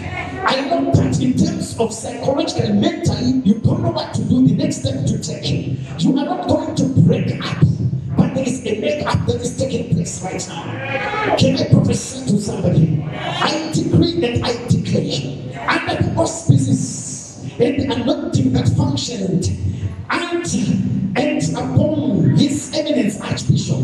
I 0.44 0.60
know 0.69 0.90
that 0.93 1.20
in 1.20 1.36
terms 1.36 1.78
of 1.78 1.94
psychological 1.94 2.62
and 2.62 2.81
mentally, 2.81 3.43
you 3.44 3.60
don't 3.60 3.81
know 3.81 3.93
what 3.93 4.12
to 4.14 4.24
do, 4.24 4.47
the 4.47 4.55
next 4.55 4.78
step 4.78 5.06
to 5.06 5.21
right 10.32 10.48
now. 10.48 11.36
Can 11.36 11.56
I 11.56 11.68
prophesy 11.68 12.30
to 12.30 12.40
somebody? 12.40 13.02
I 13.04 13.70
decree 13.72 14.24
and 14.24 14.44
I 14.44 14.52
declare 14.68 15.68
under 15.68 16.02
the 16.02 16.14
auspices 16.16 17.44
and 17.59 17.80
the 17.80 17.94
anointing 17.94 18.52
that 18.52 18.68
functioned 18.70 19.50
and, 20.10 21.16
and 21.16 21.42
upon 21.56 22.36
his 22.36 22.72
eminence 22.74 23.20
Archbishop, 23.20 23.78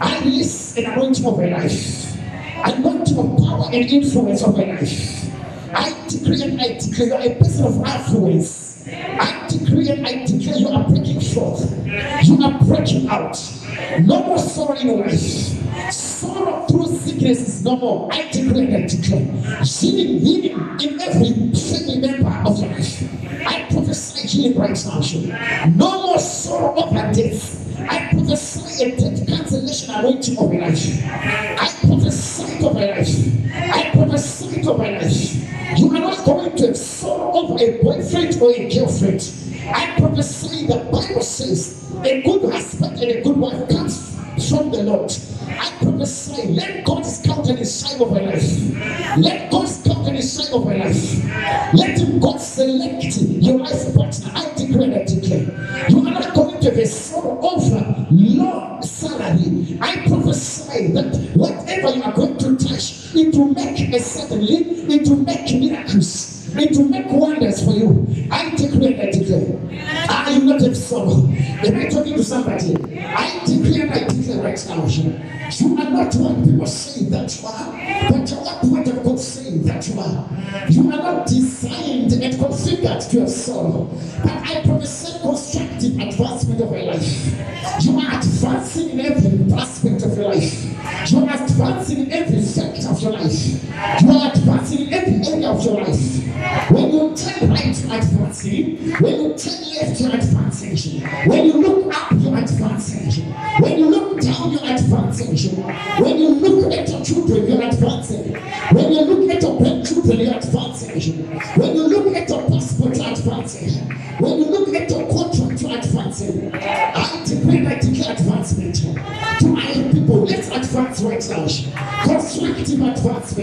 I 0.00 0.20
release 0.24 0.76
an 0.76 0.86
anointing 0.86 1.26
of 1.26 1.38
a 1.38 1.50
life, 1.50 2.16
anointing 2.64 3.18
of 3.18 3.36
power 3.38 3.66
and 3.72 3.84
influence 3.90 4.42
of 4.42 4.58
a 4.58 4.64
life. 4.64 5.30
I 5.74 5.90
decree 6.08 6.42
and 6.42 6.60
I 6.60 6.78
declare 6.78 7.20
a 7.20 7.34
person 7.38 7.66
of 7.66 7.84
affluence. 7.84 8.63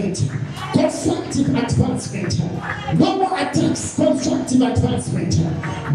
advancement, 0.02 0.72
constructive 0.72 1.54
advancement. 1.54 2.38
No 2.98 3.16
more 3.18 3.38
attacks, 3.38 3.96
constructive 3.96 4.60
advancement. 4.60 5.38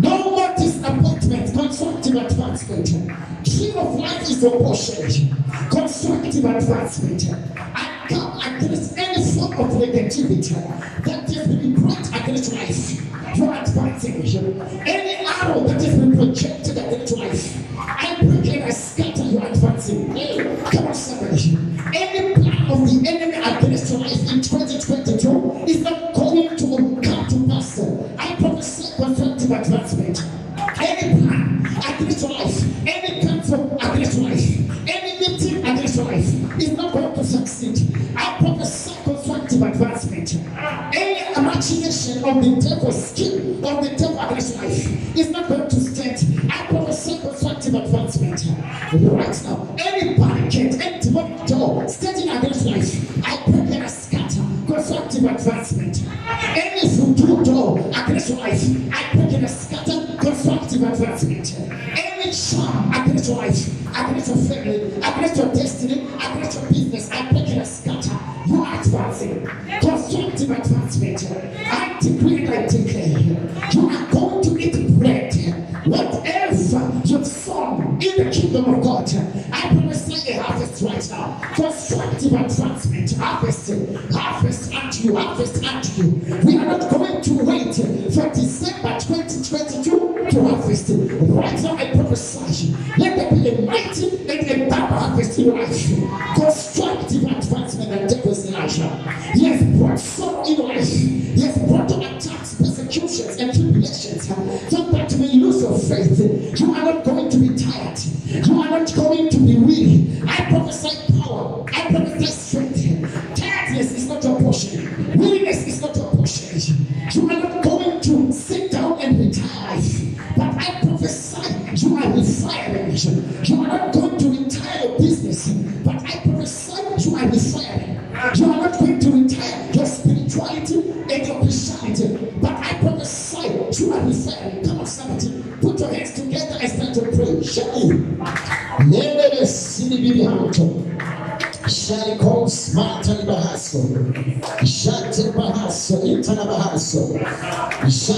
No 0.01 0.31
more 0.31 0.53
disappointment, 0.57 1.53
constructive 1.53 2.15
advancement. 2.15 2.87
Tree 3.45 3.73
of 3.75 3.95
life 3.95 4.21
is 4.23 4.41
your 4.41 4.51
portion, 4.51 5.35
constructive 5.69 6.45
advancement. 6.45 7.23
I 7.57 8.05
come 8.09 8.39
against 8.39 8.97
any 8.97 9.23
form 9.31 9.53
of 9.53 9.71
negativity 9.81 11.03
that 11.03 11.29
has 11.29 11.47
been 11.47 11.73
brought 11.75 12.07
against 12.21 12.53
life. 12.53 13.37
You're 13.37 13.53
advancing. 13.53 14.15
Any 14.87 15.25
arrow 15.25 15.59
that 15.61 15.81
has 15.81 15.95
been 15.99 16.15
projected 16.15 16.77
against 16.77 17.17
life, 17.17 17.77
I 17.77 18.15
break 18.21 18.47
and 18.55 18.63
I 18.63 18.69
scatter 18.69 19.23
your 19.23 19.45
advancing. 19.45 20.07
Come 20.71 20.87
on, 20.87 20.93
somebody. 20.93 21.57
Any 21.93 22.33
plan 22.33 22.71
of 22.71 22.79
the 22.85 23.07
enemy 23.07 23.35
against 23.35 23.66
and 24.29 24.43
20 24.43 24.66